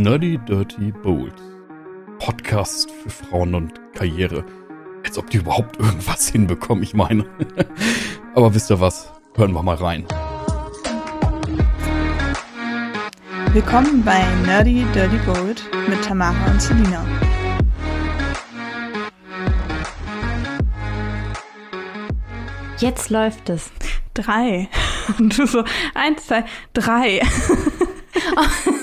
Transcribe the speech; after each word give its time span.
Nerdy 0.00 0.38
Dirty 0.38 0.92
Bold. 0.92 1.34
Podcast 2.20 2.90
für 2.90 3.10
Frauen 3.10 3.54
und 3.54 3.78
Karriere. 3.92 4.46
Als 5.04 5.18
ob 5.18 5.28
die 5.28 5.36
überhaupt 5.36 5.78
irgendwas 5.78 6.26
hinbekommen, 6.26 6.82
ich 6.82 6.94
meine. 6.94 7.26
Aber 8.34 8.54
wisst 8.54 8.70
ihr 8.70 8.80
was? 8.80 9.12
Hören 9.36 9.52
wir 9.52 9.62
mal 9.62 9.74
rein. 9.76 10.06
Willkommen 13.52 14.02
bei 14.02 14.24
Nerdy 14.46 14.86
Dirty 14.94 15.18
Bold 15.18 15.62
mit 15.86 16.02
Tamara 16.02 16.50
und 16.50 16.62
Selina. 16.62 17.04
Jetzt 22.78 23.10
läuft 23.10 23.50
es. 23.50 23.70
Drei. 24.14 24.70
Und 25.18 25.36
du 25.38 25.46
so, 25.46 25.62
eins, 25.92 26.26
zwei, 26.26 26.46
drei. 26.72 27.20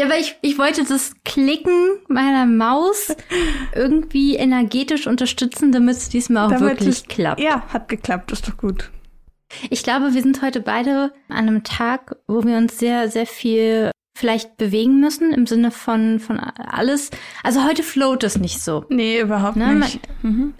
Ja, 0.00 0.06
aber 0.06 0.18
ich, 0.18 0.36
ich 0.42 0.56
wollte 0.58 0.84
das 0.84 1.12
Klicken 1.24 1.98
meiner 2.08 2.46
Maus 2.46 3.14
irgendwie 3.74 4.34
energetisch 4.36 5.06
unterstützen, 5.06 5.72
damit 5.72 5.96
es 5.96 6.08
diesmal 6.08 6.46
auch 6.46 6.50
Damit 6.50 6.70
wirklich 6.70 6.88
es- 6.88 7.06
klappt. 7.06 7.40
Ja, 7.40 7.62
hat 7.68 7.88
geklappt, 7.88 8.32
ist 8.32 8.48
doch 8.48 8.56
gut. 8.56 8.90
Ich 9.68 9.82
glaube, 9.82 10.14
wir 10.14 10.22
sind 10.22 10.42
heute 10.42 10.60
beide 10.60 11.12
an 11.28 11.48
einem 11.48 11.64
Tag, 11.64 12.16
wo 12.28 12.44
wir 12.44 12.56
uns 12.56 12.78
sehr, 12.78 13.08
sehr 13.10 13.26
viel 13.26 13.90
vielleicht 14.16 14.56
bewegen 14.56 15.00
müssen 15.00 15.32
im 15.32 15.46
Sinne 15.46 15.70
von, 15.70 16.20
von 16.20 16.38
alles. 16.38 17.10
Also 17.42 17.64
heute 17.64 17.82
float 17.82 18.22
es 18.24 18.38
nicht 18.38 18.60
so. 18.62 18.84
Nee, 18.90 19.20
überhaupt 19.20 19.56
Ne, 19.56 19.74
nicht. 19.74 20.00
Mhm. 20.22 20.54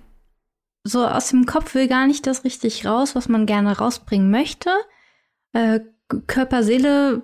So 0.85 1.07
aus 1.07 1.29
dem 1.31 1.47
Kopf 1.47 1.75
will 1.75 1.89
gar 1.89 2.07
nicht 2.07 2.27
das 2.27 2.43
richtig 2.45 2.87
raus, 2.87 3.15
was 3.15 3.29
man 3.29 3.47
gerne 3.47 3.77
rausbringen 3.79 4.31
möchte. 4.31 4.71
Äh, 5.53 5.81
Körper, 6.27 6.63
Seele 6.63 7.23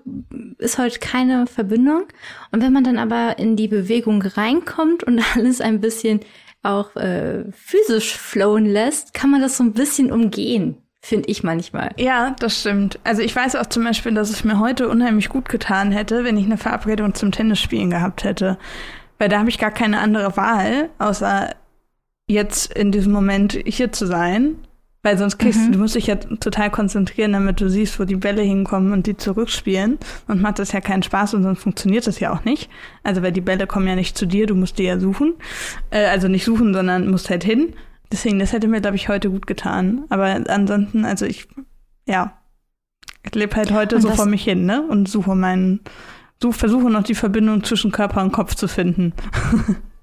ist 0.59 0.79
heute 0.79 0.99
keine 0.99 1.47
Verbindung. 1.47 2.05
Und 2.53 2.63
wenn 2.63 2.73
man 2.73 2.85
dann 2.85 2.99
aber 2.99 3.39
in 3.39 3.57
die 3.57 3.69
Bewegung 3.69 4.23
reinkommt 4.23 5.05
und 5.05 5.23
alles 5.35 5.61
ein 5.61 5.81
bisschen 5.81 6.21
auch 6.63 6.97
äh, 6.97 7.45
physisch 7.53 8.17
flowen 8.17 8.67
lässt, 8.67 9.15
kann 9.15 9.31
man 9.31 9.41
das 9.41 9.57
so 9.57 9.65
ein 9.65 9.73
bisschen 9.73 10.11
umgehen, 10.11 10.77
finde 11.01 11.29
ich 11.29 11.43
manchmal. 11.45 11.91
Ja, 11.97 12.35
das 12.41 12.61
stimmt. 12.61 12.99
Also 13.05 13.23
ich 13.23 13.35
weiß 13.35 13.57
auch 13.57 13.67
zum 13.67 13.85
Beispiel, 13.85 14.13
dass 14.13 14.31
es 14.31 14.43
mir 14.43 14.59
heute 14.59 14.89
unheimlich 14.89 15.29
gut 15.29 15.49
getan 15.49 15.93
hätte, 15.93 16.25
wenn 16.25 16.37
ich 16.37 16.47
eine 16.47 16.59
Verabredung 16.59 17.15
zum 17.15 17.31
Tennisspielen 17.31 17.91
gehabt 17.91 18.25
hätte. 18.25 18.59
Weil 19.19 19.29
da 19.29 19.39
habe 19.39 19.49
ich 19.49 19.59
gar 19.59 19.71
keine 19.71 20.01
andere 20.01 20.37
Wahl, 20.37 20.91
außer 20.99 21.55
jetzt 22.29 22.73
in 22.75 22.91
diesem 22.91 23.13
Moment 23.13 23.53
hier 23.65 23.93
zu 23.93 24.07
sein. 24.07 24.57
Weil 25.07 25.19
sonst 25.19 25.39
kriegst 25.39 25.61
Mhm. 25.61 25.67
du, 25.67 25.73
du 25.75 25.79
musst 25.79 25.95
dich 25.95 26.09
ja 26.09 26.17
total 26.17 26.69
konzentrieren, 26.69 27.33
damit 27.33 27.61
du 27.61 27.71
siehst, 27.71 28.01
wo 28.01 28.05
die 28.05 28.17
Bälle 28.17 28.43
hinkommen 28.43 28.93
und 28.93 29.07
die 29.07 29.17
zurückspielen. 29.17 29.99
Und 30.27 30.43
macht 30.43 30.59
das 30.59 30.73
ja 30.73 30.81
keinen 30.81 31.05
Spaß 31.05 31.35
und 31.35 31.45
sonst 31.45 31.61
funktioniert 31.63 32.09
das 32.09 32.19
ja 32.19 32.33
auch 32.33 32.43
nicht. 32.43 32.69
Also 33.05 33.23
weil 33.23 33.31
die 33.31 33.41
Bälle 33.41 33.69
kommen 33.69 33.87
ja 33.87 33.95
nicht 33.95 34.19
zu 34.19 34.27
dir, 34.27 34.49
du 34.49 34.57
musst 34.57 34.81
die 34.81 34.83
ja 34.83 34.99
suchen. 34.99 35.35
Äh, 35.91 36.07
also 36.07 36.27
nicht 36.27 36.45
suchen, 36.45 36.75
sondern 36.75 37.09
musst 37.09 37.31
halt 37.31 37.45
hin. 37.45 37.75
Deswegen, 38.11 38.41
das 38.41 38.53
hätte 38.53 38.67
mir, 38.67 38.81
glaube 38.81 38.97
ich, 38.97 39.09
heute 39.09 39.31
gut 39.31 39.47
getan. 39.47 40.07
Aber 40.09 40.41
ansonsten, 40.49 41.05
also 41.05 41.25
ich, 41.25 41.47
ja, 42.09 42.39
ich 43.23 43.33
lebe 43.33 43.55
halt 43.55 43.71
heute 43.71 43.95
Und 43.95 44.03
so 44.03 44.11
vor 44.11 44.27
mich 44.27 44.43
hin, 44.43 44.67
ne? 44.67 44.83
Und 44.89 45.09
suche 45.09 45.37
meinen, 45.37 45.83
such, 46.43 46.57
versuche 46.57 46.91
noch 46.91 47.05
die 47.05 47.15
Verbindung 47.15 47.63
zwischen 47.63 47.93
Körper 47.93 48.23
und 48.23 48.33
Kopf 48.33 48.57
zu 48.57 48.67
finden. 48.67 49.13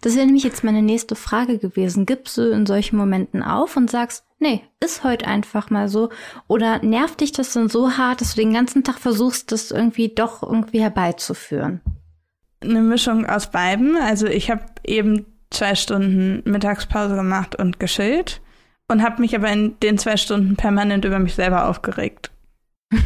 Das 0.00 0.14
wäre 0.14 0.26
nämlich 0.26 0.44
jetzt 0.44 0.64
meine 0.64 0.82
nächste 0.82 1.14
Frage 1.14 1.58
gewesen. 1.58 2.06
Gibst 2.06 2.36
du 2.36 2.50
in 2.50 2.66
solchen 2.66 2.96
Momenten 2.96 3.42
auf 3.42 3.76
und 3.76 3.90
sagst, 3.90 4.24
nee, 4.38 4.62
ist 4.82 5.04
heute 5.04 5.26
einfach 5.26 5.70
mal 5.70 5.88
so? 5.88 6.10
Oder 6.46 6.82
nervt 6.82 7.20
dich 7.20 7.32
das 7.32 7.52
dann 7.52 7.68
so 7.68 7.96
hart, 7.96 8.20
dass 8.20 8.34
du 8.34 8.40
den 8.40 8.52
ganzen 8.52 8.84
Tag 8.84 8.98
versuchst, 8.98 9.52
das 9.52 9.70
irgendwie 9.70 10.08
doch 10.14 10.42
irgendwie 10.42 10.80
herbeizuführen? 10.80 11.80
Eine 12.60 12.82
Mischung 12.82 13.26
aus 13.26 13.50
beiden. 13.50 13.96
Also 13.96 14.26
ich 14.26 14.50
habe 14.50 14.64
eben 14.84 15.26
zwei 15.50 15.74
Stunden 15.74 16.42
Mittagspause 16.50 17.14
gemacht 17.14 17.56
und 17.56 17.80
geschillt 17.80 18.40
und 18.88 19.02
habe 19.02 19.20
mich 19.20 19.34
aber 19.36 19.50
in 19.50 19.78
den 19.80 19.98
zwei 19.98 20.16
Stunden 20.16 20.56
permanent 20.56 21.04
über 21.04 21.18
mich 21.18 21.34
selber 21.34 21.68
aufgeregt. 21.68 22.30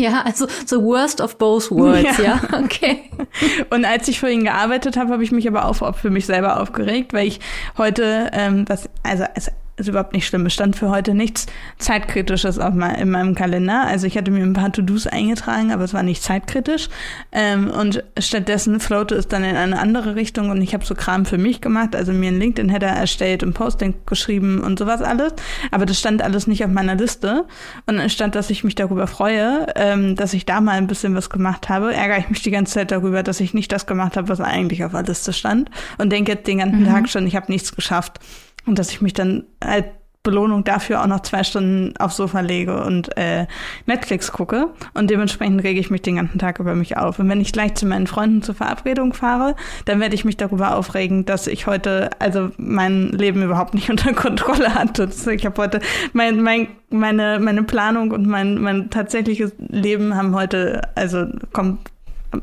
Ja, 0.10 0.22
also 0.22 0.46
the 0.66 0.76
worst 0.76 1.20
of 1.20 1.36
both 1.36 1.70
worlds, 1.70 2.16
ja. 2.16 2.40
Ja. 2.50 2.60
Okay. 2.64 3.10
Und 3.70 3.84
als 3.84 4.08
ich 4.08 4.18
für 4.18 4.30
ihn 4.30 4.44
gearbeitet 4.44 4.96
habe, 4.96 5.12
habe 5.12 5.22
ich 5.22 5.30
mich 5.30 5.46
aber 5.46 5.66
auch 5.66 5.94
für 5.94 6.10
mich 6.10 6.24
selber 6.24 6.58
aufgeregt, 6.60 7.12
weil 7.12 7.26
ich 7.26 7.40
heute, 7.76 8.30
ähm, 8.32 8.64
was, 8.66 8.88
also 9.02 9.24
es 9.34 9.52
ist 9.80 9.88
überhaupt 9.88 10.12
nicht 10.12 10.26
schlimm, 10.26 10.46
es 10.46 10.54
stand 10.54 10.76
für 10.76 10.90
heute 10.90 11.14
nichts 11.14 11.46
Zeitkritisches 11.78 12.58
auf 12.58 12.74
mein, 12.74 12.94
in 12.96 13.10
meinem 13.10 13.34
Kalender. 13.34 13.86
Also 13.86 14.06
ich 14.06 14.16
hatte 14.16 14.30
mir 14.30 14.42
ein 14.42 14.52
paar 14.52 14.72
To-Dos 14.72 15.06
eingetragen, 15.06 15.72
aber 15.72 15.84
es 15.84 15.94
war 15.94 16.02
nicht 16.02 16.22
zeitkritisch. 16.22 16.88
Ähm, 17.32 17.70
und 17.70 18.04
stattdessen 18.18 18.80
floate 18.80 19.14
es 19.14 19.28
dann 19.28 19.42
in 19.42 19.56
eine 19.56 19.78
andere 19.78 20.14
Richtung 20.14 20.50
und 20.50 20.62
ich 20.62 20.74
habe 20.74 20.84
so 20.84 20.94
Kram 20.94 21.24
für 21.24 21.38
mich 21.38 21.60
gemacht, 21.60 21.96
also 21.96 22.12
mir 22.12 22.28
einen 22.28 22.38
LinkedIn-Header 22.38 22.88
erstellt 22.88 23.42
und 23.42 23.54
Posting 23.54 23.94
geschrieben 24.06 24.60
und 24.60 24.78
sowas 24.78 25.02
alles. 25.02 25.32
Aber 25.70 25.86
das 25.86 25.98
stand 25.98 26.22
alles 26.22 26.46
nicht 26.46 26.64
auf 26.64 26.70
meiner 26.70 26.94
Liste. 26.94 27.46
Und 27.86 27.98
anstatt, 27.98 28.34
dass 28.34 28.50
ich 28.50 28.64
mich 28.64 28.74
darüber 28.74 29.06
freue, 29.06 29.66
ähm, 29.76 30.16
dass 30.16 30.34
ich 30.34 30.46
da 30.46 30.60
mal 30.60 30.72
ein 30.72 30.86
bisschen 30.86 31.14
was 31.14 31.30
gemacht 31.30 31.68
habe, 31.68 31.94
ärgere 31.94 32.18
ich 32.18 32.28
mich 32.28 32.42
die 32.42 32.50
ganze 32.50 32.74
Zeit 32.74 32.90
darüber, 32.90 33.22
dass 33.22 33.40
ich 33.40 33.54
nicht 33.54 33.72
das 33.72 33.86
gemacht 33.86 34.16
habe, 34.16 34.28
was 34.28 34.40
eigentlich 34.40 34.84
auf 34.84 34.92
der 34.92 35.02
Liste 35.02 35.32
stand. 35.32 35.70
Und 35.98 36.10
denke 36.10 36.32
jetzt 36.32 36.46
den 36.46 36.58
ganzen 36.58 36.84
Tag 36.84 37.08
schon, 37.08 37.26
ich 37.26 37.36
habe 37.36 37.50
nichts 37.50 37.74
geschafft. 37.74 38.20
Und 38.70 38.78
dass 38.78 38.90
ich 38.90 39.00
mich 39.00 39.14
dann 39.14 39.42
als 39.58 39.84
Belohnung 40.22 40.62
dafür 40.62 41.02
auch 41.02 41.08
noch 41.08 41.22
zwei 41.22 41.42
Stunden 41.42 41.96
aufs 41.96 42.18
Sofa 42.18 42.38
lege 42.38 42.84
und 42.84 43.16
äh, 43.16 43.48
Netflix 43.86 44.30
gucke. 44.30 44.68
Und 44.94 45.10
dementsprechend 45.10 45.64
rege 45.64 45.80
ich 45.80 45.90
mich 45.90 46.02
den 46.02 46.14
ganzen 46.14 46.38
Tag 46.38 46.60
über 46.60 46.76
mich 46.76 46.96
auf. 46.96 47.18
Und 47.18 47.28
wenn 47.28 47.40
ich 47.40 47.52
gleich 47.52 47.74
zu 47.74 47.84
meinen 47.84 48.06
Freunden 48.06 48.40
zur 48.40 48.54
Verabredung 48.54 49.12
fahre, 49.12 49.56
dann 49.86 49.98
werde 49.98 50.14
ich 50.14 50.24
mich 50.24 50.36
darüber 50.36 50.76
aufregen, 50.76 51.24
dass 51.24 51.48
ich 51.48 51.66
heute 51.66 52.10
also 52.20 52.52
mein 52.58 53.08
Leben 53.08 53.42
überhaupt 53.42 53.74
nicht 53.74 53.90
unter 53.90 54.12
Kontrolle 54.12 54.72
hatte. 54.72 55.10
Ich 55.32 55.44
habe 55.44 55.60
heute 55.60 55.80
mein, 56.12 56.40
mein, 56.40 56.68
meine, 56.90 57.40
meine 57.40 57.64
Planung 57.64 58.12
und 58.12 58.24
mein, 58.28 58.60
mein 58.60 58.88
tatsächliches 58.88 59.52
Leben 59.58 60.14
haben 60.14 60.36
heute, 60.36 60.82
also 60.94 61.26
kommt 61.52 61.90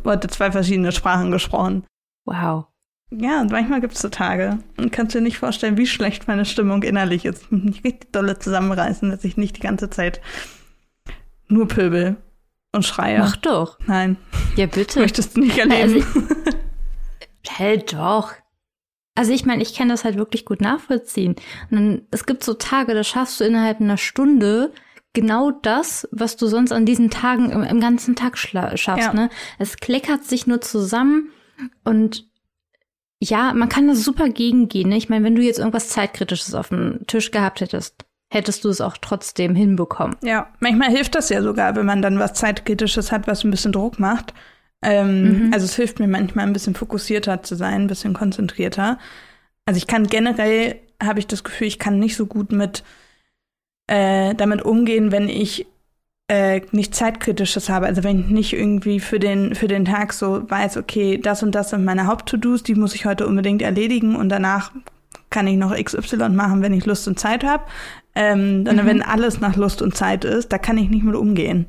heute 0.03 0.27
zwei 0.27 0.51
verschiedene 0.51 0.91
Sprachen 0.91 1.31
gesprochen. 1.31 1.85
Wow. 2.25 2.65
Ja, 3.09 3.39
und 3.41 3.51
manchmal 3.51 3.79
gibt 3.79 3.93
es 3.93 4.01
so 4.01 4.09
Tage. 4.09 4.59
Und 4.77 4.91
kannst 4.91 5.15
dir 5.15 5.21
nicht 5.21 5.37
vorstellen, 5.37 5.77
wie 5.77 5.87
schlecht 5.87 6.27
meine 6.27 6.45
Stimmung 6.45 6.83
innerlich 6.83 7.25
ist. 7.25 7.45
Ich 7.51 7.83
richtig 7.83 8.11
dolle 8.11 8.37
zusammenreißen, 8.37 9.09
dass 9.09 9.23
ich 9.23 9.37
nicht 9.37 9.57
die 9.57 9.61
ganze 9.61 9.89
Zeit 9.89 10.21
nur 11.47 11.67
pöbel 11.67 12.17
und 12.73 12.83
schreie. 12.85 13.19
Mach 13.19 13.37
doch. 13.37 13.79
Nein, 13.87 14.17
Ja, 14.55 14.65
bitte. 14.65 14.99
möchtest 15.01 15.37
du 15.37 15.41
nicht 15.41 15.57
Na, 15.57 15.75
also 15.75 15.95
erleben. 15.95 16.27
Hell 17.47 17.79
doch. 17.79 18.33
Also 19.15 19.31
ich 19.31 19.45
meine, 19.45 19.63
ich 19.63 19.73
kann 19.73 19.89
das 19.89 20.03
halt 20.03 20.17
wirklich 20.17 20.45
gut 20.45 20.61
nachvollziehen. 20.61 21.35
Und 21.71 21.77
dann, 21.77 22.01
es 22.11 22.25
gibt 22.25 22.43
so 22.43 22.53
Tage, 22.53 22.93
da 22.93 23.03
schaffst 23.03 23.39
du 23.39 23.45
innerhalb 23.45 23.79
einer 23.79 23.97
Stunde 23.97 24.73
genau 25.13 25.49
das, 25.49 26.07
was 26.11 26.35
du 26.35 26.45
sonst 26.45 26.71
an 26.71 26.85
diesen 26.85 27.09
Tagen 27.09 27.49
im, 27.49 27.63
im 27.63 27.79
ganzen 27.79 28.15
Tag 28.15 28.37
schaffst. 28.37 28.85
Ja. 28.85 29.13
Ne? 29.13 29.29
Es 29.57 29.77
kleckert 29.77 30.25
sich 30.25 30.45
nur 30.45 30.61
zusammen 30.61 31.31
und 31.83 32.26
ja, 33.19 33.53
man 33.53 33.69
kann 33.69 33.87
das 33.87 34.03
super 34.03 34.29
gegengehen. 34.29 34.89
Ne? 34.89 34.97
Ich 34.97 35.09
meine, 35.09 35.25
wenn 35.25 35.35
du 35.35 35.41
jetzt 35.41 35.59
irgendwas 35.59 35.89
Zeitkritisches 35.89 36.53
auf 36.53 36.69
dem 36.69 37.05
Tisch 37.07 37.31
gehabt 37.31 37.61
hättest, 37.61 38.05
hättest 38.29 38.63
du 38.65 38.69
es 38.69 38.81
auch 38.81 38.97
trotzdem 38.97 39.55
hinbekommen. 39.55 40.17
ja, 40.23 40.47
manchmal 40.59 40.89
hilft 40.89 41.15
das 41.15 41.29
ja 41.29 41.41
sogar, 41.41 41.75
wenn 41.75 41.85
man 41.85 42.01
dann 42.01 42.19
was 42.19 42.33
Zeitkritisches 42.33 43.11
hat, 43.11 43.25
was 43.25 43.43
ein 43.43 43.51
bisschen 43.51 43.71
Druck 43.71 43.99
macht. 43.99 44.33
Ähm, 44.83 45.47
Mhm. 45.47 45.53
Also 45.53 45.65
es 45.65 45.75
hilft 45.75 45.99
mir 45.99 46.07
manchmal 46.07 46.45
ein 46.45 46.53
bisschen 46.53 46.75
fokussierter 46.75 47.41
zu 47.41 47.55
sein, 47.55 47.83
ein 47.83 47.87
bisschen 47.87 48.13
konzentrierter. 48.13 48.99
Also 49.65 49.77
ich 49.77 49.87
kann 49.87 50.07
generell, 50.07 50.75
habe 51.01 51.19
ich 51.19 51.27
das 51.27 51.43
Gefühl, 51.43 51.67
ich 51.67 51.79
kann 51.79 51.99
nicht 51.99 52.15
so 52.15 52.25
gut 52.27 52.51
mit 52.51 52.83
äh, 53.87 54.35
damit 54.35 54.61
umgehen, 54.63 55.11
wenn 55.11 55.29
ich 55.29 55.65
äh, 56.29 56.61
nichts 56.71 56.97
Zeitkritisches 56.97 57.69
habe. 57.69 57.85
Also 57.85 58.03
wenn 58.03 58.19
ich 58.19 58.27
nicht 58.27 58.53
irgendwie 58.53 58.99
für 58.99 59.19
den, 59.19 59.55
für 59.55 59.67
den 59.67 59.85
Tag 59.85 60.11
so 60.13 60.49
weiß, 60.49 60.77
okay, 60.77 61.17
das 61.17 61.41
und 61.43 61.53
das 61.55 61.69
sind 61.69 61.85
meine 61.85 62.07
Haupt-To-Dos, 62.07 62.63
die 62.63 62.75
muss 62.75 62.95
ich 62.95 63.05
heute 63.05 63.25
unbedingt 63.27 63.61
erledigen 63.61 64.15
und 64.15 64.29
danach 64.29 64.71
kann 65.29 65.47
ich 65.47 65.57
noch 65.57 65.73
XY 65.75 66.29
machen, 66.29 66.61
wenn 66.61 66.73
ich 66.73 66.85
Lust 66.85 67.07
und 67.07 67.19
Zeit 67.19 67.43
habe. 67.43 67.63
Ähm, 68.15 68.65
dann, 68.65 68.77
Mhm. 68.77 68.85
wenn 68.85 69.01
alles 69.01 69.39
nach 69.39 69.55
Lust 69.55 69.81
und 69.81 69.95
Zeit 69.95 70.25
ist, 70.25 70.51
da 70.51 70.57
kann 70.57 70.77
ich 70.77 70.89
nicht 70.89 71.03
mit 71.03 71.15
umgehen. 71.15 71.65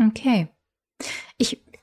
Okay. 0.00 0.48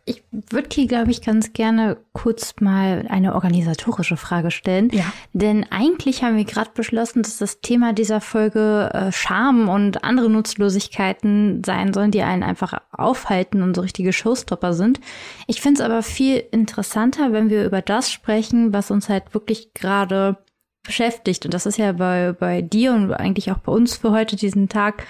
Ich, 0.07 0.23
würde 0.31 0.69
hier, 0.71 0.85
glaube 0.85 1.09
ich, 1.09 1.23
ganz 1.23 1.51
gerne 1.53 1.97
kurz 2.13 2.53
mal 2.59 3.07
eine 3.09 3.33
organisatorische 3.33 4.17
Frage 4.17 4.51
stellen. 4.51 4.89
Ja. 4.91 5.11
Denn 5.33 5.65
eigentlich 5.71 6.23
haben 6.23 6.37
wir 6.37 6.45
gerade 6.45 6.69
beschlossen, 6.75 7.23
dass 7.23 7.37
das 7.37 7.59
Thema 7.59 7.91
dieser 7.91 8.21
Folge 8.21 8.91
äh, 8.93 9.11
Scham 9.11 9.67
und 9.67 10.03
andere 10.03 10.29
Nutzlosigkeiten 10.29 11.63
sein 11.65 11.91
sollen, 11.91 12.11
die 12.11 12.21
einen 12.21 12.43
einfach 12.43 12.79
aufhalten 12.91 13.63
und 13.63 13.75
so 13.75 13.81
richtige 13.81 14.13
Showstopper 14.13 14.73
sind. 14.73 14.99
Ich 15.47 15.59
finde 15.59 15.81
es 15.81 15.85
aber 15.85 16.03
viel 16.03 16.43
interessanter, 16.51 17.31
wenn 17.31 17.49
wir 17.49 17.65
über 17.65 17.81
das 17.81 18.11
sprechen, 18.11 18.73
was 18.73 18.91
uns 18.91 19.09
halt 19.09 19.33
wirklich 19.33 19.73
gerade 19.73 20.37
beschäftigt. 20.83 21.45
Und 21.45 21.53
das 21.55 21.65
ist 21.65 21.77
ja 21.77 21.93
bei, 21.93 22.31
bei 22.31 22.61
dir 22.61 22.93
und 22.93 23.11
eigentlich 23.11 23.51
auch 23.51 23.57
bei 23.57 23.71
uns 23.71 23.97
für 23.97 24.11
heute 24.11 24.35
diesen 24.35 24.69
Tag. 24.69 25.03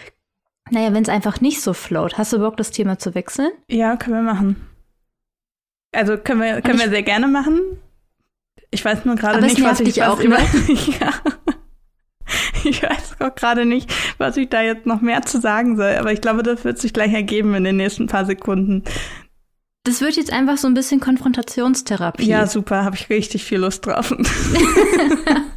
Naja, 0.71 0.93
wenn 0.93 1.03
es 1.03 1.09
einfach 1.09 1.41
nicht 1.41 1.61
so 1.61 1.73
float. 1.73 2.17
Hast 2.17 2.31
du 2.31 2.39
Bock, 2.39 2.55
das 2.55 2.71
Thema 2.71 2.97
zu 2.97 3.13
wechseln? 3.13 3.51
Ja, 3.69 3.97
können 3.97 4.15
wir 4.15 4.33
machen. 4.33 4.55
Also 5.95 6.17
können 6.17 6.41
wir, 6.41 6.61
können 6.61 6.79
wir 6.79 6.89
sehr 6.89 7.03
gerne 7.03 7.27
machen. 7.27 7.61
Ich 8.71 8.83
weiß 8.83 9.05
nur 9.05 9.15
gerade 9.15 9.41
nicht, 9.41 9.63
was 9.63 9.79
ich 9.79 10.03
auch 10.03 10.19
über. 10.19 10.37
ja. 10.99 11.13
Ich 12.63 12.81
weiß 12.81 13.15
auch 13.19 13.35
gerade 13.35 13.65
nicht, 13.65 13.93
was 14.17 14.35
ich 14.37 14.49
da 14.49 14.61
jetzt 14.61 14.85
noch 14.85 15.01
mehr 15.01 15.21
zu 15.21 15.39
sagen 15.39 15.77
soll, 15.77 15.95
aber 15.95 16.11
ich 16.11 16.21
glaube, 16.21 16.43
das 16.43 16.63
wird 16.63 16.79
sich 16.79 16.91
gleich 16.91 17.13
ergeben 17.13 17.53
in 17.53 17.63
den 17.63 17.77
nächsten 17.77 18.07
paar 18.07 18.25
Sekunden. 18.25 18.83
Das 19.83 20.01
wird 20.01 20.15
jetzt 20.15 20.33
einfach 20.33 20.57
so 20.57 20.67
ein 20.67 20.73
bisschen 20.73 20.99
Konfrontationstherapie. 20.99 22.25
Ja, 22.25 22.47
super, 22.47 22.83
habe 22.83 22.95
ich 22.95 23.09
richtig 23.09 23.43
viel 23.43 23.59
Lust 23.59 23.85
drauf. 23.85 24.13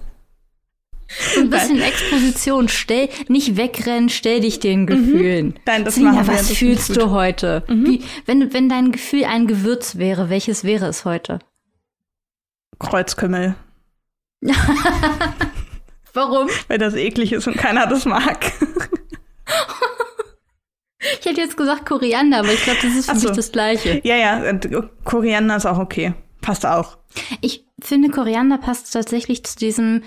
so 1.09 1.41
ein 1.41 1.51
bisschen 1.51 1.81
Exposition. 1.81 2.69
Stell, 2.69 3.09
nicht 3.29 3.57
wegrennen, 3.57 4.09
stell 4.09 4.41
dich 4.41 4.61
den 4.61 4.87
Gefühlen. 4.87 5.47
Mhm. 5.47 5.55
Nein, 5.67 5.85
das 5.85 5.95
Selina, 5.95 6.13
machen 6.13 6.29
wir. 6.29 6.35
was 6.35 6.51
fühlst 6.51 6.97
du 6.97 7.11
heute? 7.11 7.65
Mhm. 7.69 7.87
Wie, 7.87 8.05
wenn, 8.27 8.53
wenn 8.53 8.69
dein 8.69 8.93
Gefühl 8.93 9.25
ein 9.25 9.47
Gewürz 9.47 9.97
wäre, 9.97 10.31
welches 10.31 10.65
wäre 10.65 10.87
es 10.87 11.05
heute? 11.05 11.39
Kreuzkümmel. 12.79 13.57
Warum? 16.13 16.49
Weil 16.69 16.79
das 16.79 16.95
eklig 16.95 17.33
ist 17.33 17.47
und 17.47 17.57
keiner 17.57 17.87
das 17.87 18.05
mag. 18.05 18.53
ich 21.21 21.27
hätte 21.27 21.41
jetzt 21.41 21.57
gesagt 21.57 21.87
Koriander, 21.87 22.41
aber 22.41 22.53
ich 22.53 22.63
glaube, 22.63 22.79
das 22.83 22.95
ist 22.95 23.11
für 23.11 23.17
so. 23.17 23.29
mich 23.29 23.37
das 23.37 23.53
Gleiche. 23.53 24.01
Ja, 24.05 24.17
ja, 24.17 24.53
Koriander 25.05 25.57
ist 25.57 25.67
auch 25.67 25.79
okay. 25.79 26.15
Passt 26.41 26.65
auch. 26.67 26.99
Ich 27.41 27.67
finde, 27.81 28.11
Koriander 28.11 28.59
passt 28.59 28.93
tatsächlich 28.93 29.45
zu 29.45 29.57
diesem, 29.57 30.03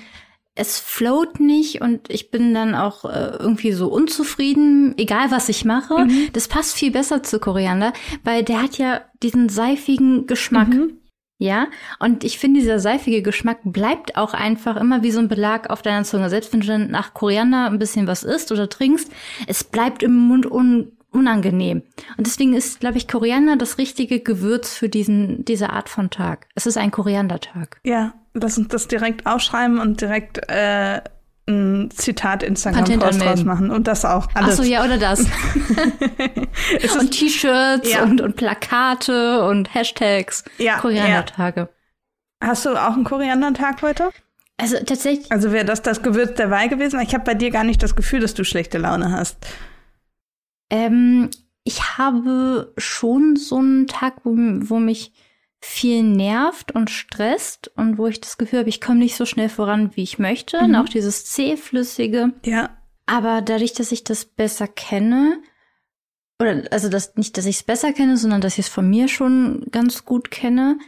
es 0.56 0.80
float 0.80 1.40
nicht 1.40 1.82
und 1.82 2.10
ich 2.10 2.30
bin 2.30 2.54
dann 2.54 2.76
auch 2.76 3.06
äh, 3.06 3.38
irgendwie 3.40 3.72
so 3.72 3.88
unzufrieden, 3.88 4.98
egal 4.98 5.32
was 5.32 5.48
ich 5.50 5.64
mache. 5.64 6.06
Mhm. 6.06 6.28
Das 6.34 6.48
passt 6.48 6.76
viel 6.76 6.92
besser 6.92 7.24
zu 7.24 7.40
Koriander, 7.40 7.94
weil 8.24 8.44
der 8.44 8.62
hat 8.62 8.78
ja 8.78 9.02
diesen 9.24 9.50
seifigen 9.50 10.28
Geschmack. 10.28 10.70
Mhm. 10.70 10.98
Ja, 11.38 11.70
und 11.98 12.24
ich 12.24 12.38
finde, 12.38 12.60
dieser 12.60 12.80
seifige 12.80 13.24
Geschmack 13.24 13.62
bleibt 13.64 14.16
auch 14.16 14.36
einfach 14.36 14.76
immer 14.76 15.02
wie 15.02 15.10
so 15.10 15.20
ein 15.20 15.28
Belag 15.28 15.72
auf 15.72 15.82
deiner 15.82 16.04
Zunge. 16.04 16.30
Selbst 16.30 16.54
wenn 16.54 16.60
du 16.60 16.68
dann 16.68 16.92
nach 16.92 17.16
Koriander 17.16 17.66
ein 17.66 17.80
bisschen 17.80 18.06
was 18.06 18.22
isst 18.24 18.52
oder 18.52 18.70
trinkst, 18.70 19.12
es 19.48 19.64
bleibt 19.64 20.04
im 20.04 20.16
Mund 20.16 20.46
un 20.46 20.92
unangenehm. 21.12 21.84
Und 22.18 22.28
deswegen 22.28 22.54
ist, 22.54 22.80
glaube 22.80 22.98
ich, 22.98 23.08
Koriander 23.08 23.58
das 23.58 23.78
richtige 23.78 24.20
Gewürz 24.20 24.74
für 24.74 24.90
diesen, 24.90 25.46
diese 25.46 25.70
Art 25.70 25.90
von 25.90 26.10
Tag. 26.10 26.48
Es 26.56 26.66
ist 26.66 26.78
ein 26.78 26.92
Koriandertag. 26.92 27.80
Ja, 27.84 28.14
lass 28.34 28.58
uns 28.58 28.70
das 28.70 28.88
direkt 28.88 29.26
aufschreiben 29.26 29.80
und 29.80 30.02
direkt 30.02 30.50
äh, 30.50 31.02
ein 31.48 31.90
Zitat 31.92 32.44
Instagram-Post 32.44 33.22
draus 33.22 33.44
machen 33.44 33.72
und 33.72 33.88
das 33.88 34.06
auch. 34.06 34.28
Alles. 34.34 34.60
Ach 34.60 34.64
so, 34.64 34.64
ja, 34.64 34.84
oder 34.84 34.98
das. 34.98 35.22
und 37.00 37.12
T-Shirts 37.12 37.92
ja. 37.92 38.04
und, 38.04 38.22
und 38.22 38.36
Plakate 38.36 39.44
und 39.44 39.74
Hashtags. 39.74 40.44
Ja, 40.58 40.78
Koriandertage. 40.78 41.62
Ja. 42.42 42.48
Hast 42.48 42.66
du 42.66 42.72
auch 42.72 42.94
einen 42.94 43.04
Koriandertag 43.04 43.82
heute? 43.82 44.12
Also 44.58 44.78
tatsächlich. 44.78 45.32
Also 45.32 45.52
wäre 45.52 45.66
das 45.66 45.82
das 45.82 46.04
Gewürz 46.04 46.36
der 46.36 46.52
Wahl 46.52 46.70
gewesen? 46.70 47.00
Ich 47.02 47.14
habe 47.14 47.24
bei 47.24 47.34
dir 47.34 47.52
gar 47.52 47.64
nicht 47.64 47.82
das 47.82 47.96
Gefühl, 47.96 48.20
dass 48.20 48.34
du 48.34 48.44
schlechte 48.44 48.78
Laune 48.78 49.12
hast. 49.12 49.38
Ähm, 50.72 51.30
ich 51.64 51.98
habe 51.98 52.74
schon 52.78 53.36
so 53.36 53.58
einen 53.58 53.86
Tag, 53.86 54.22
wo, 54.24 54.32
wo 54.36 54.80
mich 54.80 55.12
viel 55.60 56.02
nervt 56.02 56.72
und 56.72 56.90
stresst 56.90 57.72
und 57.76 58.00
wo 58.00 58.08
ich 58.08 58.20
das 58.20 58.40
Gefühl 58.40 58.60
habe, 58.60 58.70
ich 58.70 58.82
komme 58.82 59.00
nicht 59.00 59.16
so 59.16 59.28
schnell 59.28 59.50
voran, 59.50 59.92
wie 59.96 60.02
ich 60.02 60.18
möchte. 60.18 60.58
Mhm. 60.58 60.66
Und 60.66 60.76
auch 60.78 60.90
dieses 60.90 61.26
zähflüssige. 61.26 62.34
Ja. 62.44 62.72
Aber 63.06 63.42
dadurch, 63.42 63.74
dass 63.74 63.92
ich 63.92 64.04
das 64.04 64.26
besser 64.26 64.68
kenne, 64.68 65.40
oder 66.40 66.64
also 66.72 66.90
das, 66.90 67.16
nicht, 67.16 67.38
dass 67.38 67.46
ich 67.46 67.58
es 67.58 67.64
besser 67.64 67.94
kenne, 67.94 68.18
sondern 68.18 68.42
dass 68.42 68.54
ich 68.54 68.66
es 68.66 68.70
von 68.70 68.90
mir 68.90 69.08
schon 69.08 69.68
ganz 69.70 70.06
gut 70.06 70.32
kenne, 70.32 70.80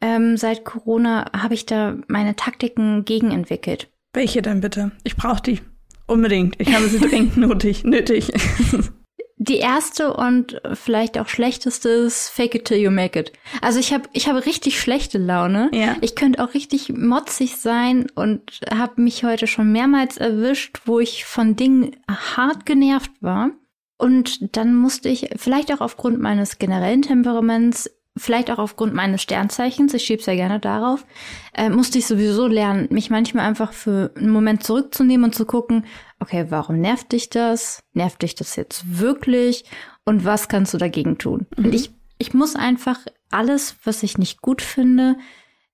ähm, 0.00 0.38
seit 0.38 0.64
Corona 0.64 1.30
habe 1.36 1.54
ich 1.54 1.66
da 1.66 1.98
meine 2.08 2.36
Taktiken 2.36 3.04
gegenentwickelt. 3.04 3.90
Welche 4.14 4.40
denn 4.40 4.60
bitte? 4.60 4.92
Ich 5.02 5.16
brauche 5.16 5.42
die. 5.42 5.60
Unbedingt. 6.06 6.58
Ich 6.58 6.72
habe 6.74 6.88
sie 6.88 7.00
dringend 7.00 7.36
nötig. 7.36 7.84
nötig. 7.84 8.32
Die 9.46 9.58
erste 9.58 10.14
und 10.14 10.58
vielleicht 10.72 11.18
auch 11.18 11.28
schlechteste 11.28 11.90
ist 11.90 12.30
Fake 12.30 12.54
it 12.54 12.64
till 12.64 12.78
you 12.78 12.90
make 12.90 13.18
it. 13.18 13.32
Also 13.60 13.78
ich 13.78 13.92
habe 13.92 14.08
ich 14.12 14.26
habe 14.26 14.46
richtig 14.46 14.80
schlechte 14.80 15.18
Laune. 15.18 15.70
Ja. 15.74 15.96
Ich 16.00 16.14
könnte 16.14 16.42
auch 16.42 16.54
richtig 16.54 16.88
motzig 16.88 17.56
sein 17.56 18.06
und 18.14 18.60
habe 18.74 19.02
mich 19.02 19.22
heute 19.22 19.46
schon 19.46 19.70
mehrmals 19.70 20.16
erwischt, 20.16 20.80
wo 20.86 20.98
ich 20.98 21.26
von 21.26 21.56
Dingen 21.56 21.94
hart 22.08 22.64
genervt 22.64 23.10
war. 23.20 23.50
Und 23.98 24.56
dann 24.56 24.74
musste 24.74 25.10
ich 25.10 25.28
vielleicht 25.36 25.72
auch 25.72 25.80
aufgrund 25.80 26.20
meines 26.20 26.58
generellen 26.58 27.02
Temperaments 27.02 27.90
vielleicht 28.16 28.50
auch 28.50 28.58
aufgrund 28.58 28.94
meines 28.94 29.22
Sternzeichens, 29.22 29.92
ich 29.94 30.04
schiebe 30.04 30.22
sehr 30.22 30.36
gerne 30.36 30.60
darauf, 30.60 31.04
äh, 31.52 31.68
musste 31.68 31.98
ich 31.98 32.06
sowieso 32.06 32.46
lernen, 32.46 32.86
mich 32.90 33.10
manchmal 33.10 33.46
einfach 33.46 33.72
für 33.72 34.12
einen 34.16 34.30
Moment 34.30 34.62
zurückzunehmen 34.62 35.24
und 35.24 35.34
zu 35.34 35.46
gucken, 35.46 35.84
okay, 36.20 36.46
warum 36.48 36.80
nervt 36.80 37.12
dich 37.12 37.28
das? 37.30 37.82
Nervt 37.92 38.22
dich 38.22 38.34
das 38.34 38.56
jetzt 38.56 38.98
wirklich? 39.00 39.64
Und 40.04 40.24
was 40.24 40.48
kannst 40.48 40.74
du 40.74 40.78
dagegen 40.78 41.18
tun? 41.18 41.46
Mhm. 41.56 41.64
Und 41.64 41.74
ich, 41.74 41.90
ich 42.18 42.34
muss 42.34 42.54
einfach 42.54 43.00
alles, 43.30 43.76
was 43.84 44.02
ich 44.04 44.16
nicht 44.16 44.40
gut 44.42 44.62
finde, 44.62 45.16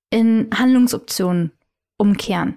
in 0.09 0.49
Handlungsoptionen 0.55 1.53
umkehren. 1.99 2.57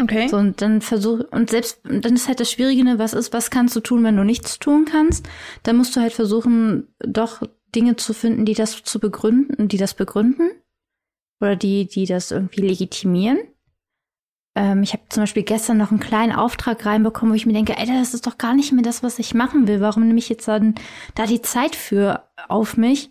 Okay. 0.00 0.28
So, 0.28 0.38
und 0.38 0.62
dann 0.62 0.80
versuch, 0.80 1.20
und 1.30 1.50
selbst, 1.50 1.80
dann 1.84 2.14
ist 2.14 2.26
halt 2.26 2.40
das 2.40 2.50
Schwierige, 2.50 2.84
ne, 2.84 2.98
was 2.98 3.12
ist, 3.12 3.34
was 3.34 3.50
kannst 3.50 3.76
du 3.76 3.80
tun, 3.80 4.02
wenn 4.02 4.16
du 4.16 4.24
nichts 4.24 4.58
tun 4.58 4.86
kannst? 4.90 5.28
Dann 5.62 5.76
musst 5.76 5.94
du 5.94 6.00
halt 6.00 6.14
versuchen, 6.14 6.88
doch 7.00 7.42
Dinge 7.74 7.96
zu 7.96 8.12
finden, 8.12 8.44
die 8.44 8.54
das 8.54 8.82
zu 8.82 9.00
begründen, 9.00 9.68
die 9.68 9.76
das 9.76 9.94
begründen 9.94 10.50
oder 11.40 11.56
die, 11.56 11.86
die 11.86 12.06
das 12.06 12.30
irgendwie 12.30 12.62
legitimieren. 12.62 13.38
Ähm, 14.54 14.82
ich 14.82 14.92
habe 14.92 15.04
zum 15.08 15.22
Beispiel 15.22 15.42
gestern 15.42 15.78
noch 15.78 15.90
einen 15.90 16.00
kleinen 16.00 16.32
Auftrag 16.32 16.84
reinbekommen, 16.84 17.32
wo 17.32 17.36
ich 17.36 17.46
mir 17.46 17.52
denke, 17.52 17.76
ey, 17.76 17.86
das 17.86 18.14
ist 18.14 18.26
doch 18.26 18.38
gar 18.38 18.54
nicht 18.54 18.72
mehr 18.72 18.82
das, 18.82 19.02
was 19.02 19.18
ich 19.18 19.34
machen 19.34 19.66
will. 19.68 19.80
Warum 19.80 20.06
nehme 20.06 20.18
ich 20.18 20.28
jetzt 20.28 20.48
dann 20.48 20.74
da 21.14 21.26
die 21.26 21.42
Zeit 21.42 21.76
für 21.76 22.24
auf 22.48 22.76
mich? 22.76 23.10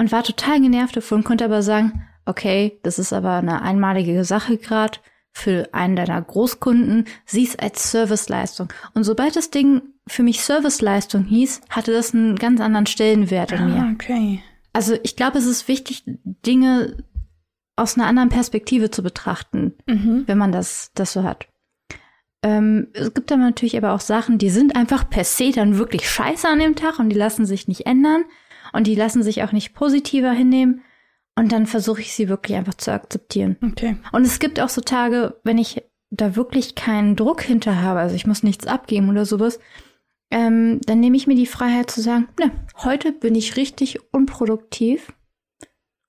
Und 0.00 0.12
war 0.12 0.22
total 0.22 0.60
genervt 0.60 0.96
davon, 0.96 1.24
konnte 1.24 1.44
aber 1.44 1.60
sagen, 1.62 2.06
okay, 2.24 2.78
das 2.84 3.00
ist 3.00 3.12
aber 3.12 3.34
eine 3.34 3.62
einmalige 3.62 4.24
Sache 4.24 4.56
gerade 4.58 5.00
für 5.32 5.68
einen 5.72 5.96
deiner 5.96 6.20
Großkunden, 6.22 7.06
sieh 7.26 7.44
es 7.44 7.58
als 7.58 7.90
Serviceleistung. 7.90 8.72
Und 8.94 9.04
sobald 9.04 9.34
das 9.34 9.50
Ding 9.50 9.82
für 10.08 10.22
mich 10.22 10.42
Serviceleistung 10.42 11.24
hieß, 11.24 11.60
hatte 11.70 11.92
das 11.92 12.14
einen 12.14 12.36
ganz 12.36 12.60
anderen 12.60 12.86
Stellenwert 12.86 13.52
in 13.52 13.66
mir. 13.66 13.82
Ah, 13.82 13.90
okay. 13.92 14.42
Also 14.72 14.96
ich 15.02 15.16
glaube, 15.16 15.38
es 15.38 15.46
ist 15.46 15.68
wichtig, 15.68 16.04
Dinge 16.06 16.96
aus 17.76 17.96
einer 17.96 18.06
anderen 18.06 18.28
Perspektive 18.28 18.90
zu 18.90 19.02
betrachten, 19.02 19.74
mhm. 19.86 20.24
wenn 20.26 20.38
man 20.38 20.52
das, 20.52 20.90
das 20.94 21.12
so 21.12 21.22
hat. 21.22 21.46
Ähm, 22.42 22.88
es 22.92 23.14
gibt 23.14 23.30
dann 23.30 23.40
natürlich 23.40 23.76
aber 23.76 23.92
auch 23.92 24.00
Sachen, 24.00 24.38
die 24.38 24.50
sind 24.50 24.76
einfach 24.76 25.08
per 25.08 25.24
se 25.24 25.50
dann 25.50 25.78
wirklich 25.78 26.08
scheiße 26.08 26.46
an 26.48 26.60
dem 26.60 26.76
Tag 26.76 26.98
und 26.98 27.08
die 27.08 27.16
lassen 27.16 27.46
sich 27.46 27.68
nicht 27.68 27.86
ändern 27.86 28.24
und 28.72 28.86
die 28.86 28.94
lassen 28.94 29.22
sich 29.22 29.42
auch 29.42 29.52
nicht 29.52 29.74
positiver 29.74 30.32
hinnehmen. 30.32 30.82
Und 31.34 31.52
dann 31.52 31.66
versuche 31.66 32.00
ich 32.00 32.12
sie 32.14 32.28
wirklich 32.28 32.56
einfach 32.56 32.74
zu 32.74 32.92
akzeptieren. 32.92 33.56
Okay. 33.62 33.96
Und 34.10 34.26
es 34.26 34.40
gibt 34.40 34.58
auch 34.58 34.68
so 34.68 34.80
Tage, 34.80 35.36
wenn 35.44 35.56
ich 35.56 35.82
da 36.10 36.34
wirklich 36.34 36.74
keinen 36.74 37.14
Druck 37.14 37.42
hinter 37.42 37.80
habe, 37.80 38.00
also 38.00 38.16
ich 38.16 38.26
muss 38.26 38.42
nichts 38.42 38.66
abgeben 38.66 39.08
oder 39.08 39.24
sowas, 39.24 39.60
ähm, 40.30 40.80
dann 40.84 41.00
nehme 41.00 41.16
ich 41.16 41.26
mir 41.26 41.34
die 41.34 41.46
Freiheit 41.46 41.90
zu 41.90 42.00
sagen, 42.00 42.28
ne, 42.38 42.50
heute 42.82 43.12
bin 43.12 43.34
ich 43.34 43.56
richtig 43.56 43.98
unproduktiv 44.12 45.12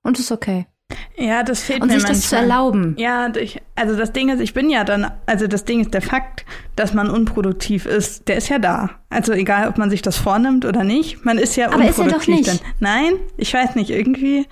und 0.04 0.20
ist 0.20 0.32
okay. 0.32 0.68
Ja, 1.16 1.44
das 1.44 1.62
fehlt 1.62 1.82
und 1.82 1.88
mir 1.88 2.00
sich 2.00 2.04
manchmal. 2.04 2.20
das 2.20 2.30
zu 2.30 2.36
erlauben. 2.36 2.96
Ja, 2.98 3.34
ich, 3.36 3.62
also 3.76 3.96
das 3.96 4.12
Ding 4.12 4.30
ist, 4.30 4.40
ich 4.40 4.54
bin 4.54 4.70
ja 4.70 4.84
dann, 4.84 5.12
also 5.26 5.46
das 5.48 5.66
Ding 5.66 5.82
ist 5.82 5.94
der 5.94 6.02
Fakt, 6.02 6.46
dass 6.76 6.94
man 6.94 7.10
unproduktiv 7.10 7.86
ist, 7.86 8.28
der 8.28 8.38
ist 8.38 8.50
ja 8.50 8.58
da. 8.58 8.90
Also 9.10 9.34
egal, 9.34 9.68
ob 9.68 9.78
man 9.78 9.90
sich 9.90 10.02
das 10.02 10.18
vornimmt 10.18 10.66
oder 10.66 10.84
nicht, 10.84 11.24
man 11.26 11.38
ist 11.38 11.56
ja 11.56 11.68
Aber 11.68 11.76
unproduktiv. 11.76 12.00
Aber 12.00 12.18
ist 12.18 12.28
er 12.28 12.34
doch 12.34 12.38
nicht. 12.38 12.48
Dann. 12.48 12.60
Nein, 12.80 13.14
ich 13.38 13.54
weiß 13.54 13.76
nicht, 13.76 13.92
irgendwie 13.92 14.48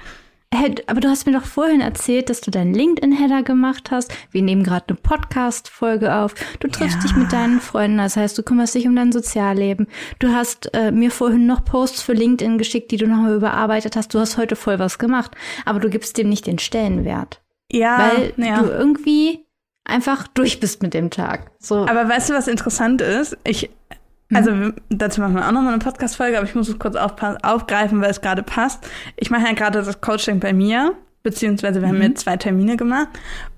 aber 0.88 1.02
du 1.02 1.10
hast 1.10 1.26
mir 1.26 1.34
doch 1.34 1.46
vorhin 1.46 1.82
erzählt, 1.82 2.30
dass 2.30 2.42
du 2.42 2.52
deinen 2.52 2.74
LinkedIn-Header 2.74 3.44
gemacht 3.44 3.92
hast. 3.92 4.14
Wir 4.32 4.42
nehmen 4.42 4.64
gerade 4.64 4.86
eine 4.88 4.98
Podcast-Folge 4.98 6.14
auf. 6.16 6.34
Du 6.60 6.68
triffst 6.68 6.98
ja. 6.98 7.02
dich 7.02 7.16
mit 7.16 7.34
deinen 7.34 7.60
Freunden, 7.60 7.98
das 7.98 8.16
heißt, 8.16 8.38
du 8.38 8.44
kümmerst 8.44 8.76
dich 8.76 8.88
um 8.88 8.96
dein 8.96 9.12
Sozialleben. 9.12 9.88
Du 10.20 10.30
hast 10.30 10.74
äh, 10.74 10.92
mir 10.92 11.12
vorhin 11.12 11.48
noch 11.48 11.66
Posts 11.66 12.02
für 12.02 12.14
LinkedIn 12.14 12.58
geschickt, 12.58 12.92
die 12.92 12.98
du 12.98 13.08
nochmal 13.08 13.36
überarbeitet 13.36 13.96
hast. 13.96 14.14
Du 14.14 14.20
hast 14.20 14.38
heute 14.38 14.56
voll 14.56 14.80
was 14.80 15.00
gemacht, 15.00 15.32
aber 15.66 15.80
du 15.80 15.90
gibst 15.90 16.18
dem 16.18 16.30
nicht 16.30 16.48
den 16.48 16.60
Stellenwert. 16.60 17.42
Ja. 17.72 18.12
Weil 18.12 18.34
ja. 18.38 18.62
du 18.62 18.70
irgendwie 18.70 19.46
einfach 19.84 20.28
durch 20.28 20.60
bist 20.60 20.82
mit 20.82 20.94
dem 20.94 21.10
Tag. 21.10 21.52
So. 21.60 21.88
Aber 21.88 22.08
weißt 22.08 22.30
du, 22.30 22.34
was 22.34 22.48
interessant 22.48 23.02
ist? 23.02 23.38
Ich 23.44 23.70
also 24.34 24.52
mhm. 24.52 24.74
dazu 24.90 25.22
machen 25.22 25.36
wir 25.36 25.48
auch 25.48 25.52
nochmal 25.52 25.74
eine 25.74 25.80
Podcast-Folge, 25.80 26.38
aber 26.38 26.48
ich 26.48 26.56
muss 26.56 26.68
es 26.68 26.80
kurz 26.80 26.96
aufgreifen, 26.96 28.02
weil 28.02 28.12
es 28.12 28.22
gerade 28.22 28.44
passt. 28.44 28.88
Ich 29.16 29.30
mache 29.30 29.46
ja 29.46 29.54
gerade 29.54 29.82
das 29.82 30.02
Coaching 30.02 30.40
bei 30.40 30.54
mir, 30.54 30.94
beziehungsweise 31.24 31.82
wir 31.82 31.88
mhm. 31.88 31.94
haben 31.94 32.02
jetzt 32.02 32.22
zwei 32.22 32.38
Termine 32.38 32.78
gemacht. 32.78 33.08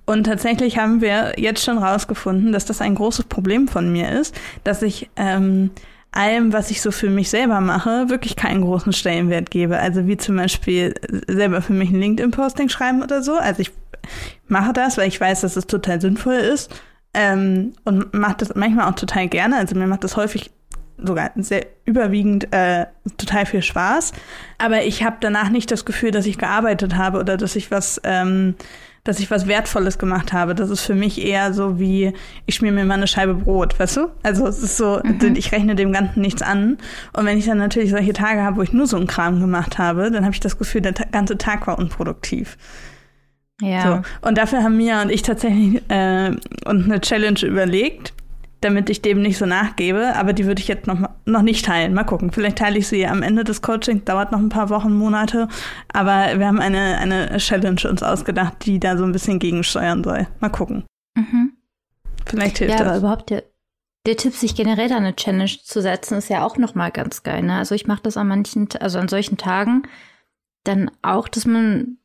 Und 0.06 0.26
tatsächlich 0.26 0.78
haben 0.78 1.02
wir 1.02 1.34
jetzt 1.38 1.64
schon 1.64 1.78
rausgefunden, 1.78 2.52
dass 2.52 2.66
das 2.66 2.82
ein 2.82 2.96
großes 2.96 3.26
Problem 3.26 3.68
von 3.68 3.92
mir 3.92 4.12
ist, 4.12 4.36
dass 4.64 4.82
ich 4.82 5.10
ähm, 5.16 5.72
allem, 6.12 6.52
was 6.54 6.72
ich 6.72 6.82
so 6.82 6.92
für 6.92 7.10
mich 7.10 7.30
selber 7.30 7.62
mache, 7.62 8.10
wirklich 8.10 8.36
keinen 8.36 8.62
großen 8.62 8.94
Stellenwert 8.94 9.52
gebe. 9.52 9.78
Also 9.78 10.08
wie 10.08 10.18
zum 10.18 10.36
Beispiel 10.36 10.96
selber 11.28 11.62
für 11.62 11.74
mich 11.74 11.92
ein 11.92 12.00
LinkedIn-Posting 12.00 12.70
schreiben 12.70 13.04
oder 13.04 13.22
so. 13.22 13.36
Also 13.36 13.62
ich 13.62 13.72
mache 14.48 14.74
das, 14.74 14.98
weil 14.98 15.08
ich 15.08 15.22
weiß, 15.22 15.42
dass 15.42 15.56
es 15.56 15.68
total 15.68 16.02
sinnvoll 16.02 16.36
ist. 16.36 16.72
Ähm, 17.14 17.74
und 17.86 18.14
mache 18.14 18.38
das 18.38 18.54
manchmal 18.56 18.90
auch 18.90 18.96
total 18.96 19.28
gerne. 19.28 19.58
Also 19.58 19.76
mir 19.76 19.88
macht 19.88 20.04
das 20.04 20.16
häufig 20.16 20.52
sogar 21.04 21.32
sehr 21.36 21.66
überwiegend 21.86 22.54
äh, 22.54 22.86
total 23.18 23.46
viel 23.46 23.62
Spaß. 23.62 24.14
Aber 24.58 24.84
ich 24.84 25.04
habe 25.04 25.18
danach 25.20 25.50
nicht 25.50 25.72
das 25.72 25.86
Gefühl, 25.86 26.12
dass 26.12 26.26
ich 26.26 26.38
gearbeitet 26.38 26.96
habe 26.96 27.20
oder 27.20 27.38
dass 27.38 27.56
ich 27.56 27.72
was, 27.72 28.00
ähm, 28.04 28.56
dass 29.04 29.20
ich 29.20 29.32
was 29.32 29.48
Wertvolles 29.48 29.98
gemacht 29.98 30.34
habe. 30.34 30.56
Das 30.56 30.70
ist 30.70 30.82
für 30.82 30.96
mich 30.96 31.26
eher 31.26 31.54
so 31.54 31.80
wie, 31.80 32.14
ich 32.46 32.56
schmier 32.56 32.72
mir 32.72 32.86
mal 32.86 32.96
eine 32.96 33.08
Scheibe 33.08 33.34
Brot, 33.34 33.80
weißt 33.80 33.98
du? 33.98 34.12
Also 34.24 34.46
es 34.48 34.62
ist 34.62 34.78
so, 34.78 35.02
mhm. 35.04 35.36
ich 35.36 35.52
rechne 35.52 35.76
dem 35.76 35.92
Ganzen 35.92 36.22
nichts 36.22 36.42
an. 36.42 36.78
Und 37.14 37.26
wenn 37.26 37.38
ich 37.38 37.46
dann 37.46 37.58
natürlich 37.58 37.92
solche 37.92 38.14
Tage 38.14 38.42
habe, 38.42 38.58
wo 38.58 38.62
ich 38.62 38.74
nur 38.74 38.88
so 38.88 38.98
einen 38.98 39.08
Kram 39.08 39.40
gemacht 39.40 39.78
habe, 39.78 40.12
dann 40.12 40.24
habe 40.24 40.34
ich 40.34 40.40
das 40.40 40.58
Gefühl, 40.58 40.82
der 40.82 40.94
ganze 40.94 41.38
Tag 41.38 41.68
war 41.68 41.80
unproduktiv. 41.80 42.58
Ja. 43.62 44.04
So. 44.22 44.28
Und 44.28 44.38
dafür 44.38 44.64
haben 44.64 44.78
Mia 44.78 45.02
und 45.02 45.10
ich 45.10 45.22
tatsächlich 45.22 45.82
äh, 45.90 46.32
uns 46.66 46.86
eine 46.86 47.02
Challenge 47.02 47.40
überlegt 47.42 48.09
damit 48.62 48.90
ich 48.90 49.02
dem 49.02 49.22
nicht 49.22 49.38
so 49.38 49.46
nachgebe. 49.46 50.16
Aber 50.16 50.34
die 50.34 50.46
würde 50.46 50.62
ich 50.62 50.68
jetzt 50.68 50.88
noch, 50.88 51.10
noch 51.26 51.42
nicht 51.42 51.66
teilen. 51.66 51.94
Mal 51.94 52.04
gucken. 52.04 52.32
Vielleicht 52.32 52.58
teile 52.58 52.78
ich 52.78 52.88
sie 52.88 53.06
am 53.06 53.22
Ende 53.22 53.44
des 53.44 53.62
Coachings. 53.62 54.04
Dauert 54.06 54.32
noch 54.32 54.40
ein 54.40 54.50
paar 54.50 54.70
Wochen, 54.70 54.94
Monate. 54.94 55.48
Aber 55.94 56.38
wir 56.38 56.48
haben 56.48 56.60
eine, 56.60 56.98
eine 56.98 57.38
Challenge 57.38 57.82
uns 57.90 58.04
ausgedacht, 58.04 58.66
die 58.66 58.80
da 58.80 58.98
so 58.98 59.04
ein 59.04 59.12
bisschen 59.12 59.40
gegensteuern 59.40 60.04
soll. 60.04 60.28
Mal 60.40 60.50
gucken. 60.50 60.84
Mhm. 61.16 61.54
Vielleicht 62.26 62.60
hilft 62.60 62.74
ja, 62.74 62.78
das. 62.80 62.86
Ja, 62.86 62.92
aber 62.92 63.00
überhaupt 63.00 63.30
der, 63.30 63.44
der 64.06 64.18
Tipp, 64.18 64.34
sich 64.34 64.56
generell 64.56 64.90
da 64.90 64.98
eine 64.98 65.16
Challenge 65.16 65.52
zu 65.64 65.82
setzen, 65.82 66.18
ist 66.18 66.30
ja 66.30 66.44
auch 66.44 66.58
noch 66.58 66.76
mal 66.76 66.92
ganz 66.92 67.24
geil. 67.24 67.44
Ne? 67.44 67.58
Also 67.58 67.76
ich 67.76 67.88
mache 67.88 68.04
das 68.04 68.18
an 68.18 68.28
manchen, 68.28 68.68
also 68.80 69.00
an 69.00 69.08
solchen 69.08 69.38
Tagen 69.38 69.84
dann 70.64 70.92
auch, 71.02 71.28
dass 71.28 71.46
man 71.46 71.99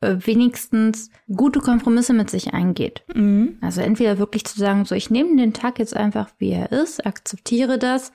wenigstens 0.00 1.10
gute 1.34 1.60
Kompromisse 1.60 2.12
mit 2.12 2.30
sich 2.30 2.54
eingeht. 2.54 3.02
Mhm. 3.14 3.58
Also 3.60 3.80
entweder 3.80 4.18
wirklich 4.18 4.44
zu 4.44 4.58
sagen, 4.58 4.84
so 4.84 4.94
ich 4.94 5.10
nehme 5.10 5.36
den 5.36 5.52
Tag 5.52 5.78
jetzt 5.78 5.96
einfach, 5.96 6.28
wie 6.38 6.50
er 6.50 6.72
ist, 6.72 7.04
akzeptiere 7.06 7.78
das, 7.78 8.12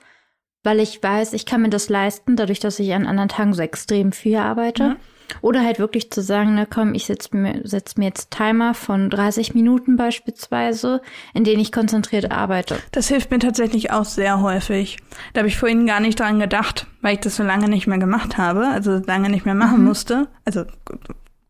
weil 0.62 0.80
ich 0.80 1.02
weiß, 1.02 1.32
ich 1.32 1.46
kann 1.46 1.62
mir 1.62 1.70
das 1.70 1.88
leisten, 1.88 2.36
dadurch, 2.36 2.60
dass 2.60 2.78
ich 2.78 2.92
an 2.92 3.06
anderen 3.06 3.28
Tagen 3.28 3.54
so 3.54 3.62
extrem 3.62 4.12
viel 4.12 4.36
arbeite. 4.36 4.90
Mhm. 4.90 4.96
Oder 5.42 5.64
halt 5.64 5.78
wirklich 5.78 6.10
zu 6.10 6.22
sagen, 6.22 6.54
na 6.54 6.66
komm, 6.66 6.94
ich 6.94 7.06
setze 7.06 7.36
mir, 7.36 7.60
setz 7.64 7.96
mir 7.96 8.06
jetzt 8.06 8.30
Timer 8.32 8.74
von 8.74 9.10
30 9.10 9.54
Minuten 9.54 9.96
beispielsweise, 9.96 11.00
in 11.34 11.44
denen 11.44 11.60
ich 11.60 11.72
konzentriert 11.72 12.32
arbeite. 12.32 12.78
Das 12.92 13.08
hilft 13.08 13.30
mir 13.30 13.38
tatsächlich 13.38 13.92
auch 13.92 14.04
sehr 14.04 14.40
häufig. 14.40 14.98
Da 15.32 15.38
habe 15.38 15.48
ich 15.48 15.56
vorhin 15.56 15.86
gar 15.86 16.00
nicht 16.00 16.18
dran 16.18 16.40
gedacht, 16.40 16.86
weil 17.00 17.14
ich 17.14 17.20
das 17.20 17.36
so 17.36 17.42
lange 17.42 17.68
nicht 17.68 17.86
mehr 17.86 17.98
gemacht 17.98 18.38
habe, 18.38 18.66
also 18.68 19.00
lange 19.06 19.30
nicht 19.30 19.44
mehr 19.44 19.54
machen 19.54 19.78
mhm. 19.78 19.84
musste. 19.84 20.28
Also 20.44 20.64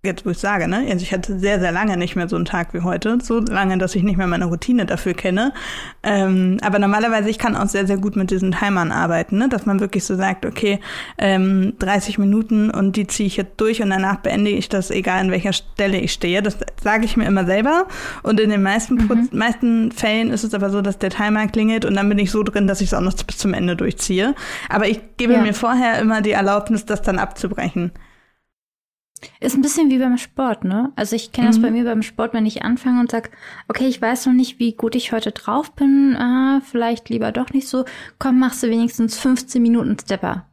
jetzt 0.02 0.24
wo 0.24 0.30
ich 0.30 0.38
sage, 0.38 0.66
ne? 0.66 0.86
Also 0.88 1.02
ich 1.02 1.12
hatte 1.12 1.38
sehr, 1.38 1.60
sehr 1.60 1.72
lange 1.72 1.98
nicht 1.98 2.16
mehr 2.16 2.26
so 2.26 2.36
einen 2.36 2.46
Tag 2.46 2.72
wie 2.72 2.80
heute. 2.80 3.18
So 3.22 3.40
lange, 3.40 3.76
dass 3.76 3.94
ich 3.94 4.02
nicht 4.02 4.16
mehr 4.16 4.26
meine 4.26 4.46
Routine 4.46 4.86
dafür 4.86 5.12
kenne. 5.12 5.52
Ähm, 6.02 6.56
aber 6.62 6.78
normalerweise, 6.78 7.28
ich 7.28 7.38
kann 7.38 7.54
auch 7.54 7.68
sehr, 7.68 7.86
sehr 7.86 7.98
gut 7.98 8.16
mit 8.16 8.30
diesen 8.30 8.52
Timern 8.52 8.92
arbeiten, 8.92 9.36
ne? 9.36 9.50
Dass 9.50 9.66
man 9.66 9.78
wirklich 9.78 10.04
so 10.04 10.16
sagt, 10.16 10.46
okay, 10.46 10.80
ähm, 11.18 11.74
30 11.80 12.16
Minuten 12.16 12.70
und 12.70 12.96
die 12.96 13.06
ziehe 13.06 13.26
ich 13.26 13.36
jetzt 13.36 13.60
durch 13.60 13.82
und 13.82 13.90
danach 13.90 14.16
beende 14.20 14.50
ich 14.50 14.70
das, 14.70 14.90
egal 14.90 15.20
an 15.20 15.30
welcher 15.30 15.52
Stelle 15.52 15.98
ich 15.98 16.12
stehe. 16.12 16.42
Das 16.42 16.56
sage 16.82 17.04
ich 17.04 17.18
mir 17.18 17.26
immer 17.26 17.44
selber. 17.44 17.86
Und 18.22 18.40
in 18.40 18.48
den 18.48 18.62
meisten, 18.62 18.94
mhm. 18.94 19.28
meisten 19.32 19.92
Fällen 19.92 20.30
ist 20.30 20.44
es 20.44 20.54
aber 20.54 20.70
so, 20.70 20.80
dass 20.80 20.96
der 20.96 21.10
Timer 21.10 21.46
klingelt 21.46 21.84
und 21.84 21.94
dann 21.94 22.08
bin 22.08 22.18
ich 22.18 22.30
so 22.30 22.42
drin, 22.42 22.66
dass 22.66 22.80
ich 22.80 22.86
es 22.86 22.94
auch 22.94 23.02
noch 23.02 23.12
bis 23.12 23.36
zum 23.36 23.52
Ende 23.52 23.76
durchziehe. 23.76 24.34
Aber 24.70 24.88
ich 24.88 25.00
gebe 25.18 25.34
ja. 25.34 25.42
mir 25.42 25.52
vorher 25.52 25.98
immer 25.98 26.22
die 26.22 26.32
Erlaubnis, 26.32 26.86
das 26.86 27.02
dann 27.02 27.18
abzubrechen. 27.18 27.92
Ist 29.40 29.56
ein 29.56 29.62
bisschen 29.62 29.90
wie 29.90 29.98
beim 29.98 30.18
Sport, 30.18 30.64
ne? 30.64 30.92
Also 30.96 31.16
ich 31.16 31.32
kenne 31.32 31.48
mhm. 31.48 31.52
das 31.52 31.62
bei 31.62 31.70
mir 31.70 31.84
beim 31.84 32.02
Sport, 32.02 32.32
wenn 32.32 32.46
ich 32.46 32.62
anfange 32.62 33.00
und 33.00 33.10
sag, 33.10 33.30
okay, 33.68 33.86
ich 33.86 34.00
weiß 34.00 34.26
noch 34.26 34.32
nicht, 34.32 34.58
wie 34.58 34.72
gut 34.72 34.94
ich 34.94 35.12
heute 35.12 35.32
drauf 35.32 35.72
bin, 35.72 36.16
ah, 36.16 36.60
vielleicht 36.64 37.08
lieber 37.08 37.32
doch 37.32 37.50
nicht 37.50 37.68
so, 37.68 37.84
komm, 38.18 38.38
machst 38.38 38.62
du 38.62 38.68
wenigstens 38.68 39.18
15 39.18 39.60
Minuten 39.60 39.96
Stepper. 39.98 40.46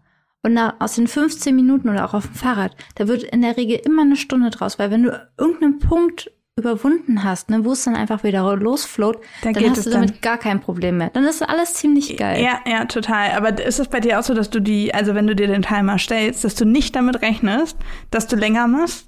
Und 0.43 0.57
aus 0.57 0.95
den 0.95 1.07
15 1.07 1.55
Minuten 1.55 1.89
oder 1.89 2.05
auch 2.05 2.13
auf 2.13 2.27
dem 2.27 2.36
Fahrrad, 2.36 2.75
da 2.95 3.07
wird 3.07 3.24
in 3.24 3.41
der 3.41 3.57
Regel 3.57 3.81
immer 3.83 4.03
eine 4.03 4.15
Stunde 4.15 4.50
draus, 4.50 4.79
weil 4.79 4.91
wenn 4.91 5.03
du 5.03 5.27
irgendeinen 5.38 5.79
Punkt 5.79 6.31
überwunden 6.57 7.23
hast, 7.23 7.49
ne, 7.49 7.63
wo 7.63 7.71
es 7.71 7.83
dann 7.83 7.95
einfach 7.95 8.23
wieder 8.23 8.55
losfloat, 8.55 9.17
dann, 9.43 9.53
dann 9.53 9.69
hast 9.69 9.85
du 9.85 9.91
damit 9.91 10.09
dann. 10.09 10.21
gar 10.21 10.37
kein 10.37 10.59
Problem 10.59 10.97
mehr. 10.97 11.11
Dann 11.11 11.23
ist 11.23 11.47
alles 11.47 11.75
ziemlich 11.75 12.17
geil. 12.17 12.43
Ja, 12.43 12.59
ja, 12.65 12.85
total. 12.85 13.31
Aber 13.31 13.63
ist 13.63 13.79
es 13.79 13.87
bei 13.87 13.99
dir 13.99 14.19
auch 14.19 14.23
so, 14.23 14.33
dass 14.33 14.49
du 14.49 14.59
die, 14.59 14.93
also 14.93 15.13
wenn 15.13 15.27
du 15.27 15.35
dir 15.35 15.47
den 15.47 15.61
Timer 15.61 15.99
stellst, 15.99 16.43
dass 16.43 16.55
du 16.55 16.65
nicht 16.65 16.95
damit 16.95 17.21
rechnest, 17.21 17.77
dass 18.09 18.27
du 18.27 18.35
länger 18.35 18.67
machst? 18.67 19.07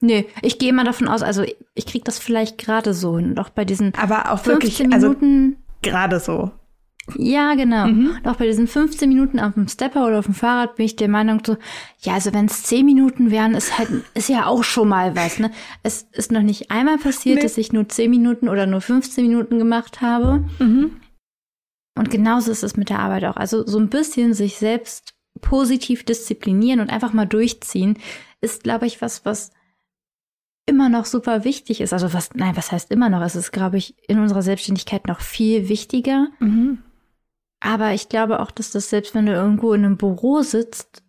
Nee, 0.00 0.26
ich 0.42 0.58
gehe 0.58 0.72
mal 0.72 0.84
davon 0.84 1.08
aus, 1.08 1.22
also 1.22 1.44
ich 1.74 1.86
krieg 1.86 2.04
das 2.04 2.18
vielleicht 2.18 2.58
gerade 2.58 2.92
so 2.94 3.18
hin, 3.18 3.34
doch 3.34 3.50
bei 3.50 3.64
diesen 3.64 3.94
Aber 3.94 4.32
auch 4.32 4.44
wirklich, 4.46 4.80
also 4.92 5.08
Minuten, 5.08 5.56
also 5.56 5.90
gerade 5.90 6.20
so. 6.20 6.50
Ja, 7.16 7.54
genau. 7.54 7.86
Mhm. 7.86 8.16
Und 8.16 8.26
auch 8.26 8.36
bei 8.36 8.46
diesen 8.46 8.66
15 8.66 9.08
Minuten 9.08 9.38
auf 9.38 9.54
dem 9.54 9.68
Stepper 9.68 10.06
oder 10.06 10.18
auf 10.20 10.24
dem 10.24 10.34
Fahrrad 10.34 10.76
bin 10.76 10.86
ich 10.86 10.96
der 10.96 11.08
Meinung 11.08 11.42
so, 11.44 11.56
ja, 12.00 12.14
also 12.14 12.32
wenn 12.32 12.46
es 12.46 12.62
10 12.62 12.84
Minuten 12.84 13.30
wären, 13.30 13.54
ist 13.54 13.78
halt, 13.78 13.90
ist 14.14 14.28
ja 14.28 14.46
auch 14.46 14.64
schon 14.64 14.88
mal 14.88 15.14
was, 15.14 15.38
ne? 15.38 15.50
Es 15.82 16.06
ist 16.12 16.32
noch 16.32 16.42
nicht 16.42 16.70
einmal 16.70 16.96
passiert, 16.98 17.36
nee. 17.36 17.42
dass 17.42 17.58
ich 17.58 17.72
nur 17.72 17.88
10 17.88 18.10
Minuten 18.10 18.48
oder 18.48 18.66
nur 18.66 18.80
15 18.80 19.26
Minuten 19.26 19.58
gemacht 19.58 20.00
habe. 20.00 20.44
Mhm. 20.58 21.00
Und 21.96 22.10
genauso 22.10 22.50
ist 22.50 22.64
es 22.64 22.76
mit 22.76 22.88
der 22.88 23.00
Arbeit 23.00 23.24
auch. 23.24 23.36
Also 23.36 23.66
so 23.66 23.78
ein 23.78 23.88
bisschen 23.88 24.34
sich 24.34 24.56
selbst 24.56 25.14
positiv 25.40 26.04
disziplinieren 26.04 26.80
und 26.80 26.90
einfach 26.90 27.12
mal 27.12 27.26
durchziehen, 27.26 27.98
ist, 28.40 28.64
glaube 28.64 28.86
ich, 28.86 29.02
was, 29.02 29.24
was 29.24 29.52
immer 30.66 30.88
noch 30.88 31.04
super 31.04 31.44
wichtig 31.44 31.80
ist. 31.80 31.92
Also 31.92 32.12
was, 32.12 32.30
nein, 32.34 32.56
was 32.56 32.72
heißt 32.72 32.90
immer 32.90 33.10
noch? 33.10 33.20
Es 33.22 33.36
ist, 33.36 33.52
glaube 33.52 33.76
ich, 33.76 33.94
in 34.08 34.18
unserer 34.18 34.42
Selbstständigkeit 34.42 35.06
noch 35.06 35.20
viel 35.20 35.68
wichtiger. 35.68 36.28
Mhm. 36.40 36.78
Aber 37.64 37.94
ich 37.94 38.10
glaube 38.10 38.40
auch, 38.40 38.50
dass 38.50 38.72
das 38.72 38.90
selbst 38.90 39.14
wenn 39.14 39.24
du 39.24 39.32
irgendwo 39.32 39.72
in 39.72 39.86
einem 39.86 39.96
Büro 39.96 40.42
sitzt, 40.42 41.02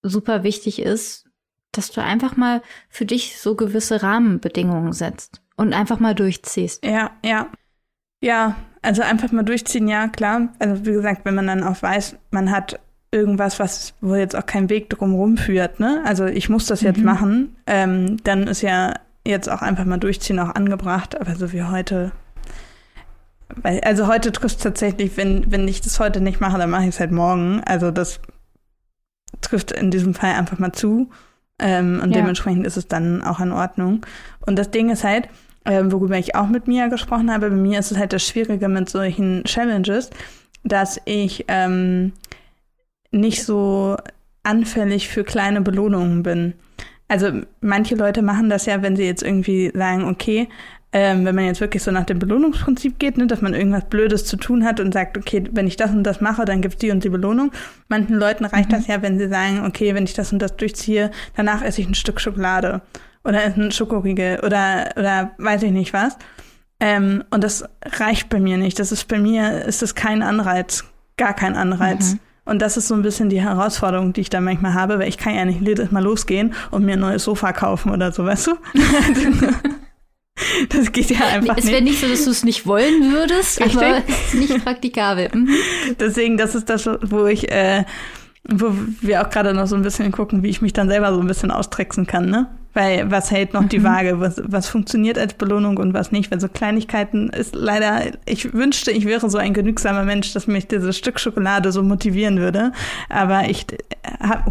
super 0.00 0.44
wichtig 0.44 0.80
ist, 0.80 1.28
dass 1.72 1.90
du 1.90 2.00
einfach 2.00 2.36
mal 2.36 2.62
für 2.88 3.04
dich 3.04 3.40
so 3.40 3.56
gewisse 3.56 4.00
Rahmenbedingungen 4.00 4.92
setzt 4.92 5.42
und 5.56 5.74
einfach 5.74 5.98
mal 5.98 6.14
durchziehst. 6.14 6.84
Ja, 6.84 7.10
ja. 7.24 7.48
Ja, 8.20 8.54
also 8.80 9.02
einfach 9.02 9.32
mal 9.32 9.42
durchziehen, 9.42 9.88
ja, 9.88 10.06
klar. 10.06 10.52
Also 10.60 10.86
wie 10.86 10.92
gesagt, 10.92 11.24
wenn 11.24 11.34
man 11.34 11.48
dann 11.48 11.64
auch 11.64 11.82
weiß, 11.82 12.16
man 12.30 12.52
hat 12.52 12.78
irgendwas, 13.10 13.58
was, 13.58 13.94
wo 14.00 14.14
jetzt 14.14 14.36
auch 14.36 14.46
kein 14.46 14.70
Weg 14.70 14.90
drumherum 14.90 15.36
führt, 15.36 15.80
ne? 15.80 16.02
Also 16.04 16.26
ich 16.26 16.48
muss 16.48 16.66
das 16.66 16.80
jetzt 16.80 16.98
mhm. 16.98 17.04
machen, 17.04 17.56
ähm, 17.66 18.22
dann 18.22 18.46
ist 18.46 18.62
ja 18.62 18.94
jetzt 19.26 19.50
auch 19.50 19.62
einfach 19.62 19.84
mal 19.84 19.98
durchziehen 19.98 20.38
auch 20.38 20.54
angebracht, 20.54 21.20
aber 21.20 21.34
so 21.34 21.52
wie 21.52 21.64
heute 21.64 22.12
weil, 23.54 23.80
also 23.80 24.06
heute 24.06 24.32
trifft 24.32 24.58
es 24.58 24.62
tatsächlich, 24.62 25.16
wenn, 25.16 25.50
wenn 25.50 25.66
ich 25.68 25.80
das 25.80 26.00
heute 26.00 26.20
nicht 26.20 26.40
mache, 26.40 26.58
dann 26.58 26.70
mache 26.70 26.82
ich 26.82 26.90
es 26.90 27.00
halt 27.00 27.12
morgen. 27.12 27.62
Also 27.64 27.90
das 27.90 28.20
trifft 29.40 29.72
in 29.72 29.90
diesem 29.90 30.14
Fall 30.14 30.34
einfach 30.34 30.58
mal 30.58 30.72
zu. 30.72 31.10
Ähm, 31.58 32.00
und 32.02 32.10
ja. 32.10 32.20
dementsprechend 32.20 32.66
ist 32.66 32.76
es 32.76 32.88
dann 32.88 33.22
auch 33.22 33.40
in 33.40 33.52
Ordnung. 33.52 34.04
Und 34.46 34.56
das 34.56 34.70
Ding 34.70 34.90
ist 34.90 35.04
halt, 35.04 35.28
ähm, 35.64 35.90
worüber 35.90 36.16
ich 36.16 36.34
auch 36.34 36.48
mit 36.48 36.68
Mia 36.68 36.88
gesprochen 36.88 37.32
habe, 37.32 37.50
bei 37.50 37.56
mir 37.56 37.80
ist 37.80 37.90
es 37.90 37.98
halt 37.98 38.12
das 38.12 38.26
Schwierige 38.26 38.68
mit 38.68 38.88
solchen 38.88 39.44
Challenges, 39.44 40.10
dass 40.62 41.00
ich 41.04 41.44
ähm, 41.48 42.12
nicht 43.10 43.44
so 43.44 43.96
anfällig 44.42 45.08
für 45.08 45.24
kleine 45.24 45.60
Belohnungen 45.60 46.22
bin. 46.22 46.54
Also 47.08 47.32
manche 47.60 47.96
Leute 47.96 48.22
machen 48.22 48.50
das 48.50 48.66
ja, 48.66 48.82
wenn 48.82 48.96
sie 48.96 49.04
jetzt 49.04 49.22
irgendwie 49.22 49.72
sagen, 49.74 50.04
okay, 50.04 50.48
ähm, 50.92 51.24
wenn 51.26 51.34
man 51.34 51.44
jetzt 51.44 51.60
wirklich 51.60 51.82
so 51.82 51.90
nach 51.90 52.06
dem 52.06 52.18
Belohnungsprinzip 52.18 52.98
geht, 52.98 53.18
ne, 53.18 53.26
dass 53.26 53.42
man 53.42 53.52
irgendwas 53.52 53.84
Blödes 53.84 54.24
zu 54.24 54.36
tun 54.36 54.64
hat 54.64 54.80
und 54.80 54.94
sagt, 54.94 55.18
okay, 55.18 55.44
wenn 55.52 55.66
ich 55.66 55.76
das 55.76 55.90
und 55.90 56.02
das 56.02 56.20
mache, 56.22 56.46
dann 56.46 56.62
gibt's 56.62 56.78
die 56.78 56.90
und 56.90 57.04
die 57.04 57.10
Belohnung. 57.10 57.52
Manchen 57.88 58.16
Leuten 58.16 58.46
reicht 58.46 58.70
mhm. 58.70 58.74
das 58.74 58.86
ja, 58.86 59.02
wenn 59.02 59.18
sie 59.18 59.28
sagen, 59.28 59.66
okay, 59.66 59.94
wenn 59.94 60.04
ich 60.04 60.14
das 60.14 60.32
und 60.32 60.38
das 60.38 60.56
durchziehe, 60.56 61.10
danach 61.36 61.62
esse 61.62 61.82
ich 61.82 61.88
ein 61.88 61.94
Stück 61.94 62.20
Schokolade 62.20 62.80
oder 63.22 63.44
esse 63.44 63.60
ein 63.60 63.70
Schokoriegel 63.70 64.40
oder, 64.40 64.90
oder 64.96 65.32
weiß 65.36 65.62
ich 65.64 65.72
nicht 65.72 65.92
was. 65.92 66.16
Ähm, 66.80 67.22
und 67.30 67.44
das 67.44 67.64
reicht 67.84 68.30
bei 68.30 68.40
mir 68.40 68.56
nicht. 68.56 68.78
Das 68.78 68.90
ist 68.90 69.08
bei 69.08 69.18
mir, 69.18 69.66
ist 69.66 69.82
das 69.82 69.94
kein 69.94 70.22
Anreiz, 70.22 70.84
gar 71.18 71.34
kein 71.34 71.54
Anreiz. 71.54 72.14
Mhm. 72.14 72.20
Und 72.46 72.62
das 72.62 72.78
ist 72.78 72.88
so 72.88 72.94
ein 72.94 73.02
bisschen 73.02 73.28
die 73.28 73.42
Herausforderung, 73.42 74.14
die 74.14 74.22
ich 74.22 74.30
da 74.30 74.40
manchmal 74.40 74.72
habe, 74.72 74.98
weil 74.98 75.08
ich 75.08 75.18
kann 75.18 75.34
ja 75.34 75.44
nicht 75.44 75.60
jedes 75.60 75.90
Mal 75.90 76.02
losgehen 76.02 76.54
und 76.70 76.86
mir 76.86 76.94
ein 76.94 77.00
neues 77.00 77.24
Sofa 77.24 77.52
kaufen 77.52 77.90
oder 77.90 78.10
so, 78.10 78.24
weißt 78.24 78.46
du? 78.46 78.52
Das 80.70 80.92
geht 80.92 81.10
ja 81.10 81.26
einfach 81.26 81.56
es 81.56 81.64
nicht. 81.64 81.66
Es 81.66 81.70
wäre 81.72 81.82
nicht 81.82 82.00
so, 82.00 82.08
dass 82.08 82.24
du 82.24 82.30
es 82.30 82.44
nicht 82.44 82.66
wollen 82.66 83.12
würdest, 83.12 83.60
Richtig? 83.60 83.76
aber 83.76 84.02
es 84.06 84.34
ist 84.34 84.34
nicht 84.34 84.64
praktikabel. 84.64 85.28
Mhm. 85.32 85.48
Deswegen, 85.98 86.36
das 86.36 86.54
ist 86.54 86.68
das, 86.68 86.88
wo 87.02 87.26
ich, 87.26 87.50
äh, 87.50 87.84
wo 88.48 88.72
wir 89.00 89.22
auch 89.22 89.30
gerade 89.30 89.52
noch 89.54 89.66
so 89.66 89.76
ein 89.76 89.82
bisschen 89.82 90.10
gucken, 90.12 90.42
wie 90.42 90.48
ich 90.48 90.62
mich 90.62 90.72
dann 90.72 90.88
selber 90.88 91.12
so 91.14 91.20
ein 91.20 91.26
bisschen 91.26 91.50
austricksen 91.50 92.06
kann, 92.06 92.30
ne? 92.30 92.46
Weil 92.74 93.10
was 93.10 93.30
hält 93.30 93.54
noch 93.54 93.64
die 93.64 93.78
Mhm. 93.80 93.84
Waage? 93.84 94.20
Was, 94.20 94.40
was 94.44 94.68
funktioniert 94.68 95.18
als 95.18 95.34
Belohnung 95.34 95.78
und 95.78 95.94
was 95.94 96.12
nicht? 96.12 96.30
Weil 96.30 96.38
so 96.40 96.48
Kleinigkeiten 96.48 97.28
ist 97.30 97.54
leider, 97.54 98.02
ich 98.24 98.52
wünschte, 98.52 98.90
ich 98.92 99.04
wäre 99.04 99.28
so 99.28 99.38
ein 99.38 99.52
genügsamer 99.54 100.04
Mensch, 100.04 100.32
dass 100.32 100.46
mich 100.46 100.68
dieses 100.68 100.96
Stück 100.96 101.18
Schokolade 101.18 101.72
so 101.72 101.82
motivieren 101.82 102.38
würde. 102.38 102.72
Aber 103.08 103.48
ich 103.48 103.66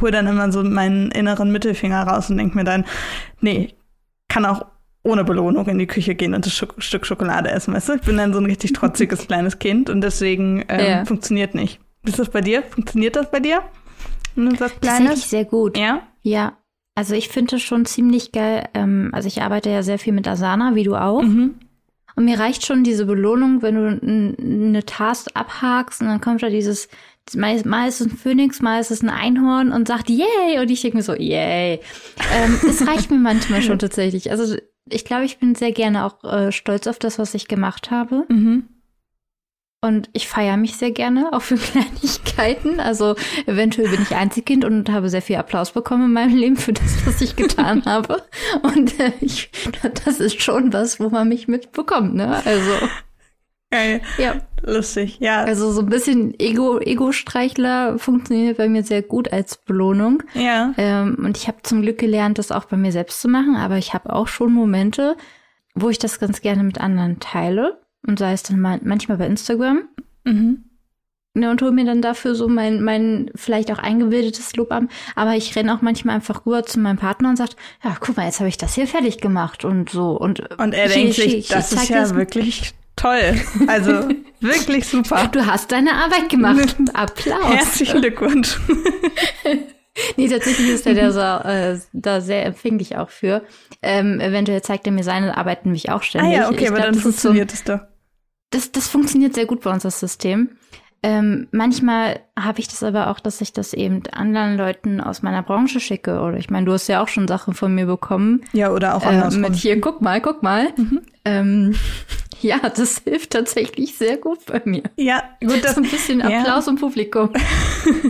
hole 0.01 0.11
dann 0.11 0.27
immer 0.27 0.51
so 0.51 0.63
meinen 0.63 1.11
inneren 1.11 1.51
Mittelfinger 1.51 2.03
raus 2.03 2.29
und 2.29 2.37
denke 2.37 2.57
mir 2.57 2.63
dann, 2.65 2.85
nee, 3.39 3.75
kann 4.27 4.45
auch 4.45 4.65
ohne 5.07 5.23
Belohnung 5.23 5.65
in 5.67 5.79
die 5.79 5.87
Küche 5.87 6.15
gehen 6.15 6.33
und 6.33 6.45
das 6.45 6.53
Scho 6.53 6.67
Stück 6.77 7.05
Schokolade 7.05 7.49
essen, 7.49 7.73
weißt 7.73 7.89
du? 7.89 7.93
Ich 7.95 8.01
bin 8.01 8.17
dann 8.17 8.33
so 8.33 8.39
ein 8.39 8.45
richtig 8.45 8.73
trotziges 8.73 9.27
kleines 9.27 9.57
Kind 9.59 9.89
und 9.89 10.01
deswegen 10.01 10.63
ähm, 10.69 10.85
Ja. 10.85 11.05
funktioniert 11.05 11.55
nicht. 11.55 11.79
Ist 12.05 12.19
das 12.19 12.29
bei 12.29 12.41
dir? 12.41 12.63
Funktioniert 12.63 13.15
das 13.15 13.31
bei 13.31 13.39
dir? 13.39 13.61
Tatsächlich 14.35 14.79
Kleines? 14.81 15.29
sehr 15.29 15.45
gut. 15.45 15.77
Ja? 15.77 16.01
Ja, 16.21 16.57
also 16.95 17.15
ich 17.15 17.29
finde 17.29 17.55
es 17.55 17.63
schon 17.63 17.85
ziemlich 17.85 18.31
geil. 18.31 18.69
Ähm, 18.73 19.09
also 19.13 19.27
ich 19.27 19.41
arbeite 19.41 19.69
ja 19.69 19.81
sehr 19.83 19.97
viel 19.99 20.13
mit 20.13 20.27
Asana, 20.27 20.75
wie 20.75 20.83
du 20.83 20.95
auch. 20.95 21.21
Mhm. 21.23 21.55
Und 22.15 22.25
mir 22.25 22.39
reicht 22.39 22.65
schon 22.65 22.83
diese 22.83 23.05
Belohnung, 23.05 23.61
wenn 23.61 23.75
du 23.75 24.35
eine 24.41 24.83
Task 24.85 25.27
abhakst 25.35 26.01
und 26.01 26.07
dann 26.07 26.19
kommt 26.21 26.41
da 26.41 26.49
dieses, 26.49 26.87
mal, 27.35 27.61
mal 27.65 27.87
ist 27.87 28.01
es 28.01 28.07
ein 28.07 28.17
Phönix, 28.17 28.59
mal 28.61 28.79
ist 28.79 28.89
es 28.89 29.03
ein 29.03 29.09
Einhorn 29.09 29.71
und 29.71 29.87
sagt 29.87 30.09
Yay! 30.09 30.59
Und 30.59 30.71
ich 30.71 30.81
denke 30.81 30.97
mir 30.97 31.03
so, 31.03 31.13
Yay! 31.13 31.79
Ähm, 32.33 32.59
es 32.67 32.87
reicht 32.87 33.11
mir 33.11 33.17
manchmal 33.19 33.61
schon 33.61 33.77
tatsächlich. 33.79 34.31
Also 34.31 34.55
ich 34.91 35.05
glaube, 35.05 35.25
ich 35.25 35.39
bin 35.39 35.55
sehr 35.55 35.71
gerne 35.71 36.05
auch 36.05 36.23
äh, 36.23 36.51
stolz 36.51 36.87
auf 36.87 36.99
das, 36.99 37.19
was 37.19 37.33
ich 37.33 37.47
gemacht 37.47 37.91
habe. 37.91 38.25
Mhm. 38.29 38.67
Und 39.79 40.09
ich 40.13 40.27
feiere 40.27 40.57
mich 40.57 40.75
sehr 40.75 40.91
gerne, 40.91 41.31
auch 41.33 41.43
für 41.43 41.55
Kleinigkeiten. 41.57 42.79
Also 42.79 43.15
eventuell 43.45 43.89
bin 43.89 44.01
ich 44.01 44.15
Einzelkind 44.15 44.65
und 44.65 44.89
habe 44.89 45.09
sehr 45.09 45.21
viel 45.21 45.35
Applaus 45.35 45.71
bekommen 45.71 46.05
in 46.05 46.13
meinem 46.13 46.35
Leben 46.35 46.57
für 46.57 46.73
das, 46.73 47.05
was 47.05 47.21
ich 47.21 47.35
getan 47.35 47.85
habe. 47.85 48.23
Und 48.63 48.99
äh, 48.99 49.13
ich, 49.21 49.51
das 50.05 50.19
ist 50.19 50.41
schon 50.41 50.73
was, 50.73 50.99
wo 50.99 51.09
man 51.09 51.29
mich 51.29 51.47
mitbekommt, 51.47 52.15
ne? 52.15 52.43
Also, 52.45 52.71
Geil. 53.69 54.01
ja. 54.17 54.35
Lustig. 54.65 55.19
Ja. 55.19 55.43
Also 55.43 55.71
so 55.71 55.81
ein 55.81 55.89
bisschen 55.89 56.37
Ego, 56.39 56.79
Ego-Streichler 56.79 57.99
funktioniert 57.99 58.57
bei 58.57 58.69
mir 58.69 58.83
sehr 58.83 59.01
gut 59.01 59.31
als 59.31 59.57
Belohnung. 59.57 60.23
ja. 60.33 60.73
Ähm, 60.77 61.17
und 61.23 61.37
ich 61.37 61.47
habe 61.47 61.57
zum 61.63 61.81
Glück 61.81 61.97
gelernt, 61.97 62.39
das 62.39 62.51
auch 62.51 62.65
bei 62.65 62.77
mir 62.77 62.91
selbst 62.91 63.21
zu 63.21 63.27
machen. 63.27 63.55
Aber 63.55 63.77
ich 63.77 63.93
habe 63.93 64.13
auch 64.13 64.27
schon 64.27 64.53
Momente, 64.53 65.15
wo 65.75 65.89
ich 65.89 65.99
das 65.99 66.19
ganz 66.19 66.41
gerne 66.41 66.63
mit 66.63 66.79
anderen 66.79 67.19
teile. 67.19 67.79
Und 68.05 68.19
sei 68.19 68.33
es 68.33 68.43
dann 68.43 68.59
mal, 68.59 68.79
manchmal 68.83 69.17
bei 69.17 69.27
Instagram. 69.27 69.83
Mhm. 70.23 70.63
Ne, 71.33 71.51
und 71.51 71.61
hol 71.61 71.71
mir 71.71 71.85
dann 71.85 72.01
dafür 72.01 72.33
so 72.33 72.47
mein, 72.47 72.81
mein 72.81 73.29
vielleicht 73.35 73.71
auch 73.71 73.77
eingebildetes 73.77 74.55
Lob 74.55 74.71
an. 74.71 74.89
Aber 75.15 75.35
ich 75.35 75.55
renne 75.55 75.75
auch 75.75 75.81
manchmal 75.83 76.15
einfach 76.15 76.47
rüber 76.47 76.63
zu 76.63 76.79
meinem 76.79 76.97
Partner 76.97 77.29
und 77.29 77.35
sagt, 77.35 77.57
ja, 77.83 77.95
guck 77.99 78.17
mal, 78.17 78.25
jetzt 78.25 78.39
habe 78.39 78.49
ich 78.49 78.57
das 78.57 78.73
hier 78.73 78.87
fertig 78.87 79.19
gemacht 79.19 79.63
und 79.63 79.89
so. 79.91 80.17
Und, 80.17 80.39
Und 80.57 80.73
er 80.73 80.87
denkt 80.87 81.13
sich, 81.13 81.47
das 81.49 81.71
ist 81.73 81.89
ja 81.89 82.09
wirklich 82.15 82.73
toll. 82.97 83.39
Also 83.67 84.09
wirklich 84.41 84.85
super. 84.87 85.29
Du 85.31 85.45
hast 85.45 85.71
deine 85.71 85.93
Arbeit 85.93 86.27
gemacht. 86.29 86.75
Applaus. 86.93 87.45
Herzlichen 87.53 88.01
Glückwunsch. 88.01 88.59
Nee, 90.15 90.27
tatsächlich 90.27 90.69
ist 90.69 90.85
er 90.85 90.93
da, 90.93 91.11
so, 91.11 91.49
äh, 91.49 91.79
da 91.91 92.21
sehr 92.21 92.45
empfänglich 92.45 92.97
auch 92.97 93.09
für. 93.09 93.41
Ähm, 93.81 94.19
eventuell 94.19 94.61
zeigt 94.61 94.85
er 94.85 94.91
mir 94.93 95.03
seine 95.03 95.35
Arbeit 95.35 95.65
nämlich 95.65 95.89
auch 95.89 96.01
Ah 96.01 96.03
ständig. 96.03 96.33
ja, 96.37 96.49
okay, 96.49 96.65
Ich 96.65 96.67
aber 96.69 96.75
glaub, 96.81 96.85
dann 96.85 96.93
das 96.93 97.03
so- 97.03 97.09
funktioniert 97.09 97.51
es 97.51 97.63
doch. 97.63 97.79
das, 98.51 98.71
das 98.71 98.87
funktioniert 98.87 99.33
sehr 99.33 99.47
gut 99.47 99.61
bei 99.61 99.71
uns, 99.71 99.81
das 99.81 99.99
System. 99.99 100.51
Ähm, 101.01 101.47
manchmal 101.51 102.19
habe 102.39 102.59
ich 102.59 102.67
das 102.67 102.83
aber 102.83 103.09
auch, 103.09 103.19
dass 103.19 103.41
ich 103.41 103.53
das 103.53 103.73
eben 103.73 104.03
anderen 104.11 104.55
Leuten 104.55 105.01
aus 105.01 105.23
meiner 105.23 105.41
Branche 105.41 105.79
schicke. 105.79 106.19
Oder 106.21 106.37
ich 106.37 106.51
meine, 106.51 106.67
du 106.67 106.73
hast 106.73 106.87
ja 106.87 107.01
auch 107.01 107.07
schon 107.07 107.27
Sachen 107.27 107.55
von 107.55 107.73
mir 107.73 107.87
bekommen. 107.87 108.43
Ja, 108.53 108.69
oder 108.71 108.93
auch 108.95 109.03
Äh, 109.03 109.07
andersrum. 109.07 109.41
mit 109.41 109.55
hier, 109.55 109.81
guck 109.81 109.99
mal, 109.99 110.21
guck 110.21 110.43
mal. 110.43 110.73
Ähm, 111.25 111.73
ja, 112.41 112.57
das 112.69 112.99
hilft 113.03 113.31
tatsächlich 113.31 113.97
sehr 113.97 114.17
gut 114.17 114.45
bei 114.45 114.61
mir. 114.65 114.83
ja, 114.95 115.23
gut, 115.41 115.63
das 115.63 115.75
So 115.75 115.81
ein 115.81 115.89
bisschen 115.89 116.19
Ja. 116.19 116.39
Applaus 116.39 116.67
im 116.67 116.75
Publikum. 116.75 117.31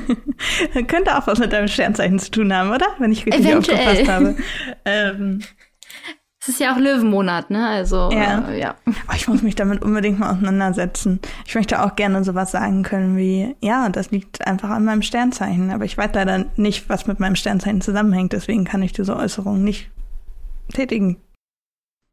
könnte 0.88 1.18
auch 1.18 1.28
was 1.28 1.40
mit 1.40 1.54
deinem 1.54 1.68
Sternzeichen 1.68 2.20
zu 2.20 2.32
tun 2.32 2.54
haben, 2.54 2.70
oder? 2.72 2.88
Wenn 3.00 3.12
ich 3.12 3.26
richtig 3.26 3.46
Eventuell. 3.46 3.78
aufgepasst 3.80 4.10
habe. 4.10 4.36
ähm, 4.86 5.42
Es 6.40 6.50
ist 6.50 6.60
ja 6.60 6.74
auch 6.74 6.78
Löwenmonat, 6.80 7.50
ne? 7.50 7.68
Also, 7.68 8.10
Ja. 8.12 8.48
Äh, 8.50 8.60
ja. 8.60 8.76
oh, 8.86 9.13
ich 9.16 9.28
muss 9.28 9.42
mich 9.42 9.56
damit 9.56 9.82
unbedingt 9.82 10.20
mal 10.20 10.32
auseinandersetzen. 10.32 11.20
Ich 11.46 11.56
möchte 11.56 11.84
auch 11.84 11.96
gerne 11.96 12.24
sowas 12.24 12.52
sagen 12.52 12.84
können 12.84 13.18
wie, 13.18 13.56
ja, 13.62 13.90
das 13.90 14.12
liegt 14.12 14.46
einfach 14.48 14.70
an 14.70 14.86
meinem 14.86 15.02
Sternzeichen. 15.02 15.72
Aber 15.72 15.86
ich 15.86 15.98
weiß 15.98 16.12
leider 16.13 16.46
nicht, 16.56 16.90
was 16.90 17.08
mit 17.08 17.20
meinem 17.20 17.36
Sternzeichen 17.36 17.82
zusammenhängt. 17.82 18.34
Deswegen 18.34 18.63
kann 18.63 18.82
ich 18.82 18.94
diese 18.94 19.16
Äußerung 19.18 19.63
nicht 19.63 19.90
tätigen. 20.74 21.18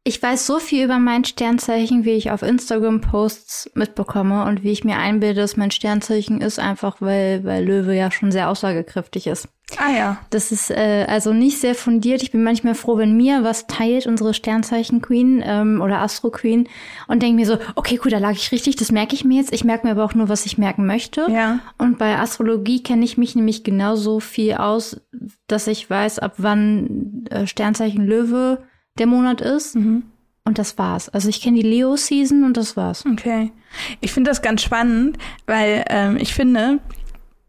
Ich 0.07 0.21
weiß 0.21 0.45
so 0.45 0.59
viel 0.59 0.85
über 0.85 0.99
mein 0.99 1.25
Sternzeichen, 1.25 2.05
wie 2.05 2.11
ich 2.11 2.29
auf 2.29 2.43
Instagram-Posts 2.43 3.71
mitbekomme 3.73 4.45
und 4.45 4.61
wie 4.61 4.71
ich 4.71 4.83
mir 4.83 4.97
einbilde, 4.97 5.41
dass 5.41 5.57
mein 5.57 5.71
Sternzeichen 5.71 6.41
ist, 6.41 6.59
einfach 6.59 6.97
weil, 7.01 7.43
weil 7.43 7.65
Löwe 7.65 7.95
ja 7.95 8.11
schon 8.11 8.31
sehr 8.31 8.51
aussagekräftig 8.51 9.25
ist. 9.25 9.47
Ah 9.79 9.89
ja. 9.89 10.17
Das 10.29 10.51
ist 10.51 10.69
äh, 10.69 11.07
also 11.09 11.33
nicht 11.33 11.59
sehr 11.59 11.73
fundiert. 11.73 12.21
Ich 12.21 12.31
bin 12.31 12.43
manchmal 12.43 12.75
froh, 12.75 12.97
wenn 12.97 13.17
mir 13.17 13.43
was 13.43 13.65
teilt, 13.65 14.05
unsere 14.05 14.35
Sternzeichen-Queen 14.35 15.41
ähm, 15.43 15.81
oder 15.81 16.01
Astro-Queen, 16.01 16.69
und 17.07 17.23
denke 17.23 17.37
mir 17.37 17.47
so, 17.47 17.57
okay, 17.73 17.99
cool, 18.05 18.11
da 18.11 18.19
lag 18.19 18.33
ich 18.33 18.51
richtig, 18.51 18.75
das 18.75 18.91
merke 18.91 19.15
ich 19.15 19.25
mir 19.25 19.39
jetzt. 19.39 19.53
Ich 19.53 19.63
merke 19.63 19.87
mir 19.87 19.93
aber 19.93 20.05
auch 20.05 20.13
nur, 20.13 20.29
was 20.29 20.45
ich 20.45 20.59
merken 20.59 20.85
möchte. 20.85 21.25
Ja. 21.31 21.61
Und 21.79 21.97
bei 21.97 22.15
Astrologie 22.19 22.83
kenne 22.83 23.05
ich 23.05 23.17
mich 23.17 23.35
nämlich 23.35 23.63
genauso 23.63 24.19
viel 24.19 24.53
aus, 24.53 25.01
dass 25.47 25.65
ich 25.65 25.89
weiß, 25.89 26.19
ab 26.19 26.35
wann 26.37 27.25
äh, 27.31 27.47
Sternzeichen 27.47 28.05
Löwe 28.05 28.59
der 28.97 29.07
Monat 29.07 29.41
ist. 29.41 29.75
Mhm. 29.75 30.03
Und 30.47 30.59
das 30.59 30.77
war's. 30.77 31.09
Also 31.09 31.27
ich 31.29 31.41
kenne 31.41 31.59
die 31.59 31.67
Leo-Season 31.67 32.43
und 32.43 32.55
das 32.55 32.77
war's. 32.77 33.03
Okay. 33.05 33.51
Ich 33.99 34.11
finde 34.11 34.29
das 34.29 34.43
ganz 34.43 34.61
spannend, 34.61 35.17
weil 35.47 35.83
ähm, 35.89 36.17
ich 36.17 36.35
finde, 36.35 36.79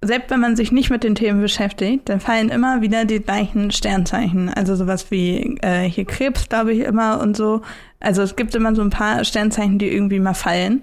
selbst 0.00 0.30
wenn 0.30 0.40
man 0.40 0.56
sich 0.56 0.72
nicht 0.72 0.88
mit 0.88 1.04
den 1.04 1.14
Themen 1.14 1.42
beschäftigt, 1.42 2.08
dann 2.08 2.20
fallen 2.20 2.48
immer 2.48 2.80
wieder 2.80 3.04
die 3.04 3.20
gleichen 3.20 3.70
Sternzeichen. 3.70 4.48
Also 4.48 4.76
sowas 4.76 5.10
wie 5.10 5.58
äh, 5.60 5.82
hier 5.82 6.06
Krebs, 6.06 6.48
glaube 6.48 6.72
ich, 6.72 6.80
immer 6.80 7.20
und 7.20 7.36
so. 7.36 7.60
Also 8.00 8.22
es 8.22 8.34
gibt 8.34 8.54
immer 8.54 8.74
so 8.74 8.80
ein 8.80 8.90
paar 8.90 9.24
Sternzeichen, 9.24 9.78
die 9.78 9.88
irgendwie 9.88 10.20
mal 10.20 10.34
fallen. 10.34 10.80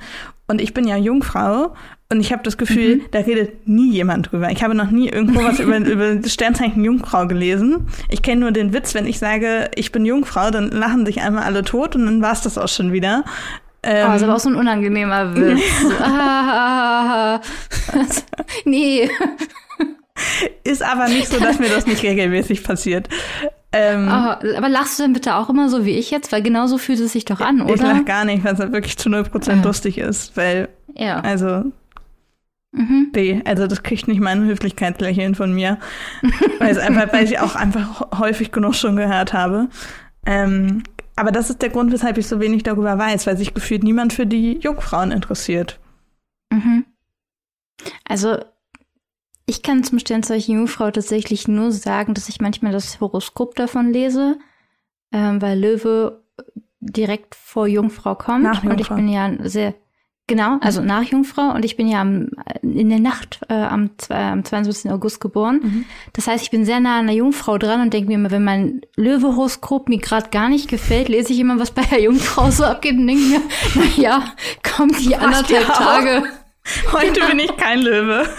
Und 0.48 0.62
ich 0.62 0.74
bin 0.74 0.88
ja 0.88 0.98
Jungfrau 0.98 1.74
und 2.14 2.22
ich 2.22 2.32
habe 2.32 2.44
das 2.44 2.58
Gefühl, 2.58 3.02
da 3.12 3.20
redet 3.20 3.68
nie 3.68 3.92
jemand 3.92 4.32
drüber. 4.32 4.50
Ich 4.52 4.64
habe 4.64 4.74
noch 4.76 4.90
nie 4.92 5.10
irgendwo 5.10 5.44
was 5.44 5.60
über, 5.60 5.78
über 5.80 6.16
das 6.16 6.32
Sternzeichen 6.34 6.84
Jungfrau 6.86 7.28
gelesen. 7.28 7.88
Ich 8.10 8.22
kenne 8.22 8.42
nur 8.42 8.52
den 8.52 8.72
Witz, 8.74 8.94
wenn 8.96 9.06
ich 9.06 9.20
sage, 9.20 9.70
ich 9.76 9.92
bin 9.92 10.06
Jungfrau, 10.06 10.50
dann 10.52 10.70
lachen 10.70 11.06
sich 11.06 11.22
einmal 11.22 11.44
alle 11.44 11.64
tot 11.64 11.96
und 11.96 12.06
dann 12.06 12.22
war's 12.22 12.42
das 12.42 12.58
auch 12.58 12.70
schon 12.70 12.94
wieder. 12.94 13.26
Ähm, 13.86 14.06
Oh, 14.06 14.12
das 14.14 14.18
ist 14.18 14.24
aber 14.24 14.36
auch 14.36 14.40
so 14.40 14.48
ein 14.50 14.56
unangenehmer 14.56 15.36
Witz. 15.36 15.62
ah, 16.02 17.42
nee. 18.66 19.10
Ist 20.64 20.84
aber 20.84 21.10
nicht 21.10 21.28
so, 21.28 21.40
dass 21.40 21.60
mir 21.60 21.70
das 21.70 21.86
nicht 21.88 22.04
regelmäßig 22.04 22.64
passiert. 22.64 23.10
Ähm, 23.72 24.08
Oh, 24.08 24.12
aber 24.58 24.70
lachst 24.70 25.00
du 25.00 25.04
denn 25.04 25.14
bitte 25.14 25.36
auch 25.36 25.50
immer 25.50 25.68
so 25.68 25.84
wie 25.86 25.98
ich 25.98 26.12
jetzt? 26.12 26.32
Weil 26.32 26.44
genauso 26.44 26.78
fühlt 26.78 27.00
es 27.00 27.12
sich 27.14 27.26
doch 27.26 27.42
an, 27.42 27.58
ich 27.58 27.74
oder? 27.74 27.94
lach 27.94 28.06
gar 28.06 28.24
nicht, 28.24 28.44
weil 28.44 28.54
es 28.54 28.60
halt 28.60 28.72
wirklich 28.72 28.98
zu 28.98 29.10
0% 29.10 29.50
Ah. 29.52 29.64
lustig 29.66 29.98
ist, 29.98 30.38
weil, 30.38 30.70
Ja. 30.96 31.20
also, 31.22 31.64
Mhm. 32.76 33.12
nee, 33.16 33.42
also 33.46 33.68
das 33.68 33.84
kriegt 33.84 34.08
nicht 34.08 34.20
mein 34.20 34.44
Höflichkeitslächeln 34.46 35.36
von 35.36 35.54
mir, 35.54 35.78
weil 36.60 36.80
einfach, 36.80 37.14
weil 37.14 37.26
ich 37.26 37.40
auch 37.40 37.56
einfach 37.56 38.20
häufig 38.20 38.52
genug 38.52 38.74
schon 38.76 38.96
gehört 38.96 39.32
habe. 39.32 39.70
Ähm, 40.26 40.82
aber 41.16 41.32
das 41.32 41.52
ist 41.52 41.62
der 41.62 41.70
Grund, 41.70 41.92
weshalb 41.92 42.18
ich 42.18 42.28
so 42.28 42.40
wenig 42.40 42.64
darüber 42.64 42.98
weiß, 42.98 43.28
weil 43.28 43.38
sich 43.38 43.54
gefühlt 43.54 43.84
niemand 43.84 44.14
für 44.14 44.26
die 44.26 44.58
Jungfrauen 44.60 45.12
interessiert. 45.12 45.80
Mhm. 46.52 46.86
Also, 48.06 48.38
ich 49.46 49.62
kann 49.62 49.84
zum 49.84 50.00
Sternzeichen 50.00 50.56
Jungfrau 50.56 50.90
tatsächlich 50.90 51.48
nur 51.48 51.72
sagen, 51.72 52.14
dass 52.16 52.30
ich 52.30 52.42
manchmal 52.42 52.72
das 52.72 53.00
Horoskop 53.00 53.56
davon 53.56 53.92
lese, 53.94 54.40
ähm, 55.12 55.42
weil 55.42 55.60
Löwe 55.60 56.24
direkt 56.80 57.36
vor 57.36 57.68
Jungfrau 57.68 58.16
kommt. 58.16 58.44
Nach 58.44 58.64
Und 58.64 58.72
ich 58.80 58.88
Jungfrau. 58.88 58.96
bin 58.96 59.08
ja 59.10 59.32
sehr, 59.48 59.76
genau, 60.28 60.58
also 60.62 60.82
nach 60.82 61.04
Jungfrau. 61.04 61.52
Und 61.54 61.66
ich 61.66 61.76
bin 61.78 61.88
ja 61.88 62.02
am, 62.02 62.30
in 62.62 62.90
der 62.90 63.00
Nacht 63.00 63.40
äh, 63.50 63.54
am, 63.54 63.98
zwei- 63.98 64.32
am 64.32 64.44
22. 64.44 64.92
August 64.92 65.20
geboren. 65.22 65.60
Mhm. 65.64 65.86
Das 66.14 66.28
heißt, 66.28 66.44
ich 66.44 66.52
bin 66.52 66.66
sehr 66.66 66.80
nah 66.80 67.00
an 67.00 67.08
der 67.08 67.16
Jungfrau 67.16 67.58
dran 67.58 67.82
und 67.82 67.94
denke 67.94 68.08
mir 68.10 68.16
immer, 68.16 68.32
wenn 68.32 68.44
mein 68.44 68.82
Löwe-Horoskop 68.96 69.90
mir 69.90 70.00
gerade 70.00 70.30
gar 70.30 70.50
nicht 70.50 70.68
gefällt, 70.70 71.10
lese 71.10 71.34
ich 71.34 71.40
immer, 71.40 71.60
was 71.60 71.72
bei 71.72 71.84
der 71.84 72.02
Jungfrau 72.02 72.50
so 72.52 72.64
abgeht 72.64 72.98
und 72.98 73.08
denke 73.08 73.24
mir, 73.24 73.42
naja, 73.76 74.24
kommt 74.76 75.00
die 75.00 75.16
anderthalb. 75.16 75.68
Tage. 75.68 76.24
Heute 76.92 77.20
bin 77.28 77.40
ich 77.40 77.56
kein 77.58 77.82
Löwe. 77.82 78.26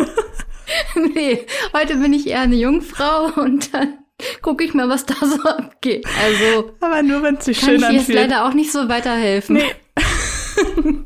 Nee, 1.15 1.45
heute 1.75 1.97
bin 1.97 2.15
ich 2.15 2.27
eher 2.27 2.41
eine 2.41 2.57
Jungfrau 2.57 3.27
und 3.39 3.75
dann 3.75 3.99
gucke 4.41 4.65
ich 4.65 4.73
mal, 4.73 4.89
was 4.89 5.05
da 5.05 5.15
so 5.21 5.43
abgeht. 5.43 6.07
Also 6.25 6.71
Aber 6.81 7.03
nur, 7.03 7.23
wenn 7.23 7.35
es 7.37 7.45
sich 7.45 7.61
kann 7.61 7.69
schön 7.69 7.75
ich 7.81 7.81
dir 7.87 7.93
jetzt 7.93 8.01
anfühlt. 8.09 8.19
leider 8.31 8.47
auch 8.47 8.55
nicht 8.55 8.73
so 8.73 8.89
weiterhelfen. 8.89 9.57
Nee. 9.57 9.75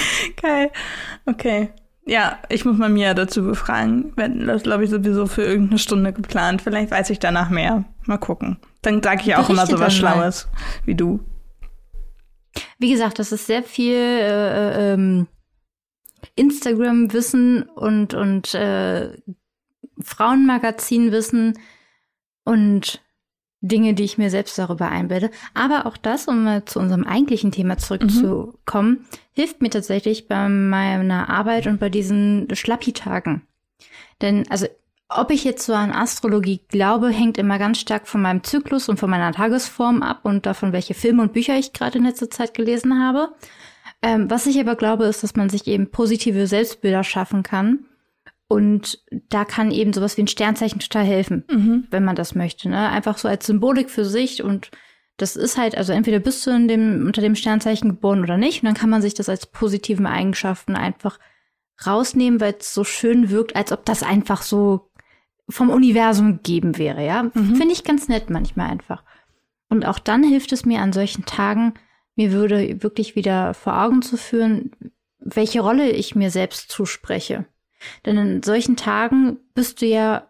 Geil. 0.42 0.70
Okay. 1.26 1.70
Ja, 2.04 2.38
ich 2.48 2.64
muss 2.64 2.76
mal 2.78 2.88
Mia 2.88 3.14
dazu 3.14 3.44
befragen. 3.44 4.12
Das 4.46 4.64
glaube 4.64 4.84
ich 4.84 4.90
sowieso 4.90 5.26
für 5.26 5.42
irgendeine 5.42 5.78
Stunde 5.78 6.12
geplant. 6.12 6.62
Vielleicht 6.62 6.90
weiß 6.90 7.10
ich 7.10 7.20
danach 7.20 7.48
mehr. 7.48 7.84
Mal 8.06 8.18
gucken. 8.18 8.58
Dann 8.82 9.02
sage 9.02 9.22
ich 9.24 9.36
auch 9.36 9.48
immer 9.48 9.66
so 9.66 9.78
was 9.78 9.94
Schlaues 9.94 10.48
wie 10.84 10.96
du. 10.96 11.20
Wie 12.78 12.90
gesagt, 12.90 13.18
das 13.18 13.30
ist 13.30 13.46
sehr 13.46 13.62
viel 13.62 13.94
äh, 13.94 14.90
äh 14.90 14.94
ähm, 14.94 15.28
Instagram-Wissen 16.34 17.62
und, 17.62 18.14
und 18.14 18.54
äh, 18.54 19.16
Frauenmagazin-Wissen 20.00 21.58
und 22.44 23.02
Dinge, 23.62 23.94
die 23.94 24.02
ich 24.02 24.18
mir 24.18 24.28
selbst 24.28 24.58
darüber 24.58 24.88
einbilde. 24.88 25.30
Aber 25.54 25.86
auch 25.86 25.96
das, 25.96 26.28
um 26.28 26.44
mal 26.44 26.64
zu 26.64 26.80
unserem 26.80 27.04
eigentlichen 27.04 27.52
Thema 27.52 27.78
zurückzukommen, 27.78 28.90
mhm. 28.90 29.04
hilft 29.32 29.62
mir 29.62 29.70
tatsächlich 29.70 30.28
bei 30.28 30.48
meiner 30.48 31.30
Arbeit 31.30 31.66
und 31.66 31.78
bei 31.80 31.88
diesen 31.88 32.48
Schlappitagen. 32.52 33.42
Denn, 34.20 34.44
also, 34.50 34.66
ob 35.08 35.30
ich 35.30 35.44
jetzt 35.44 35.64
so 35.64 35.74
an 35.74 35.92
Astrologie 35.92 36.60
glaube, 36.68 37.10
hängt 37.10 37.38
immer 37.38 37.58
ganz 37.58 37.78
stark 37.78 38.08
von 38.08 38.22
meinem 38.22 38.42
Zyklus 38.42 38.88
und 38.88 38.98
von 38.98 39.10
meiner 39.10 39.32
Tagesform 39.32 40.02
ab 40.02 40.20
und 40.24 40.44
davon, 40.44 40.72
welche 40.72 40.94
Filme 40.94 41.22
und 41.22 41.32
Bücher 41.32 41.56
ich 41.56 41.72
gerade 41.72 41.98
in 41.98 42.04
letzter 42.04 42.30
Zeit 42.30 42.54
gelesen 42.54 43.00
habe. 43.00 43.28
Ähm, 44.00 44.28
was 44.28 44.46
ich 44.46 44.58
aber 44.58 44.74
glaube, 44.74 45.04
ist, 45.04 45.22
dass 45.22 45.36
man 45.36 45.48
sich 45.48 45.66
eben 45.66 45.90
positive 45.90 46.46
Selbstbilder 46.46 47.04
schaffen 47.04 47.42
kann 47.42 47.86
und 48.52 49.02
da 49.28 49.44
kann 49.44 49.70
eben 49.70 49.92
sowas 49.92 50.16
wie 50.16 50.22
ein 50.22 50.28
Sternzeichen 50.28 50.78
total 50.78 51.04
helfen, 51.04 51.44
mhm. 51.50 51.86
wenn 51.90 52.04
man 52.04 52.16
das 52.16 52.34
möchte. 52.34 52.68
Ne? 52.68 52.88
Einfach 52.88 53.18
so 53.18 53.28
als 53.28 53.46
Symbolik 53.46 53.90
für 53.90 54.04
sich 54.04 54.42
und 54.42 54.70
das 55.16 55.36
ist 55.36 55.58
halt, 55.58 55.76
also 55.76 55.92
entweder 55.92 56.18
bist 56.18 56.46
du 56.46 56.50
in 56.50 56.68
dem, 56.68 57.06
unter 57.06 57.20
dem 57.20 57.34
Sternzeichen 57.34 57.90
geboren 57.90 58.22
oder 58.22 58.36
nicht. 58.36 58.62
Und 58.62 58.66
dann 58.66 58.74
kann 58.74 58.90
man 58.90 59.02
sich 59.02 59.14
das 59.14 59.28
als 59.28 59.46
positiven 59.46 60.06
Eigenschaften 60.06 60.74
einfach 60.74 61.18
rausnehmen, 61.86 62.40
weil 62.40 62.56
es 62.58 62.72
so 62.74 62.84
schön 62.84 63.30
wirkt, 63.30 63.54
als 63.54 63.72
ob 63.72 63.84
das 63.84 64.02
einfach 64.02 64.42
so 64.42 64.90
vom 65.48 65.70
Universum 65.70 66.38
gegeben 66.38 66.78
wäre, 66.78 67.04
ja. 67.04 67.24
Mhm. 67.24 67.56
Finde 67.56 67.72
ich 67.72 67.84
ganz 67.84 68.08
nett 68.08 68.30
manchmal 68.30 68.70
einfach. 68.70 69.04
Und 69.68 69.86
auch 69.86 69.98
dann 69.98 70.22
hilft 70.22 70.52
es 70.52 70.64
mir 70.64 70.80
an 70.80 70.92
solchen 70.92 71.24
Tagen, 71.24 71.74
mir 72.14 72.32
würde 72.32 72.82
wirklich 72.82 73.16
wieder 73.16 73.54
vor 73.54 73.80
Augen 73.80 74.02
zu 74.02 74.16
führen, 74.16 74.70
welche 75.18 75.60
Rolle 75.60 75.90
ich 75.90 76.14
mir 76.14 76.30
selbst 76.30 76.70
zuspreche. 76.70 77.46
Denn 78.04 78.16
in 78.18 78.42
solchen 78.42 78.76
Tagen 78.76 79.38
bist 79.54 79.82
du 79.82 79.86
ja 79.86 80.28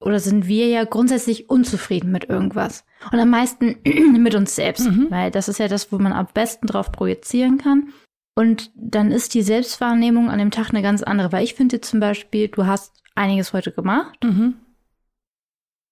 oder 0.00 0.18
sind 0.18 0.48
wir 0.48 0.66
ja 0.66 0.84
grundsätzlich 0.84 1.48
unzufrieden 1.48 2.10
mit 2.10 2.24
irgendwas. 2.24 2.84
Und 3.12 3.20
am 3.20 3.30
meisten 3.30 3.76
mit 4.20 4.34
uns 4.34 4.54
selbst, 4.54 4.90
mhm. 4.90 5.06
weil 5.10 5.30
das 5.30 5.48
ist 5.48 5.58
ja 5.58 5.68
das, 5.68 5.92
wo 5.92 5.98
man 5.98 6.12
am 6.12 6.26
besten 6.32 6.66
drauf 6.66 6.92
projizieren 6.92 7.58
kann. 7.58 7.92
Und 8.34 8.70
dann 8.74 9.12
ist 9.12 9.34
die 9.34 9.42
Selbstwahrnehmung 9.42 10.30
an 10.30 10.38
dem 10.38 10.50
Tag 10.50 10.70
eine 10.70 10.82
ganz 10.82 11.02
andere, 11.02 11.32
weil 11.32 11.44
ich 11.44 11.54
finde 11.54 11.80
zum 11.80 12.00
Beispiel, 12.00 12.48
du 12.48 12.66
hast 12.66 13.02
einiges 13.14 13.52
heute 13.52 13.72
gemacht. 13.72 14.18
Mhm. 14.24 14.54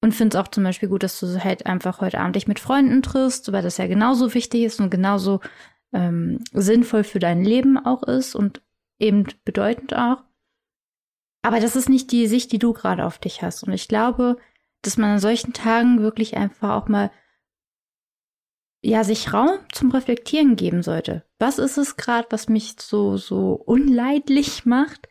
Und 0.02 0.14
finde 0.14 0.36
es 0.36 0.42
auch 0.42 0.48
zum 0.48 0.64
Beispiel 0.64 0.88
gut, 0.88 1.02
dass 1.02 1.20
du 1.20 1.44
halt 1.44 1.66
einfach 1.66 2.00
heute 2.00 2.20
Abend 2.20 2.34
dich 2.34 2.48
mit 2.48 2.58
Freunden 2.58 3.02
triffst, 3.02 3.52
weil 3.52 3.62
das 3.62 3.76
ja 3.76 3.86
genauso 3.86 4.32
wichtig 4.32 4.62
ist 4.62 4.80
und 4.80 4.90
genauso 4.90 5.40
ähm, 5.92 6.38
sinnvoll 6.52 7.04
für 7.04 7.18
dein 7.18 7.44
Leben 7.44 7.76
auch 7.76 8.02
ist 8.04 8.34
und 8.34 8.62
eben 8.98 9.26
bedeutend 9.44 9.94
auch. 9.94 10.22
Aber 11.42 11.60
das 11.60 11.76
ist 11.76 11.88
nicht 11.88 12.12
die 12.12 12.26
Sicht, 12.26 12.52
die 12.52 12.58
du 12.58 12.72
gerade 12.72 13.04
auf 13.04 13.18
dich 13.18 13.42
hast. 13.42 13.62
Und 13.62 13.72
ich 13.72 13.88
glaube, 13.88 14.36
dass 14.82 14.96
man 14.96 15.10
an 15.10 15.18
solchen 15.18 15.52
Tagen 15.52 16.00
wirklich 16.00 16.36
einfach 16.36 16.70
auch 16.70 16.88
mal 16.88 17.10
ja 18.82 19.04
sich 19.04 19.32
Raum 19.32 19.58
zum 19.72 19.90
Reflektieren 19.90 20.56
geben 20.56 20.82
sollte. 20.82 21.24
Was 21.38 21.58
ist 21.58 21.76
es 21.76 21.96
gerade, 21.96 22.26
was 22.30 22.48
mich 22.48 22.76
so 22.80 23.16
so 23.16 23.52
unleidlich 23.52 24.64
macht? 24.66 25.08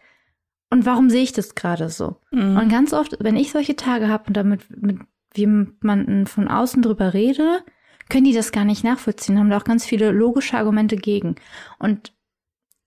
Und 0.71 0.85
warum 0.85 1.09
sehe 1.09 1.23
ich 1.23 1.33
das 1.33 1.55
gerade 1.55 1.89
so? 1.89 2.17
Mhm. 2.31 2.57
Und 2.57 2.69
ganz 2.69 2.93
oft, 2.93 3.17
wenn 3.19 3.37
ich 3.37 3.51
solche 3.51 3.75
Tage 3.75 4.07
habe 4.07 4.25
und 4.27 4.37
damit 4.37 4.65
mit 4.69 4.99
jemanden 5.35 6.27
von 6.27 6.47
außen 6.47 6.83
drüber 6.83 7.13
rede, 7.13 7.63
können 8.07 8.25
die 8.25 8.33
das 8.33 8.51
gar 8.51 8.65
nicht 8.65 8.83
nachvollziehen, 8.83 9.39
haben 9.39 9.49
da 9.49 9.57
auch 9.57 9.63
ganz 9.63 9.85
viele 9.85 10.11
logische 10.11 10.57
Argumente 10.57 10.95
gegen. 10.95 11.35
Und 11.79 12.13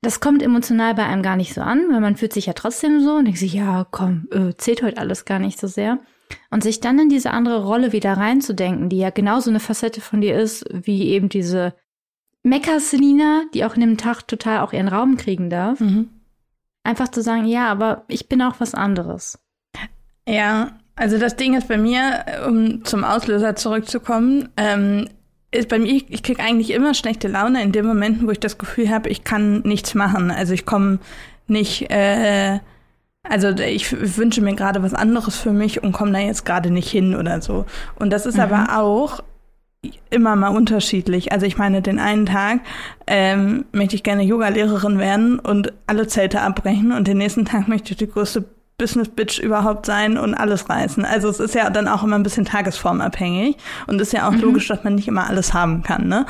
das 0.02 0.18
kommt 0.18 0.42
emotional 0.42 0.94
bei 0.94 1.04
einem 1.06 1.22
gar 1.22 1.36
nicht 1.36 1.54
so 1.54 1.60
an, 1.60 1.86
weil 1.90 2.00
man 2.00 2.16
fühlt 2.16 2.32
sich 2.32 2.46
ja 2.46 2.52
trotzdem 2.52 3.00
so 3.02 3.14
und 3.14 3.24
denkt 3.24 3.38
sich, 3.38 3.54
ja, 3.54 3.86
komm, 3.90 4.28
äh, 4.32 4.52
zählt 4.56 4.82
heute 4.82 4.98
alles 4.98 5.24
gar 5.24 5.38
nicht 5.38 5.58
so 5.58 5.68
sehr. 5.68 6.00
Und 6.50 6.62
sich 6.62 6.80
dann 6.80 6.98
in 6.98 7.08
diese 7.08 7.30
andere 7.30 7.64
Rolle 7.64 7.92
wieder 7.92 8.14
reinzudenken, 8.14 8.88
die 8.88 8.98
ja 8.98 9.10
genauso 9.10 9.50
eine 9.50 9.60
Facette 9.60 10.00
von 10.00 10.20
dir 10.20 10.36
ist, 10.36 10.64
wie 10.72 11.08
eben 11.08 11.28
diese 11.28 11.74
Mecca-Selina, 12.42 13.44
die 13.54 13.64
auch 13.64 13.74
in 13.74 13.80
dem 13.82 13.96
Tag 13.96 14.26
total 14.26 14.60
auch 14.60 14.72
ihren 14.72 14.88
Raum 14.88 15.16
kriegen 15.16 15.50
darf. 15.50 15.78
Mhm. 15.78 16.08
Einfach 16.82 17.08
zu 17.08 17.22
sagen, 17.22 17.44
ja, 17.44 17.68
aber 17.68 18.04
ich 18.08 18.28
bin 18.28 18.42
auch 18.42 18.56
was 18.58 18.74
anderes. 18.74 19.38
Ja, 20.26 20.78
also 20.96 21.18
das 21.18 21.36
Ding 21.36 21.54
ist 21.54 21.68
bei 21.68 21.78
mir, 21.78 22.24
um 22.48 22.84
zum 22.84 23.04
Auslöser 23.04 23.54
zurückzukommen, 23.54 24.48
ähm, 24.56 25.08
bei 25.68 25.78
mir, 25.78 26.02
ich 26.08 26.22
kriege 26.22 26.42
eigentlich 26.42 26.70
immer 26.70 26.94
schlechte 26.94 27.28
Laune 27.28 27.62
in 27.62 27.72
den 27.72 27.86
Momenten, 27.86 28.26
wo 28.26 28.30
ich 28.30 28.40
das 28.40 28.58
Gefühl 28.58 28.90
habe, 28.90 29.08
ich 29.08 29.24
kann 29.24 29.60
nichts 29.60 29.94
machen. 29.94 30.30
Also 30.30 30.54
ich 30.54 30.64
komme 30.64 30.98
nicht, 31.46 31.90
äh, 31.90 32.58
also 33.22 33.50
ich 33.50 34.16
wünsche 34.16 34.40
mir 34.40 34.54
gerade 34.54 34.82
was 34.82 34.94
anderes 34.94 35.36
für 35.36 35.52
mich 35.52 35.82
und 35.82 35.92
komme 35.92 36.12
da 36.12 36.18
jetzt 36.18 36.44
gerade 36.44 36.70
nicht 36.70 36.90
hin 36.90 37.14
oder 37.14 37.42
so. 37.42 37.66
Und 37.96 38.10
das 38.10 38.26
ist 38.26 38.36
mhm. 38.36 38.42
aber 38.42 38.78
auch 38.78 39.22
immer 40.10 40.36
mal 40.36 40.54
unterschiedlich. 40.54 41.32
Also 41.32 41.44
ich 41.46 41.58
meine, 41.58 41.82
den 41.82 41.98
einen 41.98 42.26
Tag 42.26 42.60
ähm, 43.06 43.64
möchte 43.72 43.96
ich 43.96 44.02
gerne 44.02 44.22
Yoga-Lehrerin 44.22 44.98
werden 44.98 45.38
und 45.38 45.72
alle 45.86 46.06
Zelte 46.06 46.40
abbrechen 46.40 46.92
und 46.92 47.08
den 47.08 47.18
nächsten 47.18 47.44
Tag 47.44 47.68
möchte 47.68 47.92
ich 47.92 47.96
die 47.98 48.08
größte 48.08 48.44
Business 48.82 49.08
Bitch 49.08 49.38
überhaupt 49.38 49.86
sein 49.86 50.18
und 50.18 50.34
alles 50.34 50.68
reißen. 50.68 51.04
Also 51.04 51.28
es 51.28 51.38
ist 51.38 51.54
ja 51.54 51.70
dann 51.70 51.86
auch 51.86 52.02
immer 52.02 52.16
ein 52.16 52.24
bisschen 52.24 52.44
tagesformabhängig 52.44 53.56
und 53.86 54.00
ist 54.00 54.12
ja 54.12 54.26
auch 54.26 54.32
mhm. 54.32 54.40
logisch, 54.40 54.66
dass 54.66 54.82
man 54.82 54.96
nicht 54.96 55.06
immer 55.06 55.28
alles 55.28 55.54
haben 55.54 55.84
kann. 55.84 56.08
Ne? 56.08 56.26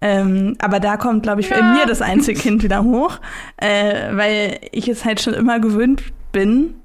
Ähm, 0.00 0.54
aber 0.60 0.78
da 0.78 0.96
kommt, 0.96 1.24
glaube 1.24 1.40
ich, 1.40 1.50
ja. 1.50 1.56
in 1.56 1.72
mir 1.72 1.84
das 1.84 2.02
Einzelkind 2.02 2.62
wieder 2.62 2.84
hoch, 2.84 3.18
äh, 3.56 4.16
weil 4.16 4.60
ich 4.70 4.86
es 4.86 5.04
halt 5.04 5.20
schon 5.20 5.34
immer 5.34 5.58
gewöhnt 5.58 6.04
bin, 6.30 6.76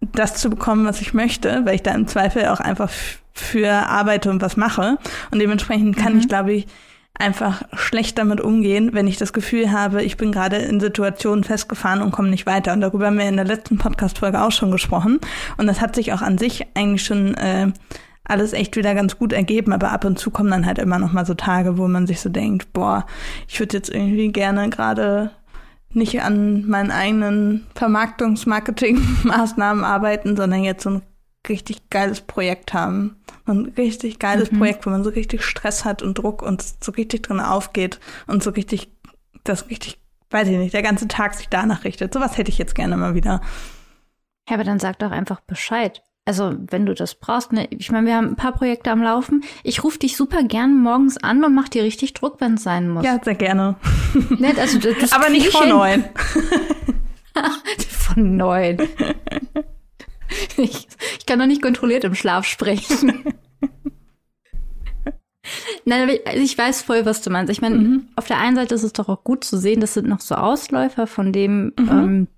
das 0.00 0.34
zu 0.34 0.50
bekommen, 0.50 0.84
was 0.86 1.00
ich 1.00 1.14
möchte, 1.14 1.62
weil 1.64 1.76
ich 1.76 1.82
da 1.84 1.92
im 1.92 2.08
Zweifel 2.08 2.46
auch 2.46 2.58
einfach 2.58 2.90
für 3.32 3.70
arbeite 3.70 4.28
und 4.28 4.42
was 4.42 4.56
mache. 4.56 4.98
Und 5.30 5.38
dementsprechend 5.38 5.96
kann 5.96 6.14
mhm. 6.14 6.18
ich, 6.18 6.28
glaube 6.28 6.52
ich, 6.52 6.66
einfach 7.18 7.62
schlecht 7.72 8.18
damit 8.18 8.40
umgehen, 8.40 8.90
wenn 8.92 9.06
ich 9.06 9.16
das 9.16 9.32
Gefühl 9.32 9.70
habe, 9.70 10.02
ich 10.02 10.16
bin 10.16 10.32
gerade 10.32 10.56
in 10.56 10.80
Situationen 10.80 11.44
festgefahren 11.44 12.02
und 12.02 12.10
komme 12.10 12.28
nicht 12.28 12.46
weiter. 12.46 12.72
Und 12.72 12.80
darüber 12.80 13.06
haben 13.06 13.18
wir 13.18 13.28
in 13.28 13.36
der 13.36 13.44
letzten 13.44 13.78
Podcast-Folge 13.78 14.42
auch 14.42 14.50
schon 14.50 14.72
gesprochen. 14.72 15.20
Und 15.56 15.66
das 15.66 15.80
hat 15.80 15.94
sich 15.94 16.12
auch 16.12 16.22
an 16.22 16.38
sich 16.38 16.66
eigentlich 16.74 17.04
schon 17.04 17.34
äh, 17.34 17.70
alles 18.24 18.52
echt 18.52 18.76
wieder 18.76 18.94
ganz 18.94 19.18
gut 19.18 19.32
ergeben, 19.32 19.72
aber 19.72 19.92
ab 19.92 20.04
und 20.04 20.18
zu 20.18 20.30
kommen 20.30 20.50
dann 20.50 20.66
halt 20.66 20.78
immer 20.78 20.98
noch 20.98 21.12
mal 21.12 21.26
so 21.26 21.34
Tage, 21.34 21.78
wo 21.78 21.86
man 21.86 22.06
sich 22.06 22.20
so 22.20 22.30
denkt, 22.30 22.72
boah, 22.72 23.06
ich 23.46 23.60
würde 23.60 23.76
jetzt 23.76 23.90
irgendwie 23.90 24.32
gerne 24.32 24.70
gerade 24.70 25.30
nicht 25.90 26.22
an 26.22 26.66
meinen 26.66 26.90
eigenen 26.90 27.66
Vermarktungs-Marketing-Maßnahmen 27.74 29.84
arbeiten, 29.84 30.36
sondern 30.36 30.64
jetzt 30.64 30.82
so 30.82 30.90
ein 30.90 31.02
richtig 31.48 31.90
geiles 31.90 32.20
Projekt 32.20 32.72
haben. 32.72 33.16
Ein 33.46 33.72
richtig 33.76 34.18
geiles 34.18 34.50
mhm. 34.50 34.58
Projekt, 34.58 34.86
wo 34.86 34.90
man 34.90 35.04
so 35.04 35.10
richtig 35.10 35.42
Stress 35.42 35.84
hat 35.84 36.02
und 36.02 36.18
Druck 36.18 36.42
und 36.42 36.62
so 36.82 36.92
richtig 36.92 37.22
drin 37.22 37.40
aufgeht 37.40 38.00
und 38.26 38.42
so 38.42 38.50
richtig, 38.50 38.90
das 39.44 39.68
richtig, 39.68 40.00
weiß 40.30 40.48
ich 40.48 40.56
nicht, 40.56 40.74
der 40.74 40.82
ganze 40.82 41.08
Tag 41.08 41.34
sich 41.34 41.48
danach 41.48 41.84
richtet. 41.84 42.14
Sowas 42.14 42.38
hätte 42.38 42.50
ich 42.50 42.58
jetzt 42.58 42.74
gerne 42.74 42.96
mal 42.96 43.14
wieder. 43.14 43.40
Ja, 44.48 44.54
aber 44.54 44.64
dann 44.64 44.78
sag 44.78 44.98
doch 44.98 45.10
einfach 45.10 45.40
Bescheid. 45.40 46.02
Also, 46.26 46.54
wenn 46.70 46.86
du 46.86 46.94
das 46.94 47.16
brauchst, 47.16 47.52
ne, 47.52 47.66
ich 47.70 47.90
meine, 47.90 48.06
wir 48.06 48.16
haben 48.16 48.28
ein 48.28 48.36
paar 48.36 48.52
Projekte 48.52 48.90
am 48.90 49.02
Laufen. 49.02 49.44
Ich 49.62 49.84
rufe 49.84 49.98
dich 49.98 50.16
super 50.16 50.42
gern 50.42 50.80
morgens 50.82 51.18
an 51.18 51.44
und 51.44 51.54
mach 51.54 51.68
dir 51.68 51.82
richtig 51.82 52.14
Druck, 52.14 52.40
wenn 52.40 52.54
es 52.54 52.62
sein 52.62 52.88
muss. 52.88 53.04
Ja, 53.04 53.20
sehr 53.22 53.34
gerne. 53.34 53.76
Nett, 54.38 54.58
also, 54.58 54.78
das 54.78 55.12
Aber 55.12 55.28
nicht 55.28 55.48
von 55.52 55.68
neun. 55.68 56.04
von 57.90 58.36
neun. 58.36 58.78
Ich, 60.56 60.88
ich 61.18 61.26
kann 61.26 61.38
doch 61.38 61.46
nicht 61.46 61.62
kontrolliert 61.62 62.04
im 62.04 62.14
Schlaf 62.14 62.46
sprechen. 62.46 63.34
Nein, 65.84 66.02
aber 66.02 66.14
ich, 66.14 66.26
also 66.26 66.40
ich 66.40 66.56
weiß 66.56 66.82
voll, 66.82 67.04
was 67.04 67.20
du 67.22 67.30
meinst. 67.30 67.50
Ich 67.50 67.60
meine, 67.60 67.76
mhm. 67.76 68.08
auf 68.16 68.26
der 68.26 68.38
einen 68.38 68.56
Seite 68.56 68.74
ist 68.74 68.82
es 68.82 68.92
doch 68.92 69.08
auch 69.08 69.24
gut 69.24 69.44
zu 69.44 69.58
sehen, 69.58 69.80
das 69.80 69.94
sind 69.94 70.08
noch 70.08 70.20
so 70.20 70.34
Ausläufer 70.34 71.06
von 71.06 71.32
dem, 71.32 71.72
mhm. 71.78 71.88
ähm, 71.90 72.28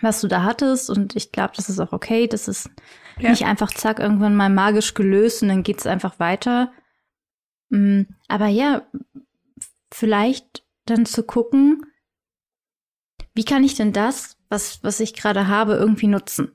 was 0.00 0.20
du 0.20 0.28
da 0.28 0.42
hattest. 0.42 0.90
Und 0.90 1.16
ich 1.16 1.32
glaube, 1.32 1.52
das 1.56 1.68
ist 1.68 1.80
auch 1.80 1.92
okay. 1.92 2.26
Das 2.26 2.48
ist 2.48 2.70
ja. 3.18 3.30
nicht 3.30 3.44
einfach 3.44 3.72
zack, 3.72 3.98
irgendwann 3.98 4.36
mal 4.36 4.50
magisch 4.50 4.94
gelöst 4.94 5.42
und 5.42 5.48
dann 5.48 5.62
geht's 5.62 5.86
einfach 5.86 6.18
weiter. 6.18 6.72
Mhm. 7.68 8.06
Aber 8.28 8.46
ja, 8.46 8.82
vielleicht 9.92 10.64
dann 10.86 11.06
zu 11.06 11.22
gucken, 11.22 11.84
wie 13.34 13.44
kann 13.44 13.64
ich 13.64 13.74
denn 13.74 13.92
das, 13.92 14.38
was, 14.48 14.82
was 14.82 15.00
ich 15.00 15.14
gerade 15.14 15.48
habe, 15.48 15.74
irgendwie 15.74 16.06
nutzen? 16.06 16.52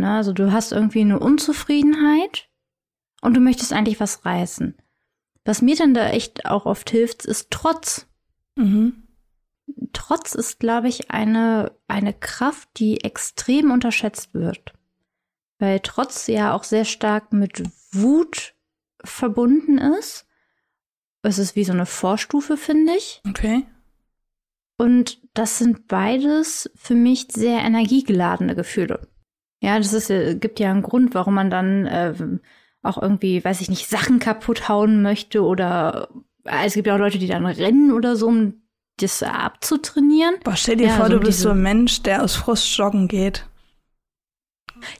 Ne? 0.00 0.16
Also 0.16 0.32
du 0.32 0.52
hast 0.52 0.72
irgendwie 0.72 1.02
eine 1.02 1.20
Unzufriedenheit 1.20 2.48
und 3.20 3.34
du 3.34 3.40
möchtest 3.40 3.72
eigentlich 3.72 4.00
was 4.00 4.24
reißen. 4.24 4.76
Was 5.44 5.62
mir 5.62 5.76
dann 5.76 5.94
da 5.94 6.08
echt 6.08 6.46
auch 6.46 6.66
oft 6.66 6.90
hilft, 6.90 7.24
ist 7.24 7.50
Trotz. 7.50 8.06
Mhm. 8.56 9.06
Trotz 9.92 10.34
ist, 10.34 10.58
glaube 10.58 10.88
ich, 10.88 11.10
eine, 11.10 11.72
eine 11.86 12.12
Kraft, 12.12 12.68
die 12.78 13.04
extrem 13.04 13.70
unterschätzt 13.70 14.34
wird. 14.34 14.74
Weil 15.58 15.80
Trotz 15.80 16.26
ja 16.26 16.54
auch 16.54 16.64
sehr 16.64 16.84
stark 16.84 17.32
mit 17.32 17.62
Wut 17.92 18.54
verbunden 19.04 19.78
ist. 19.78 20.26
Es 21.22 21.38
ist 21.38 21.56
wie 21.56 21.64
so 21.64 21.72
eine 21.72 21.86
Vorstufe, 21.86 22.56
finde 22.56 22.94
ich. 22.96 23.20
Okay. 23.28 23.66
Und 24.78 25.20
das 25.34 25.58
sind 25.58 25.88
beides 25.88 26.70
für 26.74 26.94
mich 26.94 27.26
sehr 27.30 27.60
energiegeladene 27.60 28.54
Gefühle. 28.54 29.08
Ja, 29.60 29.76
das 29.78 29.92
ist, 29.92 30.10
äh, 30.10 30.34
gibt 30.36 30.58
ja 30.58 30.70
einen 30.70 30.82
Grund, 30.82 31.14
warum 31.14 31.34
man 31.34 31.50
dann 31.50 31.86
äh, 31.86 32.14
auch 32.82 33.00
irgendwie, 33.00 33.44
weiß 33.44 33.60
ich 33.60 33.68
nicht, 33.68 33.88
Sachen 33.88 34.18
kaputt 34.18 34.68
hauen 34.68 35.02
möchte 35.02 35.42
oder 35.44 36.08
äh, 36.44 36.64
es 36.66 36.74
gibt 36.74 36.86
ja 36.86 36.94
auch 36.94 36.98
Leute, 36.98 37.18
die 37.18 37.26
dann 37.26 37.44
rennen 37.46 37.92
oder 37.92 38.16
so, 38.16 38.26
um 38.28 38.54
das 38.98 39.22
abzutrainieren. 39.22 40.34
Boah, 40.44 40.56
stell 40.56 40.76
dir 40.76 40.88
Ja, 40.88 40.96
vor, 40.96 41.06
so 41.06 41.12
du 41.12 41.20
bist 41.20 41.40
so 41.40 41.50
ein 41.50 41.62
Mensch, 41.62 42.02
der 42.02 42.22
aus 42.22 42.36
Frust 42.36 42.76
joggen 42.76 43.08
geht. 43.08 43.46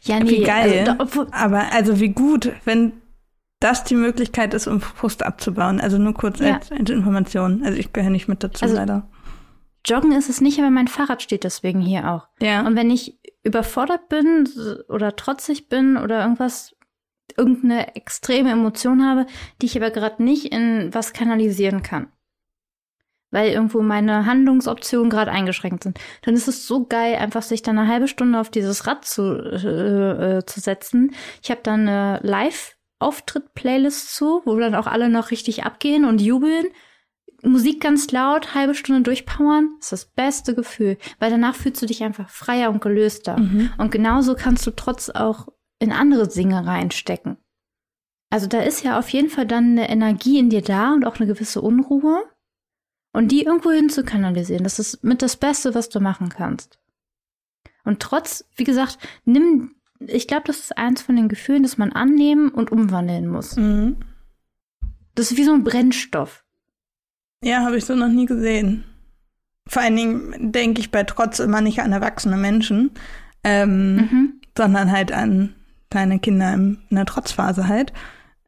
Ja, 0.03 0.21
Wie 0.29 0.43
geil. 0.43 0.95
Also, 0.99 1.25
da, 1.25 1.31
Aber 1.33 1.73
also 1.73 2.01
wie 2.01 2.11
gut, 2.11 2.53
wenn 2.65 2.93
das 3.61 3.85
die 3.85 3.95
Möglichkeit 3.95 4.55
ist, 4.55 4.67
um 4.67 4.81
Frust 4.81 5.23
abzubauen. 5.23 5.81
Also 5.81 5.99
nur 5.99 6.15
kurz 6.15 6.39
Ja. 6.41 6.57
als, 6.57 6.71
als 6.73 6.91
Information. 6.91 7.63
Also 7.65 7.79
ich 7.79 7.93
gehöre 7.93 8.11
nicht 8.11 8.29
mit 8.29 8.43
dazu, 8.43 8.63
Also- 8.65 8.75
leider. 8.77 9.09
Joggen 9.87 10.13
ist 10.13 10.29
es 10.29 10.43
nicht, 10.43 10.59
aber 10.59 10.69
mein 10.69 10.89
Fahrrad 10.89 11.23
steht 11.23 11.43
deswegen 11.43 11.81
hier 11.81 12.11
auch. 12.11 12.29
Ja. 12.43 12.67
Und 12.67 12.77
wenn 12.77 12.91
ich 12.91 13.19
überfordert 13.43 14.09
bin 14.09 14.49
oder 14.89 15.17
trotzig 15.17 15.69
bin 15.69 15.97
oder 15.97 16.23
irgendwas, 16.23 16.77
irgendeine 17.37 17.95
extreme 17.97 18.51
Emotion 18.51 19.05
habe, 19.05 19.27
die 19.61 19.67
ich 19.67 19.77
aber 19.77 19.91
gerade 19.91 20.23
nicht 20.23 20.53
in 20.53 20.93
was 20.93 21.13
kanalisieren 21.13 21.83
kann, 21.83 22.09
weil 23.31 23.51
irgendwo 23.51 23.83
meine 23.83 24.27
Handlungsoptionen 24.27 25.11
gerade 25.11 25.31
eingeschränkt 25.31 25.85
sind, 25.85 25.99
dann 26.23 26.35
ist 26.35 26.49
es 26.49 26.67
so 26.67 26.87
geil, 26.87 27.17
einfach 27.17 27.43
sich 27.43 27.63
dann 27.63 27.79
eine 27.79 27.89
halbe 27.89 28.09
Stunde 28.09 28.41
auf 28.41 28.51
dieses 28.51 28.87
Rad 28.87 29.05
zu, 29.05 29.23
äh, 29.39 30.39
äh, 30.39 30.45
zu 30.45 30.61
setzen. 30.61 31.15
Ich 31.43 31.51
habe 31.51 31.61
dann 31.63 31.89
eine 31.89 32.21
Live-Auftritt-Playlist 32.23 34.15
zu, 34.15 34.43
wo 34.45 34.57
dann 34.59 34.75
auch 34.75 34.87
alle 34.87 35.09
noch 35.09 35.31
richtig 35.31 35.65
abgehen 35.65 36.05
und 36.05 36.21
jubeln. 36.21 36.67
Musik 37.43 37.81
ganz 37.81 38.11
laut, 38.11 38.55
halbe 38.55 38.75
Stunde 38.75 39.03
durchpowern, 39.03 39.77
ist 39.81 39.93
das 39.93 40.05
beste 40.05 40.55
Gefühl, 40.55 40.99
weil 41.19 41.31
danach 41.31 41.55
fühlst 41.55 41.81
du 41.81 41.87
dich 41.87 42.03
einfach 42.03 42.29
freier 42.29 42.71
und 42.71 42.81
gelöster. 42.81 43.39
Mhm. 43.39 43.71
Und 43.79 43.91
genauso 43.91 44.35
kannst 44.35 44.67
du 44.67 44.73
trotz 44.73 45.11
auch 45.11 45.49
in 45.79 45.93
andere 45.93 46.29
Dinge 46.29 46.67
reinstecken. 46.67 47.39
Also 48.31 48.47
da 48.47 48.61
ist 48.61 48.85
ja 48.85 48.99
auf 48.99 49.09
jeden 49.09 49.29
Fall 49.29 49.47
dann 49.47 49.73
eine 49.73 49.89
Energie 49.89 50.39
in 50.39 50.51
dir 50.51 50.63
da 50.63 50.93
und 50.93 51.05
auch 51.05 51.17
eine 51.17 51.27
gewisse 51.27 51.61
Unruhe. 51.61 52.23
Und 53.13 53.33
die 53.33 53.43
irgendwo 53.43 53.71
hin 53.73 53.91
zu 53.91 54.05
kanalisieren, 54.05 54.63
das 54.63 54.79
ist 54.79 55.03
mit 55.03 55.21
das 55.21 55.37
Beste, 55.37 55.75
was 55.75 55.89
du 55.89 55.99
machen 55.99 56.29
kannst. 56.29 56.79
Und 57.85 58.01
trotz, 58.01 58.45
wie 58.55 58.63
gesagt, 58.63 58.99
nimm, 59.25 59.75
ich 59.99 60.29
glaube, 60.29 60.45
das 60.47 60.61
ist 60.61 60.79
eins 60.79 61.03
von 61.03 61.17
den 61.17 61.29
Gefühlen, 61.29 61.65
das 61.65 61.77
man 61.77 61.93
annehmen 61.93 62.51
und 62.51 62.71
umwandeln 62.71 63.27
muss. 63.27 63.57
Mhm. 63.57 63.97
Das 65.17 65.33
ist 65.33 65.39
wie 65.39 65.45
so 65.45 65.53
ein 65.53 65.65
Brennstoff. 65.65 66.45
Ja, 67.43 67.65
habe 67.65 67.77
ich 67.79 67.85
so 67.85 67.95
noch 67.95 68.09
nie 68.09 68.27
gesehen. 68.27 68.85
Vor 69.69 69.83
allen 69.83 69.97
Dingen 69.97 70.53
denke 70.53 70.81
ich 70.81 70.91
bei 70.91 71.05
Trotz 71.05 71.39
immer 71.39 71.61
nicht 71.61 71.81
an 71.81 71.93
erwachsene 71.93 72.37
Menschen, 72.37 72.91
ähm, 73.45 73.97
Mhm. 73.97 74.33
sondern 74.57 74.91
halt 74.91 75.13
an 75.13 75.55
kleine 75.91 76.19
Kinder 76.19 76.53
in 76.55 76.79
einer 76.91 77.07
Trotzphase 77.07 77.69
halt. 77.69 77.93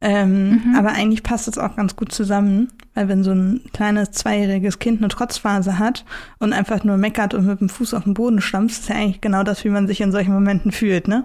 Ähm, 0.00 0.50
Mhm. 0.64 0.74
Aber 0.76 0.90
eigentlich 0.92 1.22
passt 1.22 1.46
das 1.46 1.58
auch 1.58 1.76
ganz 1.76 1.94
gut 1.94 2.10
zusammen, 2.12 2.72
weil 2.94 3.08
wenn 3.08 3.22
so 3.22 3.30
ein 3.30 3.60
kleines 3.72 4.10
zweijähriges 4.10 4.80
Kind 4.80 4.98
eine 4.98 5.08
Trotzphase 5.08 5.78
hat 5.78 6.04
und 6.40 6.52
einfach 6.52 6.82
nur 6.82 6.96
meckert 6.96 7.34
und 7.34 7.46
mit 7.46 7.60
dem 7.60 7.68
Fuß 7.68 7.94
auf 7.94 8.02
den 8.04 8.14
Boden 8.14 8.40
stampft, 8.40 8.80
ist 8.80 8.88
ja 8.88 8.96
eigentlich 8.96 9.20
genau 9.20 9.44
das, 9.44 9.64
wie 9.64 9.68
man 9.70 9.86
sich 9.86 10.00
in 10.00 10.10
solchen 10.10 10.34
Momenten 10.34 10.72
fühlt, 10.72 11.06
ne? 11.06 11.24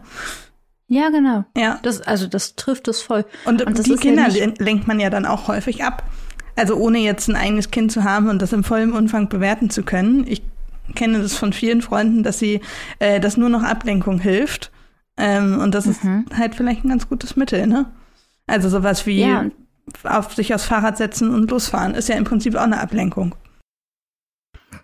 Ja, 0.88 1.10
genau. 1.10 1.43
Ja. 1.58 1.80
Das, 1.82 2.01
also 2.01 2.27
das 2.27 2.56
trifft 2.56 2.88
es 2.88 3.01
voll. 3.01 3.25
Und, 3.45 3.63
Und 3.63 3.77
das 3.80 3.86
die 3.86 3.91
ja 3.93 3.97
Kinder 3.97 4.30
len- 4.30 4.53
lenkt 4.60 4.88
man 4.88 4.99
ja 4.99 5.10
dann 5.10 5.25
auch 5.25 5.47
häufig 5.47 5.84
ab. 5.84 6.03
Also 6.58 6.76
ohne 6.76 6.98
jetzt 7.00 7.30
ein 7.30 7.36
eigenes 7.36 7.72
Kind 7.72 7.91
zu 7.91 8.04
haben 8.04 8.30
und 8.30 8.41
das 8.41 8.52
im 8.52 8.63
vollen 8.63 8.91
Umfang 8.93 9.30
bewerten 9.30 9.70
zu 9.70 9.84
können. 9.84 10.26
Ich 10.28 10.41
kenne 10.96 11.22
das 11.22 11.36
von 11.36 11.54
vielen 11.54 11.82
Freunden, 11.82 12.24
dass 12.24 12.39
sie, 12.39 12.62
äh, 13.00 13.20
dass 13.20 13.38
nur 13.38 13.50
noch 13.50 13.63
Ablenkung 13.63 14.20
hilft. 14.20 14.72
Ähm, 15.17 15.60
und 15.60 15.74
das 15.74 15.86
Mhm. 15.86 16.26
ist 16.30 16.38
halt 16.38 16.56
vielleicht 16.56 16.84
ein 16.84 16.89
ganz 16.89 17.08
gutes 17.08 17.36
Mittel, 17.36 17.67
ne? 17.67 17.86
Also 18.48 18.70
sowas 18.70 19.06
wie 19.06 19.22
Ja, 19.22 19.46
auf 20.04 20.34
sich 20.34 20.54
aufs 20.54 20.65
Fahrrad 20.65 20.98
setzen 20.98 21.34
und 21.34 21.50
losfahren 21.52 21.93
ist 21.96 22.10
ja 22.10 22.15
im 22.15 22.24
Prinzip 22.24 22.56
auch 22.56 22.62
eine 22.62 22.80
Ablenkung. 22.82 23.36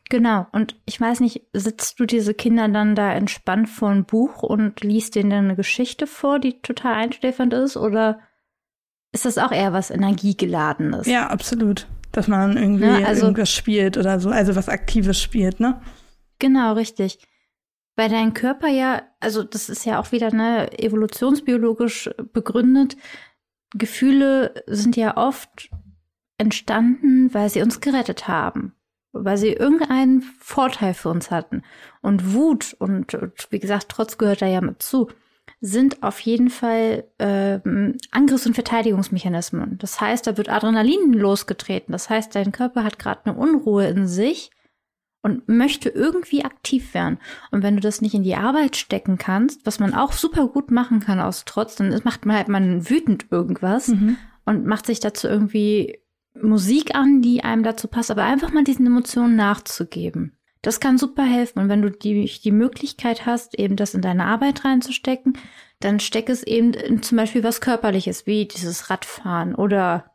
Genau. 0.09 0.47
Und 0.51 0.79
ich 0.85 0.99
weiß 0.99 1.19
nicht, 1.21 1.41
sitzt 1.53 1.99
du 1.99 2.05
diese 2.05 2.33
Kinder 2.33 2.67
dann 2.69 2.95
da 2.95 3.11
entspannt 3.13 3.69
vor 3.69 3.89
ein 3.89 4.05
Buch 4.05 4.43
und 4.43 4.81
liest 4.83 5.15
denen 5.15 5.29
dann 5.29 5.45
eine 5.45 5.55
Geschichte 5.55 6.07
vor, 6.07 6.39
die 6.39 6.61
total 6.61 6.93
einschläfernd 6.93 7.53
ist? 7.53 7.77
Oder 7.77 8.19
ist 9.13 9.25
das 9.25 9.37
auch 9.37 9.51
eher 9.51 9.71
was 9.71 9.89
Energiegeladenes? 9.89 11.07
Ja, 11.07 11.27
absolut. 11.27 11.87
Dass 12.11 12.27
man 12.27 12.57
irgendwie 12.57 12.85
Ja, 12.85 13.07
also- 13.07 13.23
irgendwas 13.23 13.49
spielt 13.51 13.97
oder 13.97 14.19
so, 14.19 14.29
also 14.29 14.55
was 14.55 14.67
Aktives 14.69 15.21
spielt, 15.21 15.59
ne? 15.59 15.81
Genau, 16.39 16.73
richtig. 16.73 17.19
Weil 17.95 18.09
dein 18.09 18.33
Körper 18.33 18.67
ja, 18.67 19.03
also 19.19 19.43
das 19.43 19.69
ist 19.69 19.85
ja 19.85 19.99
auch 19.99 20.11
wieder 20.11 20.33
ne, 20.33 20.77
evolutionsbiologisch 20.79 22.09
begründet. 22.33 22.97
Gefühle 23.75 24.63
sind 24.67 24.95
ja 24.95 25.15
oft 25.15 25.69
entstanden, 26.37 27.33
weil 27.33 27.49
sie 27.49 27.61
uns 27.61 27.81
gerettet 27.81 28.27
haben, 28.27 28.73
weil 29.11 29.37
sie 29.37 29.49
irgendeinen 29.53 30.23
Vorteil 30.39 30.93
für 30.95 31.09
uns 31.09 31.29
hatten. 31.31 31.61
Und 32.01 32.33
Wut 32.33 32.75
und, 32.79 33.13
und 33.13 33.47
wie 33.51 33.59
gesagt, 33.59 33.89
Trotz 33.89 34.17
gehört 34.17 34.41
da 34.41 34.47
ja 34.47 34.61
mit 34.61 34.81
zu, 34.81 35.09
sind 35.65 36.03
auf 36.03 36.19
jeden 36.19 36.49
Fall 36.49 37.05
ähm, 37.19 37.95
Angriffs- 38.11 38.45
und 38.45 38.53
Verteidigungsmechanismen. 38.53 39.77
Das 39.77 40.01
heißt, 40.01 40.27
da 40.27 40.35
wird 40.35 40.49
Adrenalin 40.49 41.13
losgetreten. 41.13 41.93
Das 41.93 42.09
heißt, 42.09 42.35
dein 42.35 42.51
Körper 42.51 42.83
hat 42.83 42.99
gerade 42.99 43.21
eine 43.25 43.37
Unruhe 43.37 43.87
in 43.87 44.05
sich 44.05 44.51
und 45.21 45.47
möchte 45.47 45.87
irgendwie 45.87 46.43
aktiv 46.43 46.93
werden. 46.93 47.17
Und 47.51 47.63
wenn 47.63 47.75
du 47.75 47.81
das 47.81 48.01
nicht 48.01 48.13
in 48.13 48.23
die 48.23 48.35
Arbeit 48.35 48.75
stecken 48.75 49.17
kannst, 49.17 49.65
was 49.65 49.79
man 49.79 49.93
auch 49.93 50.11
super 50.11 50.49
gut 50.49 50.69
machen 50.69 50.99
kann 50.99 51.21
aus 51.21 51.45
Trotz, 51.45 51.75
dann 51.75 51.97
macht 52.03 52.25
man 52.25 52.35
halt 52.35 52.49
man 52.49 52.89
wütend 52.89 53.27
irgendwas 53.31 53.87
Mhm. 53.87 54.17
und 54.43 54.65
macht 54.65 54.85
sich 54.85 54.99
dazu 54.99 55.29
irgendwie 55.29 55.97
Musik 56.41 56.93
an, 56.93 57.21
die 57.21 57.41
einem 57.45 57.63
dazu 57.63 57.87
passt, 57.87 58.11
aber 58.11 58.23
einfach 58.23 58.51
mal 58.51 58.65
diesen 58.65 58.85
Emotionen 58.85 59.37
nachzugeben. 59.37 60.35
Das 60.63 60.79
kann 60.79 60.97
super 60.97 61.23
helfen. 61.23 61.59
Und 61.59 61.69
wenn 61.69 61.83
du 61.83 61.91
die, 61.91 62.25
die 62.25 62.51
Möglichkeit 62.51 63.27
hast, 63.27 63.59
eben 63.59 63.75
das 63.75 63.93
in 63.93 64.01
deine 64.01 64.25
Arbeit 64.25 64.65
reinzustecken, 64.65 65.37
dann 65.79 65.99
steck 65.99 66.29
es 66.29 66.41
eben 66.41 66.73
in 66.73 67.03
zum 67.03 67.17
Beispiel 67.17 67.43
was 67.43 67.61
Körperliches, 67.61 68.25
wie 68.25 68.47
dieses 68.47 68.89
Radfahren 68.89 69.53
oder 69.53 70.05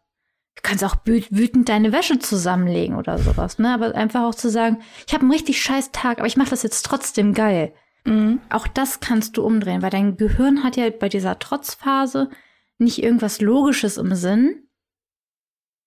du 0.57 0.63
kannst 0.63 0.83
auch 0.83 0.97
wü- 1.05 1.29
wütend 1.31 1.69
deine 1.69 1.93
Wäsche 1.93 2.19
zusammenlegen 2.19 2.97
oder 2.97 3.19
sowas, 3.19 3.59
ne? 3.59 3.73
Aber 3.73 3.95
einfach 3.95 4.23
auch 4.23 4.35
zu 4.35 4.51
sagen, 4.51 4.79
ich 5.07 5.13
habe 5.13 5.23
einen 5.23 5.31
richtig 5.31 5.63
scheiß 5.63 5.93
Tag, 5.93 6.19
aber 6.19 6.27
ich 6.27 6.39
mache 6.39 6.51
das 6.51 6.63
jetzt 6.65 6.85
trotzdem 6.85 7.35
geil. 7.35 7.75
Mhm. 8.05 8.41
Auch 8.49 8.67
das 8.67 9.01
kannst 9.01 9.37
du 9.37 9.45
umdrehen, 9.45 9.83
weil 9.83 9.91
dein 9.91 10.17
Gehirn 10.17 10.65
hat 10.65 10.77
ja 10.77 10.89
bei 10.91 11.11
dieser 11.11 11.39
Trotzphase 11.39 12.31
nicht 12.79 13.03
irgendwas 13.03 13.41
Logisches 13.41 13.99
im 13.99 14.15
Sinn. 14.15 14.65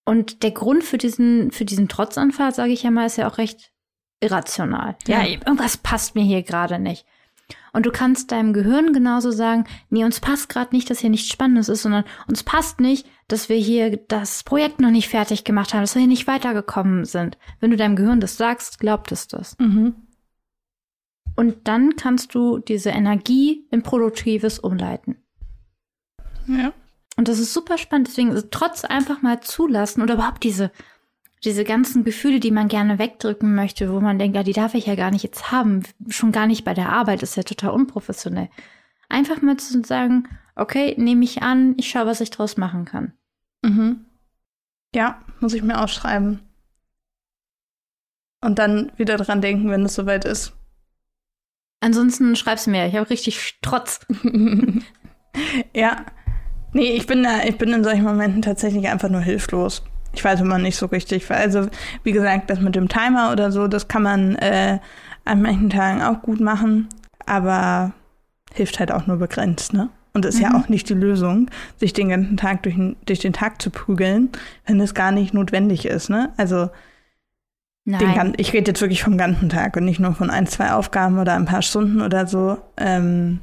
Und 0.05 0.43
der 0.43 0.51
Grund 0.51 0.83
für 0.83 0.97
diesen, 0.97 1.51
für 1.51 1.65
diesen 1.65 1.87
Trotzanfall, 1.87 2.53
sage 2.53 2.73
ich 2.73 2.83
ja 2.83 2.91
mal, 2.91 3.07
ist 3.07 3.17
ja 3.17 3.27
auch 3.27 3.39
recht 3.39 3.71
irrational. 4.21 4.95
Ja, 5.07 5.21
Ja. 5.23 5.39
irgendwas 5.39 5.77
passt 5.77 6.15
mir 6.15 6.23
hier 6.23 6.43
gerade 6.43 6.79
nicht. 6.79 7.05
Und 7.73 7.85
du 7.85 7.91
kannst 7.91 8.31
deinem 8.31 8.53
Gehirn 8.53 8.93
genauso 8.93 9.31
sagen, 9.31 9.65
nee, 9.89 10.03
uns 10.03 10.19
passt 10.19 10.49
gerade 10.49 10.75
nicht, 10.75 10.89
dass 10.89 10.99
hier 10.99 11.09
nichts 11.09 11.29
Spannendes 11.29 11.69
ist, 11.69 11.81
sondern 11.83 12.03
uns 12.27 12.43
passt 12.43 12.79
nicht, 12.79 13.07
dass 13.27 13.47
wir 13.49 13.55
hier 13.57 13.95
das 13.95 14.43
Projekt 14.43 14.79
noch 14.81 14.89
nicht 14.91 15.07
fertig 15.09 15.43
gemacht 15.45 15.73
haben, 15.73 15.81
dass 15.81 15.95
wir 15.95 16.01
hier 16.01 16.07
nicht 16.09 16.27
weitergekommen 16.27 17.05
sind. 17.05 17.37
Wenn 17.59 17.71
du 17.71 17.77
deinem 17.77 17.95
Gehirn 17.95 18.19
das 18.19 18.35
sagst, 18.37 18.79
glaubt 18.79 19.11
es 19.11 19.27
das. 19.27 19.57
Mhm. 19.59 19.95
Und 21.35 21.67
dann 21.67 21.95
kannst 21.95 22.35
du 22.35 22.59
diese 22.59 22.89
Energie 22.89 23.65
in 23.71 23.83
Produktives 23.83 24.59
umleiten. 24.59 25.15
Ja. 26.47 26.73
Und 27.15 27.27
das 27.27 27.39
ist 27.39 27.53
super 27.53 27.77
spannend. 27.77 28.07
Deswegen 28.07 28.31
ist 28.31 28.51
trotz 28.51 28.83
einfach 28.83 29.21
mal 29.21 29.39
zulassen 29.41 30.01
oder 30.01 30.15
überhaupt 30.15 30.43
diese, 30.43 30.71
diese 31.43 31.63
ganzen 31.63 32.03
Gefühle, 32.03 32.39
die 32.39 32.51
man 32.51 32.67
gerne 32.67 32.99
wegdrücken 32.99 33.55
möchte, 33.55 33.91
wo 33.91 33.99
man 33.99 34.19
denkt, 34.19 34.35
ja, 34.35 34.43
die 34.43 34.53
darf 34.53 34.75
ich 34.75 34.85
ja 34.85 34.95
gar 34.95 35.11
nicht 35.11 35.23
jetzt 35.23 35.51
haben. 35.51 35.83
Schon 36.07 36.31
gar 36.31 36.45
nicht 36.45 36.63
bei 36.63 36.73
der 36.73 36.89
Arbeit, 36.89 37.23
ist 37.23 37.35
ja 37.35 37.43
total 37.43 37.71
unprofessionell. 37.71 38.49
Einfach 39.09 39.41
mal 39.41 39.57
zu 39.57 39.83
sagen, 39.83 40.27
okay, 40.55 40.95
nehme 40.97 41.23
ich 41.23 41.41
an, 41.41 41.73
ich 41.77 41.89
schaue, 41.89 42.05
was 42.05 42.21
ich 42.21 42.29
draus 42.29 42.57
machen 42.57 42.85
kann. 42.85 43.13
Mhm. 43.63 44.05
Ja, 44.93 45.21
muss 45.39 45.53
ich 45.53 45.63
mir 45.63 45.81
aufschreiben. 45.81 46.39
Und 48.43 48.59
dann 48.59 48.91
wieder 48.97 49.17
dran 49.17 49.41
denken, 49.41 49.69
wenn 49.69 49.85
es 49.85 49.95
soweit 49.95 50.25
ist. 50.25 50.53
Ansonsten 51.79 52.35
schreib's 52.35 52.67
mir, 52.67 52.87
ich 52.87 52.95
habe 52.95 53.09
richtig 53.09 53.57
Trotz. 53.61 54.05
ja. 55.75 56.05
Nee, 56.73 56.91
ich 56.91 57.07
bin 57.07 57.23
da, 57.23 57.43
ich 57.43 57.57
bin 57.57 57.73
in 57.73 57.83
solchen 57.83 58.03
Momenten 58.03 58.41
tatsächlich 58.41 58.87
einfach 58.87 59.09
nur 59.09 59.21
hilflos. 59.21 59.83
Ich 60.13 60.23
weiß 60.23 60.41
immer 60.41 60.57
nicht 60.57 60.77
so 60.77 60.87
richtig. 60.87 61.29
Also, 61.31 61.67
wie 62.03 62.11
gesagt, 62.11 62.49
das 62.49 62.59
mit 62.59 62.75
dem 62.75 62.89
Timer 62.89 63.31
oder 63.31 63.51
so, 63.51 63.67
das 63.67 63.87
kann 63.87 64.03
man 64.03 64.35
äh, 64.35 64.79
an 65.25 65.41
manchen 65.41 65.69
Tagen 65.69 66.01
auch 66.01 66.21
gut 66.21 66.39
machen, 66.39 66.89
aber 67.25 67.93
hilft 68.53 68.79
halt 68.79 68.91
auch 68.91 69.07
nur 69.07 69.17
begrenzt, 69.17 69.73
ne? 69.73 69.89
Und 70.13 70.25
ist 70.25 70.37
mhm. 70.37 70.41
ja 70.41 70.55
auch 70.55 70.67
nicht 70.67 70.89
die 70.89 70.93
Lösung, 70.93 71.49
sich 71.77 71.93
den 71.93 72.09
ganzen 72.09 72.35
Tag 72.35 72.63
durch, 72.63 72.75
durch 73.05 73.19
den 73.19 73.31
Tag 73.31 73.61
zu 73.61 73.69
prügeln, 73.69 74.29
wenn 74.65 74.81
es 74.81 74.93
gar 74.93 75.13
nicht 75.13 75.33
notwendig 75.33 75.85
ist. 75.85 76.09
Ne? 76.09 76.33
Also 76.35 76.69
den, 77.85 78.33
ich 78.37 78.53
rede 78.53 78.71
jetzt 78.71 78.81
wirklich 78.81 79.03
vom 79.03 79.17
ganzen 79.17 79.49
Tag 79.49 79.75
und 79.75 79.85
nicht 79.85 79.99
nur 79.99 80.13
von 80.13 80.29
ein, 80.29 80.47
zwei 80.47 80.73
Aufgaben 80.73 81.17
oder 81.17 81.35
ein 81.35 81.45
paar 81.45 81.61
Stunden 81.61 82.01
oder 82.01 82.27
so. 82.27 82.57
Ähm, 82.77 83.39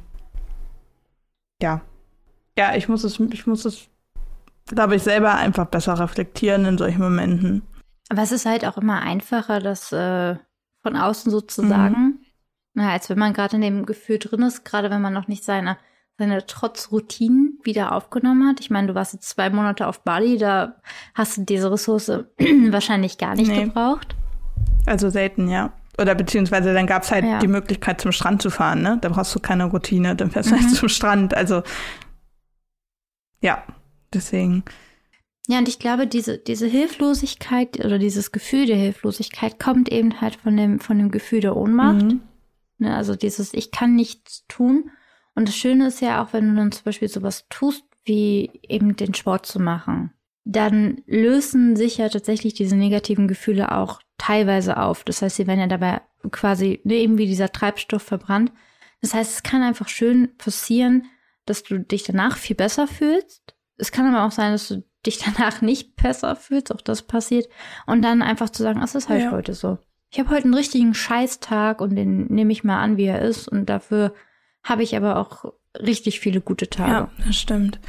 ja. 1.61 1.81
Ja, 2.57 2.75
ich 2.75 2.87
muss 2.87 3.03
es, 3.03 3.19
ich 3.19 3.47
muss 3.47 3.65
es, 3.65 3.87
glaube 4.69 4.95
ich, 4.95 5.03
selber 5.03 5.35
einfach 5.35 5.65
besser 5.65 5.99
reflektieren 5.99 6.65
in 6.65 6.77
solchen 6.77 7.01
Momenten. 7.01 7.63
Aber 8.09 8.21
es 8.21 8.31
ist 8.31 8.45
halt 8.45 8.65
auch 8.65 8.77
immer 8.77 9.01
einfacher, 9.01 9.59
das 9.59 9.91
äh, 9.91 10.35
von 10.81 10.95
außen 10.95 11.31
sozusagen, 11.31 11.95
mhm. 11.95 12.19
na, 12.73 12.91
als 12.91 13.09
wenn 13.09 13.19
man 13.19 13.33
gerade 13.33 13.57
in 13.57 13.61
dem 13.61 13.85
Gefühl 13.85 14.19
drin 14.19 14.41
ist, 14.41 14.65
gerade 14.65 14.89
wenn 14.89 15.01
man 15.01 15.13
noch 15.13 15.27
nicht 15.27 15.43
seine, 15.43 15.77
seine 16.17 16.45
Trotzroutinen 16.45 17.59
wieder 17.63 17.93
aufgenommen 17.93 18.47
hat. 18.47 18.59
Ich 18.59 18.69
meine, 18.69 18.87
du 18.87 18.95
warst 18.95 19.13
jetzt 19.13 19.29
zwei 19.29 19.49
Monate 19.49 19.87
auf 19.87 20.03
Bali, 20.03 20.37
da 20.37 20.75
hast 21.13 21.37
du 21.37 21.41
diese 21.43 21.71
Ressource 21.71 22.09
wahrscheinlich 22.69 23.17
gar 23.17 23.35
nicht 23.35 23.51
nee. 23.51 23.65
gebraucht. 23.65 24.15
Also 24.85 25.09
selten, 25.09 25.47
ja. 25.49 25.73
Oder 25.99 26.15
beziehungsweise 26.15 26.73
dann 26.73 26.87
gab 26.87 27.03
es 27.03 27.11
halt 27.11 27.25
ja. 27.25 27.39
die 27.39 27.47
Möglichkeit, 27.47 27.99
zum 27.99 28.13
Strand 28.13 28.41
zu 28.41 28.49
fahren, 28.49 28.81
ne? 28.81 28.97
Da 29.01 29.09
brauchst 29.09 29.35
du 29.35 29.39
keine 29.39 29.65
Routine, 29.65 30.15
dann 30.15 30.31
fährst 30.31 30.49
du 30.49 30.53
halt 30.53 30.61
mhm. 30.63 30.67
halt 30.67 30.77
zum 30.77 30.89
Strand. 30.89 31.35
Also 31.35 31.61
ja, 33.41 33.63
deswegen. 34.13 34.63
Ja, 35.47 35.57
und 35.57 35.67
ich 35.67 35.79
glaube, 35.79 36.05
diese, 36.05 36.37
diese 36.37 36.67
Hilflosigkeit 36.67 37.83
oder 37.83 37.97
dieses 37.97 38.31
Gefühl 38.31 38.67
der 38.67 38.75
Hilflosigkeit 38.75 39.59
kommt 39.59 39.91
eben 39.91 40.21
halt 40.21 40.35
von 40.35 40.55
dem, 40.55 40.79
von 40.79 40.99
dem 40.99 41.09
Gefühl 41.09 41.41
der 41.41 41.57
Ohnmacht. 41.57 42.05
Mhm. 42.05 42.21
Ne, 42.77 42.95
also 42.95 43.15
dieses, 43.15 43.53
ich 43.53 43.71
kann 43.71 43.95
nichts 43.95 44.45
tun. 44.47 44.91
Und 45.33 45.47
das 45.47 45.55
Schöne 45.55 45.87
ist 45.87 46.01
ja 46.01 46.23
auch, 46.23 46.33
wenn 46.33 46.49
du 46.49 46.55
dann 46.55 46.71
zum 46.71 46.83
Beispiel 46.83 47.07
sowas 47.07 47.45
tust, 47.49 47.83
wie 48.03 48.51
eben 48.61 48.95
den 48.95 49.13
Sport 49.13 49.45
zu 49.45 49.59
machen, 49.59 50.13
dann 50.45 51.01
lösen 51.05 51.75
sich 51.75 51.97
ja 51.97 52.09
tatsächlich 52.09 52.53
diese 52.53 52.75
negativen 52.75 53.27
Gefühle 53.27 53.71
auch 53.71 54.01
teilweise 54.17 54.77
auf. 54.77 55.03
Das 55.03 55.21
heißt, 55.21 55.35
sie 55.35 55.47
werden 55.47 55.59
ja 55.59 55.67
dabei 55.67 56.01
quasi 56.31 56.79
ne, 56.83 56.95
eben 56.95 57.17
wie 57.17 57.27
dieser 57.27 57.51
Treibstoff 57.51 58.03
verbrannt. 58.03 58.51
Das 59.01 59.13
heißt, 59.13 59.31
es 59.31 59.43
kann 59.43 59.63
einfach 59.63 59.87
schön 59.87 60.35
passieren, 60.37 61.05
dass 61.45 61.63
du 61.63 61.79
dich 61.79 62.03
danach 62.03 62.37
viel 62.37 62.55
besser 62.55 62.87
fühlst. 62.87 63.55
Es 63.79 63.91
kann 63.91 64.13
aber 64.13 64.25
auch 64.25 64.31
sein, 64.31 64.51
dass 64.51 64.67
du 64.67 64.83
dich 65.05 65.19
danach 65.35 65.61
nicht 65.61 65.95
besser 65.95 66.35
fühlst, 66.35 66.73
auch 66.73 66.81
das 66.81 67.03
passiert. 67.03 67.47
Und 67.85 68.01
dann 68.01 68.21
einfach 68.21 68.49
zu 68.49 68.63
sagen, 68.63 68.81
es 68.81 68.95
ist 68.95 69.09
halt 69.09 69.23
ja. 69.23 69.31
heute 69.31 69.53
so. 69.53 69.77
Ich 70.11 70.19
habe 70.19 70.29
heute 70.29 70.45
einen 70.45 70.55
richtigen 70.55 70.93
Scheißtag 70.93 71.81
und 71.81 71.95
den 71.95 72.27
nehme 72.27 72.51
ich 72.51 72.63
mal 72.63 72.81
an, 72.81 72.97
wie 72.97 73.05
er 73.05 73.21
ist. 73.21 73.47
Und 73.47 73.67
dafür 73.67 74.13
habe 74.63 74.83
ich 74.83 74.95
aber 74.95 75.17
auch 75.17 75.53
richtig 75.75 76.19
viele 76.19 76.41
gute 76.41 76.69
Tage. 76.69 76.91
Ja, 76.91 77.11
das 77.25 77.35
stimmt. 77.35 77.79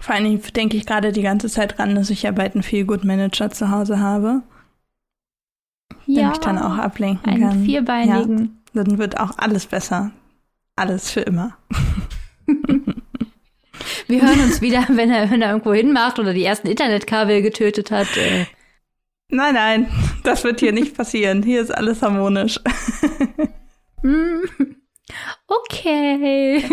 Vor 0.00 0.14
allem 0.14 0.40
denke 0.54 0.76
ich 0.76 0.86
gerade 0.86 1.12
die 1.12 1.22
ganze 1.22 1.48
Zeit 1.48 1.78
dran, 1.78 1.94
dass 1.94 2.10
ich 2.10 2.22
ja 2.22 2.30
bald 2.30 2.54
einen 2.54 2.62
Feel-Good-Manager 2.62 3.50
zu 3.50 3.70
Hause 3.70 4.00
habe 4.00 4.42
ja, 6.06 6.20
der 6.20 6.28
mich 6.30 6.38
dann 6.38 6.58
auch 6.58 6.78
ablenken 6.78 7.32
einen 7.32 7.48
kann. 7.48 7.64
Vierbeinigen. 7.64 8.62
Ja, 8.72 8.84
dann 8.84 8.98
wird 8.98 9.18
auch 9.18 9.32
alles 9.36 9.66
besser. 9.66 10.12
Alles 10.76 11.10
für 11.10 11.20
immer. 11.20 11.56
Wir 14.08 14.22
hören 14.22 14.40
uns 14.40 14.60
wieder, 14.60 14.86
wenn 14.88 15.10
er, 15.10 15.30
wenn 15.30 15.42
er 15.42 15.50
irgendwo 15.50 15.74
hinmacht 15.74 16.18
oder 16.18 16.32
die 16.32 16.44
ersten 16.44 16.68
Internetkabel 16.68 17.42
getötet 17.42 17.90
hat. 17.90 18.16
Äh. 18.16 18.46
Nein, 19.28 19.54
nein, 19.54 19.88
das 20.22 20.44
wird 20.44 20.60
hier 20.60 20.72
nicht 20.72 20.96
passieren. 20.96 21.42
Hier 21.42 21.60
ist 21.60 21.70
alles 21.70 22.02
harmonisch. 22.02 22.60
Hm. 24.02 24.42
okay. 25.48 26.64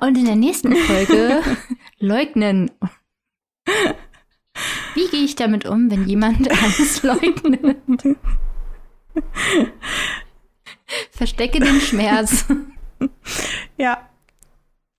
Und 0.00 0.18
in 0.18 0.24
der 0.24 0.36
nächsten 0.36 0.74
Folge 0.74 1.42
leugnen. 1.98 2.70
Wie 4.94 5.08
gehe 5.08 5.24
ich 5.24 5.36
damit 5.36 5.66
um, 5.66 5.90
wenn 5.90 6.08
jemand 6.08 6.50
alles 6.50 7.02
leugnet? 7.02 7.76
Verstecke 11.12 11.60
den 11.60 11.80
Schmerz. 11.80 12.46
Ja. 13.76 14.10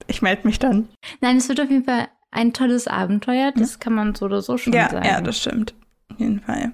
Ich 0.07 0.21
melde 0.21 0.47
mich 0.47 0.59
dann. 0.59 0.89
Nein, 1.21 1.37
es 1.37 1.49
wird 1.49 1.61
auf 1.61 1.69
jeden 1.69 1.85
Fall 1.85 2.07
ein 2.31 2.53
tolles 2.53 2.87
Abenteuer. 2.87 3.51
Das 3.51 3.79
kann 3.79 3.93
man 3.93 4.15
so 4.15 4.25
oder 4.25 4.41
so 4.41 4.57
schon 4.57 4.73
ja, 4.73 4.89
sagen. 4.89 5.05
Ja, 5.05 5.21
das 5.21 5.39
stimmt. 5.39 5.73
Auf 6.11 6.19
jeden 6.19 6.39
Fall. 6.39 6.73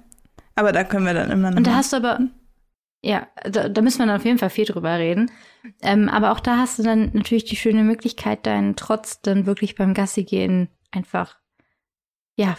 Aber 0.56 0.72
da 0.72 0.84
können 0.84 1.06
wir 1.06 1.14
dann 1.14 1.32
immer 1.32 1.52
noch. 1.52 1.58
Und 1.58 1.68
da 1.68 1.76
hast 1.76 1.94
du 1.94 1.98
aber. 1.98 2.20
Ja, 3.04 3.28
da, 3.44 3.70
da 3.70 3.82
müssen 3.82 4.00
wir 4.00 4.08
dann 4.08 4.16
auf 4.16 4.26
jeden 4.26 4.40
Fall 4.40 4.50
viel 4.50 4.66
drüber 4.66 4.98
reden. 4.98 5.32
Ähm, 5.82 6.10
aber 6.10 6.32
auch 6.32 6.40
da 6.40 6.58
hast 6.58 6.80
du 6.80 6.84
dann 6.84 7.12
natürlich 7.14 7.46
die 7.46 7.56
schöne 7.56 7.84
Möglichkeit, 7.84 8.46
deinen 8.46 8.76
Trotz 8.76 9.22
dann 9.22 9.46
wirklich 9.46 9.76
beim 9.76 9.94
Gassi 9.94 10.24
gehen 10.24 10.70
einfach 10.92 11.38
ja, 12.36 12.56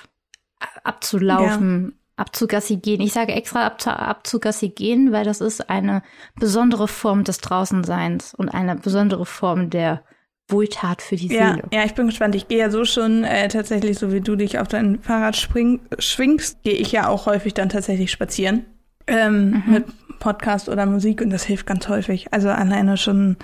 abzulaufen, 0.85 1.93
ja. 1.93 2.15
abzugassi 2.17 2.77
gehen. 2.77 3.01
Ich 3.01 3.13
sage 3.13 3.33
extra 3.33 3.67
ab, 3.67 3.85
abzugassi 3.87 4.69
gehen, 4.71 5.13
weil 5.13 5.25
das 5.25 5.41
ist 5.41 5.69
eine 5.71 6.03
besondere 6.37 6.89
Form 6.89 7.25
des 7.25 7.39
Draußenseins 7.39 8.35
und 8.35 8.49
eine 8.49 8.77
besondere 8.77 9.27
Form 9.27 9.71
der 9.71 10.05
Wohltat 10.49 11.03
für 11.03 11.17
die 11.17 11.29
ja, 11.29 11.55
Seele. 11.55 11.69
Ja, 11.73 11.85
ich 11.85 11.95
bin 11.95 12.07
gespannt. 12.07 12.35
Ich 12.35 12.49
gehe 12.49 12.59
ja 12.59 12.71
so 12.71 12.85
schon 12.85 13.25
äh, 13.25 13.49
tatsächlich, 13.49 13.99
so 13.99 14.13
wie 14.13 14.21
du 14.21 14.35
dich 14.37 14.59
auf 14.59 14.69
dein 14.69 15.01
Fahrrad 15.01 15.37
spring, 15.37 15.81
schwingst, 15.99 16.63
gehe 16.63 16.75
ich 16.75 16.91
ja 16.93 17.09
auch 17.09 17.27
häufig 17.27 17.55
dann 17.55 17.69
tatsächlich 17.69 18.11
spazieren. 18.11 18.65
Ähm, 19.07 19.51
mhm. 19.51 19.73
Mit 19.73 19.85
Podcast 20.19 20.69
oder 20.69 20.87
Musik 20.87 21.21
und 21.21 21.31
das 21.31 21.45
hilft 21.45 21.67
ganz 21.67 21.89
häufig. 21.89 22.33
Also 22.33 22.49
alleine 22.49 22.97
schon 22.97 23.37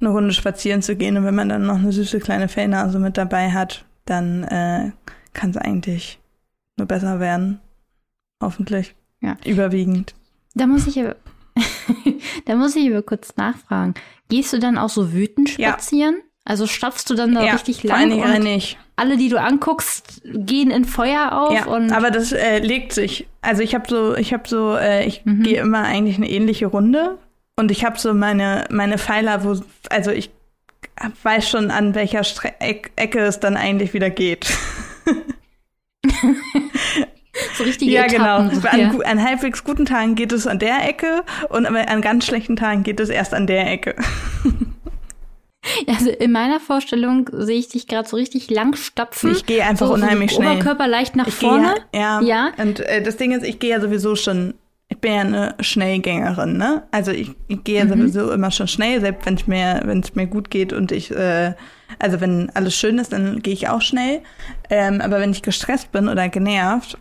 eine 0.00 0.10
Runde 0.10 0.32
spazieren 0.32 0.82
zu 0.82 0.96
gehen 0.96 1.16
und 1.16 1.24
wenn 1.24 1.34
man 1.34 1.48
dann 1.48 1.66
noch 1.66 1.78
eine 1.78 1.92
süße 1.92 2.20
kleine 2.20 2.48
Fellnase 2.48 2.98
mit 2.98 3.16
dabei 3.16 3.50
hat, 3.50 3.84
dann 4.04 4.44
äh, 4.44 4.92
kann 5.32 5.50
es 5.50 5.56
eigentlich 5.56 6.20
nur 6.76 6.86
besser 6.86 7.20
werden. 7.20 7.60
Hoffentlich. 8.42 8.94
Ja. 9.20 9.36
Überwiegend. 9.44 10.14
Da 10.54 10.66
muss 10.66 10.86
ich 10.86 10.98
aber, 11.00 11.16
da 12.46 12.56
muss 12.56 12.76
ich 12.76 12.90
aber 12.90 13.02
kurz 13.02 13.36
nachfragen. 13.36 13.94
Gehst 14.28 14.52
du 14.52 14.58
dann 14.58 14.78
auch 14.78 14.88
so 14.88 15.12
wütend 15.12 15.50
spazieren? 15.50 16.16
Ja. 16.16 16.31
Also 16.44 16.66
stapfst 16.66 17.04
du 17.08 17.14
dann 17.14 17.34
da 17.34 17.44
ja, 17.44 17.52
richtig 17.52 17.84
lang 17.84 18.20
und 18.20 18.42
nicht. 18.42 18.76
alle, 18.96 19.16
die 19.16 19.28
du 19.28 19.40
anguckst, 19.40 20.22
gehen 20.24 20.72
in 20.72 20.84
Feuer 20.84 21.30
auf. 21.32 21.54
Ja, 21.54 21.66
und 21.66 21.92
aber 21.92 22.10
das 22.10 22.32
äh, 22.32 22.58
legt 22.58 22.92
sich. 22.92 23.28
Also 23.42 23.62
ich 23.62 23.76
habe 23.76 23.88
so, 23.88 24.16
ich 24.16 24.32
habe 24.32 24.48
so, 24.48 24.74
äh, 24.74 25.06
ich 25.06 25.24
mhm. 25.24 25.44
gehe 25.44 25.60
immer 25.60 25.84
eigentlich 25.84 26.16
eine 26.16 26.28
ähnliche 26.28 26.66
Runde 26.66 27.16
und 27.56 27.70
ich 27.70 27.84
habe 27.84 27.96
so 27.98 28.12
meine 28.12 28.64
meine 28.70 28.98
Pfeiler, 28.98 29.44
wo, 29.44 29.60
also 29.88 30.10
ich 30.10 30.30
weiß 31.22 31.48
schon 31.48 31.70
an 31.70 31.94
welcher 31.94 32.24
Stre 32.24 32.54
Ecke 32.60 33.20
es 33.20 33.38
dann 33.38 33.56
eigentlich 33.56 33.94
wieder 33.94 34.10
geht. 34.10 34.46
so 37.54 37.62
richtige 37.62 37.92
Ja, 37.92 38.04
Etappen, 38.04 38.60
genau. 38.60 38.68
An, 38.68 39.02
an, 39.02 39.22
halbwegs 39.24 39.62
guten 39.62 39.86
Tagen 39.86 40.16
geht 40.16 40.32
es 40.32 40.48
an 40.48 40.58
der 40.58 40.88
Ecke 40.88 41.22
und 41.50 41.66
an 41.66 42.00
ganz 42.02 42.26
schlechten 42.26 42.56
Tagen 42.56 42.82
geht 42.82 42.98
es 42.98 43.10
erst 43.10 43.32
an 43.32 43.46
der 43.46 43.70
Ecke. 43.70 43.94
Also 45.86 46.10
in 46.10 46.32
meiner 46.32 46.60
Vorstellung 46.60 47.28
sehe 47.32 47.58
ich 47.58 47.68
dich 47.68 47.86
gerade 47.86 48.08
so 48.08 48.16
richtig 48.16 48.50
lang 48.50 48.74
stapfen. 48.76 49.32
Ich 49.32 49.46
gehe 49.46 49.64
einfach 49.64 49.86
so, 49.86 49.94
unheimlich 49.94 50.30
so 50.30 50.36
schnell. 50.36 50.56
Oberkörper 50.56 50.88
leicht 50.88 51.16
nach 51.16 51.26
ich 51.26 51.34
vorne. 51.34 51.74
Gehe, 51.92 52.00
ja, 52.00 52.20
ja. 52.20 52.52
Und 52.58 52.80
äh, 52.80 53.02
das 53.02 53.16
Ding 53.16 53.32
ist, 53.32 53.44
ich 53.44 53.58
gehe 53.58 53.70
ja 53.70 53.80
sowieso 53.80 54.16
schon. 54.16 54.54
Ich 54.88 54.98
bin 54.98 55.12
ja 55.12 55.20
eine 55.20 55.54
Schnellgängerin, 55.60 56.58
ne? 56.58 56.82
Also 56.90 57.12
ich, 57.12 57.30
ich 57.48 57.64
gehe 57.64 57.78
ja 57.78 57.84
mhm. 57.84 57.90
sowieso 57.90 58.30
immer 58.30 58.50
schon 58.50 58.68
schnell, 58.68 59.00
selbst 59.00 59.24
wenn 59.24 59.34
es 59.34 59.46
mir, 59.46 59.80
wenn 59.84 60.00
es 60.00 60.14
mir 60.14 60.26
gut 60.26 60.50
geht 60.50 60.72
und 60.72 60.92
ich 60.92 61.10
äh, 61.10 61.54
also 61.98 62.20
wenn 62.20 62.50
alles 62.50 62.74
schön 62.74 62.98
ist, 62.98 63.12
dann 63.12 63.40
gehe 63.42 63.52
ich 63.52 63.68
auch 63.68 63.80
schnell. 63.80 64.20
Ähm, 64.70 65.00
aber 65.00 65.20
wenn 65.20 65.30
ich 65.30 65.42
gestresst 65.42 65.92
bin 65.92 66.08
oder 66.08 66.28
genervt, 66.28 66.98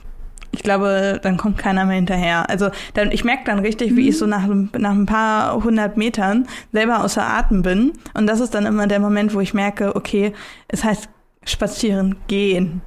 ich 0.52 0.64
glaube, 0.64 1.20
dann 1.22 1.38
kommt 1.38 1.58
keiner 1.58 1.86
mehr 1.86 1.96
hinterher. 1.96 2.50
Also 2.50 2.70
dann, 2.94 3.12
ich 3.12 3.24
merke 3.24 3.44
dann 3.46 3.60
richtig, 3.60 3.96
wie 3.96 4.10
ich 4.10 4.18
so 4.18 4.26
nach, 4.26 4.48
nach 4.48 4.92
ein 4.92 5.06
paar 5.06 5.64
hundert 5.64 5.98
Metern 5.98 6.48
selber 6.72 7.04
außer 7.04 7.26
Atem 7.26 7.62
bin. 7.62 7.94
Und 8.14 8.28
das 8.28 8.40
ist 8.40 8.54
dann 8.54 8.66
immer 8.66 8.88
der 8.88 9.00
Moment, 9.00 9.34
wo 9.34 9.40
ich 9.40 9.54
merke, 9.54 9.96
okay, 9.96 10.34
es 10.68 10.84
heißt 10.84 11.10
spazieren, 11.46 12.18
gehen. 12.28 12.82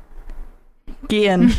Gehen, 1.09 1.53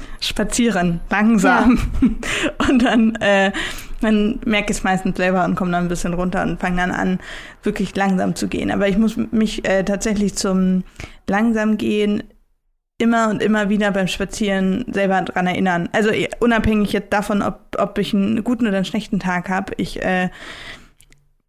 spazieren, 0.20 1.00
langsam. 1.10 1.78
Ja. 2.00 2.68
Und 2.68 2.82
dann 2.82 3.14
äh, 3.16 3.52
dann 4.00 4.40
merke 4.44 4.70
ich 4.70 4.78
es 4.78 4.84
meistens 4.84 5.16
selber 5.16 5.44
und 5.44 5.54
komme 5.54 5.72
dann 5.72 5.84
ein 5.84 5.88
bisschen 5.88 6.14
runter 6.14 6.42
und 6.42 6.60
fange 6.60 6.76
dann 6.76 6.90
an, 6.90 7.18
wirklich 7.62 7.94
langsam 7.96 8.34
zu 8.34 8.48
gehen. 8.48 8.70
Aber 8.70 8.88
ich 8.88 8.98
muss 8.98 9.16
mich 9.16 9.66
äh, 9.66 9.84
tatsächlich 9.84 10.34
zum 10.34 10.84
langsam 11.26 11.76
gehen 11.78 12.22
immer 12.98 13.28
und 13.28 13.42
immer 13.42 13.68
wieder 13.68 13.90
beim 13.90 14.08
Spazieren 14.08 14.84
selber 14.90 15.20
dran 15.22 15.46
erinnern. 15.46 15.88
Also 15.92 16.10
äh, 16.10 16.28
unabhängig 16.40 16.92
jetzt 16.92 17.12
davon, 17.12 17.42
ob, 17.42 17.76
ob 17.78 17.98
ich 17.98 18.14
einen 18.14 18.42
guten 18.42 18.66
oder 18.66 18.76
einen 18.76 18.84
schlechten 18.84 19.20
Tag 19.20 19.48
habe, 19.48 19.72
ich 19.76 20.02
äh, 20.02 20.30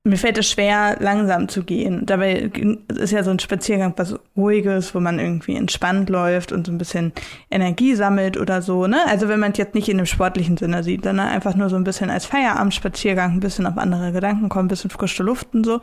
mir 0.07 0.17
fällt 0.17 0.37
es 0.37 0.49
schwer, 0.49 0.97
langsam 0.99 1.49
zu 1.49 1.63
gehen. 1.63 2.05
Dabei 2.05 2.49
ist 2.87 3.11
ja 3.11 3.23
so 3.23 3.31
ein 3.31 3.39
Spaziergang 3.39 3.93
was 3.97 4.15
Ruhiges, 4.35 4.95
wo 4.95 4.99
man 4.99 5.19
irgendwie 5.19 5.55
entspannt 5.55 6.09
läuft 6.09 6.51
und 6.51 6.65
so 6.65 6.71
ein 6.71 6.77
bisschen 6.77 7.11
Energie 7.51 7.93
sammelt 7.95 8.37
oder 8.37 8.61
so. 8.61 8.87
Ne? 8.87 8.99
Also 9.07 9.27
wenn 9.27 9.39
man 9.39 9.51
es 9.51 9.57
jetzt 9.57 9.75
nicht 9.75 9.89
in 9.89 9.97
dem 9.97 10.05
sportlichen 10.05 10.57
Sinne 10.57 10.83
sieht, 10.83 11.03
sondern 11.03 11.27
einfach 11.27 11.55
nur 11.55 11.69
so 11.69 11.75
ein 11.75 11.83
bisschen 11.83 12.09
als 12.09 12.25
Feierabendspaziergang, 12.25 13.33
ein 13.33 13.39
bisschen 13.39 13.67
auf 13.67 13.77
andere 13.77 14.11
Gedanken 14.11 14.49
kommen, 14.49 14.65
ein 14.65 14.69
bisschen 14.69 14.89
frische 14.89 15.23
Luft 15.23 15.53
und 15.53 15.65
so. 15.65 15.81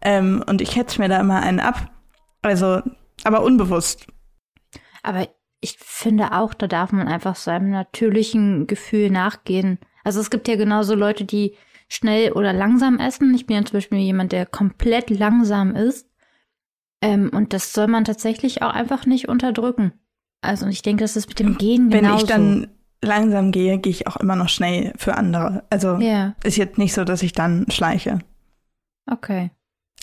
Ähm, 0.00 0.42
und 0.46 0.60
ich 0.60 0.74
hetze 0.74 1.00
mir 1.00 1.08
da 1.08 1.20
immer 1.20 1.42
einen 1.42 1.60
ab. 1.60 1.90
Also, 2.42 2.80
aber 3.24 3.42
unbewusst. 3.42 4.06
Aber 5.06 5.28
ich 5.60 5.78
finde 5.78 6.32
auch, 6.32 6.52
da 6.52 6.66
darf 6.66 6.90
man 6.90 7.06
einfach 7.06 7.36
seinem 7.36 7.70
natürlichen 7.70 8.66
Gefühl 8.66 9.10
nachgehen. 9.10 9.78
Also 10.04 10.20
es 10.20 10.30
gibt 10.30 10.48
ja 10.48 10.56
genauso 10.56 10.94
Leute, 10.96 11.24
die 11.24 11.54
schnell 11.88 12.32
oder 12.32 12.52
langsam 12.52 12.98
essen. 12.98 13.32
Ich 13.34 13.46
bin 13.46 13.56
ja 13.56 13.64
zum 13.64 13.74
Beispiel 13.74 13.98
jemand, 13.98 14.32
der 14.32 14.46
komplett 14.46 15.08
langsam 15.10 15.76
ist. 15.76 16.08
Ähm, 17.00 17.30
und 17.32 17.52
das 17.52 17.72
soll 17.72 17.86
man 17.86 18.04
tatsächlich 18.04 18.62
auch 18.62 18.72
einfach 18.74 19.06
nicht 19.06 19.28
unterdrücken. 19.28 19.92
Also 20.40 20.66
ich 20.66 20.82
denke, 20.82 21.04
das 21.04 21.14
ist 21.16 21.28
mit 21.28 21.38
dem 21.38 21.56
Gehen 21.56 21.92
Wenn 21.92 22.02
genauso. 22.04 22.24
ich 22.24 22.30
dann 22.30 22.68
langsam 23.00 23.52
gehe, 23.52 23.78
gehe 23.78 23.92
ich 23.92 24.08
auch 24.08 24.16
immer 24.16 24.34
noch 24.34 24.48
schnell 24.48 24.92
für 24.96 25.14
andere. 25.14 25.64
Also 25.70 25.98
Ja, 25.98 26.34
ist 26.42 26.56
jetzt 26.56 26.78
nicht 26.78 26.94
so, 26.94 27.04
dass 27.04 27.22
ich 27.22 27.32
dann 27.32 27.66
schleiche. 27.70 28.18
okay. 29.10 29.50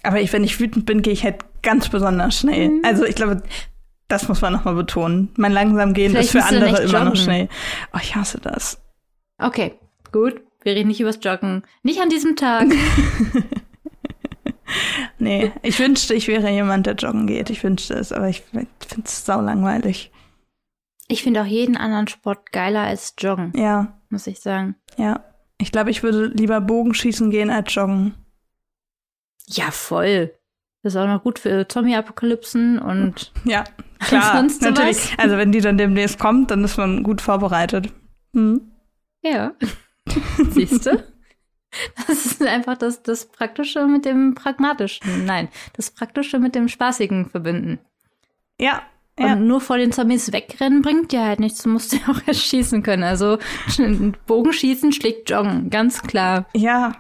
Aber 0.05 0.19
ich, 0.21 0.31
wenn 0.33 0.43
ich 0.43 0.59
wütend 0.59 0.85
bin, 0.85 1.01
gehe 1.01 1.13
ich 1.13 1.23
halt 1.23 1.43
ganz 1.61 1.89
besonders 1.89 2.37
schnell. 2.37 2.69
Mhm. 2.69 2.81
Also 2.85 3.05
ich 3.05 3.15
glaube, 3.15 3.41
das 4.07 4.27
muss 4.27 4.41
man 4.41 4.53
nochmal 4.53 4.75
betonen. 4.75 5.29
Mein 5.37 5.51
langsam 5.53 5.93
gehen 5.93 6.11
Vielleicht 6.11 6.33
ist 6.35 6.41
für 6.41 6.45
andere 6.47 6.81
immer 6.83 6.99
noch 6.99 7.05
joggen. 7.05 7.15
schnell. 7.15 7.49
Oh, 7.93 7.99
ich 8.01 8.15
hasse 8.15 8.39
das. 8.39 8.81
Okay, 9.37 9.73
gut. 10.11 10.41
Wir 10.63 10.75
reden 10.75 10.87
nicht 10.89 11.01
übers 11.01 11.19
Joggen. 11.21 11.63
Nicht 11.83 11.99
an 12.01 12.09
diesem 12.09 12.35
Tag. 12.35 12.67
Nee, 15.19 15.51
ich 15.61 15.77
wünschte, 15.79 16.13
ich 16.15 16.27
wäre 16.27 16.49
jemand, 16.49 16.87
der 16.87 16.95
joggen 16.95 17.27
geht. 17.27 17.49
Ich 17.49 17.63
wünschte 17.63 17.93
es, 17.93 18.11
aber 18.11 18.27
ich 18.29 18.41
finde 18.41 18.67
es 19.05 19.25
sau 19.25 19.39
langweilig. 19.39 20.11
Ich 21.07 21.21
finde 21.21 21.41
auch 21.41 21.45
jeden 21.45 21.77
anderen 21.77 22.07
Sport 22.07 22.51
geiler 22.51 22.81
als 22.81 23.13
Joggen, 23.19 23.53
Ja, 23.55 23.99
muss 24.09 24.25
ich 24.27 24.39
sagen. 24.39 24.75
ja. 24.97 25.23
Ich 25.59 25.71
glaube, 25.71 25.91
ich 25.91 26.03
würde 26.03 26.25
lieber 26.27 26.59
Bogenschießen 26.59 27.29
gehen 27.29 27.49
als 27.49 27.73
joggen. 27.73 28.15
Ja, 29.47 29.71
voll. 29.71 30.33
Das 30.81 30.93
ist 30.93 30.99
auch 30.99 31.07
noch 31.07 31.23
gut 31.23 31.39
für 31.39 31.67
Zombie-Apokalypsen 31.67 32.79
und 32.79 33.31
Ja, 33.45 33.63
klar. 34.07 34.37
Sonst 34.37 34.61
natürlich. 34.61 35.15
Also 35.17 35.37
wenn 35.37 35.51
die 35.51 35.61
dann 35.61 35.77
demnächst 35.77 36.19
kommt, 36.19 36.51
dann 36.51 36.63
ist 36.63 36.77
man 36.77 37.03
gut 37.03 37.21
vorbereitet. 37.21 37.91
Hm. 38.35 38.61
ja. 39.21 39.53
Siehst 40.49 40.85
du? 40.85 41.03
Das 42.07 42.25
ist 42.25 42.41
einfach 42.43 42.77
das, 42.77 43.01
das 43.03 43.25
Praktische 43.25 43.87
mit 43.87 44.05
dem 44.05 44.35
Pragmatischen. 44.35 45.25
Nein, 45.25 45.49
das 45.73 45.91
Praktische 45.91 46.39
mit 46.39 46.55
dem 46.55 46.67
Spaßigen 46.67 47.29
verbinden. 47.29 47.79
Ja, 48.59 48.83
ja. 49.19 49.33
Und 49.33 49.47
nur 49.47 49.61
vor 49.61 49.77
den 49.77 49.91
Zombies 49.91 50.33
wegrennen 50.33 50.81
bringt 50.81 51.11
dir 51.11 51.23
halt 51.23 51.39
nichts. 51.39 51.63
Du 51.63 51.69
musst 51.69 51.93
ja 51.93 51.99
auch 52.09 52.19
erst 52.27 52.41
schießen 52.41 52.81
können. 52.81 53.03
Also 53.03 53.37
Bogenschießen 54.25 54.91
schlägt 54.91 55.29
Joggen, 55.29 55.69
ganz 55.69 56.01
klar. 56.01 56.47
Ja, 56.55 56.93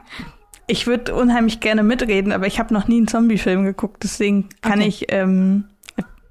ich 0.67 0.85
würde 0.87 1.15
unheimlich 1.15 1.59
gerne 1.59 1.83
mitreden, 1.83 2.31
aber 2.31 2.47
ich 2.47 2.59
habe 2.59 2.73
noch 2.73 2.87
nie 2.87 2.97
einen 2.97 3.07
Zombie-Film 3.07 3.65
geguckt, 3.65 4.03
deswegen 4.03 4.49
kann 4.61 4.79
Okay. 4.79 4.87
ich, 4.87 5.05
ähm, 5.09 5.65
ich 5.67 5.72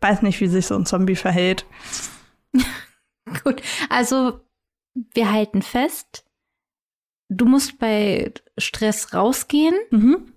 weiß 0.02 0.22
nicht, 0.22 0.40
wie 0.40 0.48
sich 0.48 0.66
so 0.66 0.74
ein 0.74 0.86
Zombie 0.86 1.16
verhält. 1.16 1.66
Gut, 3.44 3.62
also 3.88 4.40
wir 4.94 5.32
halten 5.32 5.62
fest, 5.62 6.24
du 7.28 7.46
musst 7.46 7.78
bei 7.78 8.32
Stress 8.58 9.14
rausgehen. 9.14 9.74
Mhm. 9.90 10.32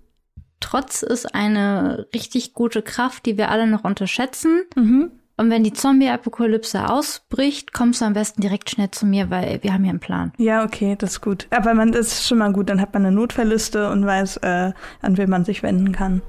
Trotz 0.60 1.02
ist 1.02 1.34
eine 1.34 2.06
richtig 2.14 2.54
gute 2.54 2.80
Kraft, 2.82 3.26
die 3.26 3.36
wir 3.36 3.50
alle 3.50 3.66
noch 3.66 3.84
unterschätzen. 3.84 4.62
Mhm. 4.74 5.10
Und 5.38 5.50
wenn 5.50 5.64
die 5.64 5.74
Zombie-Apokalypse 5.74 6.88
ausbricht, 6.88 7.74
kommst 7.74 8.00
du 8.00 8.06
am 8.06 8.14
besten 8.14 8.40
direkt 8.40 8.70
schnell 8.70 8.90
zu 8.90 9.04
mir, 9.04 9.28
weil 9.28 9.62
wir 9.62 9.74
haben 9.74 9.82
hier 9.82 9.90
einen 9.90 10.00
Plan. 10.00 10.32
Ja, 10.38 10.64
okay, 10.64 10.96
das 10.96 11.12
ist 11.12 11.20
gut. 11.20 11.46
Aber 11.50 11.74
man 11.74 11.92
das 11.92 12.06
ist 12.06 12.26
schon 12.26 12.38
mal 12.38 12.52
gut, 12.52 12.70
dann 12.70 12.80
hat 12.80 12.94
man 12.94 13.04
eine 13.04 13.14
Notfallliste 13.14 13.90
und 13.90 14.06
weiß, 14.06 14.38
äh, 14.38 14.72
an 15.02 15.16
wen 15.18 15.28
man 15.28 15.44
sich 15.44 15.62
wenden 15.62 15.92
kann. 15.92 16.22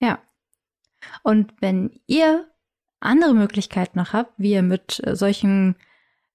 Ja. 0.00 0.20
Und 1.24 1.52
wenn 1.60 1.90
ihr 2.06 2.46
andere 3.02 3.34
Möglichkeiten 3.34 3.98
noch 3.98 4.12
habt, 4.12 4.32
wie 4.36 4.52
ihr 4.52 4.62
mit 4.62 5.00
äh, 5.04 5.14
solchen 5.16 5.76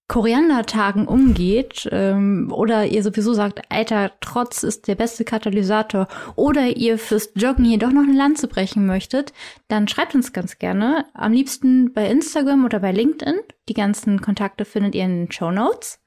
Koriandertagen 0.07 1.05
umgeht, 1.05 1.89
ähm, 1.91 2.49
oder 2.53 2.85
ihr 2.85 3.03
sowieso 3.03 3.33
sagt, 3.33 3.61
Alter, 3.69 4.13
Trotz 4.21 4.63
ist 4.63 4.87
der 4.87 4.95
beste 4.95 5.25
Katalysator, 5.25 6.07
oder 6.35 6.77
ihr 6.77 6.97
fürs 6.97 7.31
Joggen 7.35 7.65
hier 7.65 7.77
doch 7.77 7.91
noch 7.91 8.03
eine 8.03 8.17
Lanze 8.17 8.47
brechen 8.47 8.85
möchtet, 8.85 9.33
dann 9.67 9.89
schreibt 9.89 10.15
uns 10.15 10.31
ganz 10.31 10.59
gerne. 10.59 11.05
Am 11.13 11.33
liebsten 11.33 11.91
bei 11.91 12.09
Instagram 12.09 12.63
oder 12.63 12.79
bei 12.79 12.93
LinkedIn. 12.93 13.35
Die 13.67 13.73
ganzen 13.73 14.21
Kontakte 14.21 14.63
findet 14.63 14.95
ihr 14.95 15.03
in 15.03 15.25
den 15.25 15.31
Show 15.31 15.51
Notes. 15.51 15.99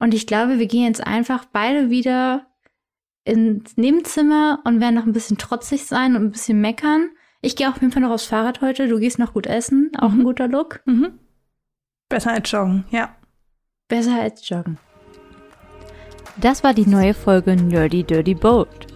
Und 0.00 0.12
ich 0.12 0.26
glaube, 0.26 0.58
wir 0.58 0.66
gehen 0.66 0.86
jetzt 0.86 1.06
einfach 1.06 1.44
beide 1.44 1.88
wieder 1.88 2.46
ins 3.24 3.76
Nebenzimmer 3.76 4.58
und 4.64 4.80
werden 4.80 4.96
noch 4.96 5.06
ein 5.06 5.12
bisschen 5.12 5.38
trotzig 5.38 5.86
sein 5.86 6.16
und 6.16 6.24
ein 6.24 6.32
bisschen 6.32 6.60
meckern. 6.60 7.10
Ich 7.42 7.56
gehe 7.56 7.68
auf 7.68 7.80
jeden 7.80 7.92
Fall 7.92 8.02
noch 8.02 8.10
aufs 8.12 8.26
Fahrrad 8.26 8.60
heute. 8.60 8.86
Du 8.88 8.98
gehst 9.00 9.18
noch 9.18 9.32
gut 9.34 9.46
essen. 9.48 9.90
Auch 9.98 10.12
ein 10.12 10.18
Mhm. 10.18 10.24
guter 10.24 10.46
Look. 10.48 10.80
Mhm. 10.86 11.18
Besser 12.08 12.30
als 12.32 12.50
joggen, 12.50 12.84
ja. 12.90 13.14
Besser 13.88 14.20
als 14.20 14.48
joggen. 14.48 14.78
Das 16.36 16.62
war 16.64 16.72
die 16.72 16.86
neue 16.86 17.12
Folge 17.14 17.56
Nerdy 17.56 18.04
Dirty 18.04 18.34
Boat. 18.34 18.86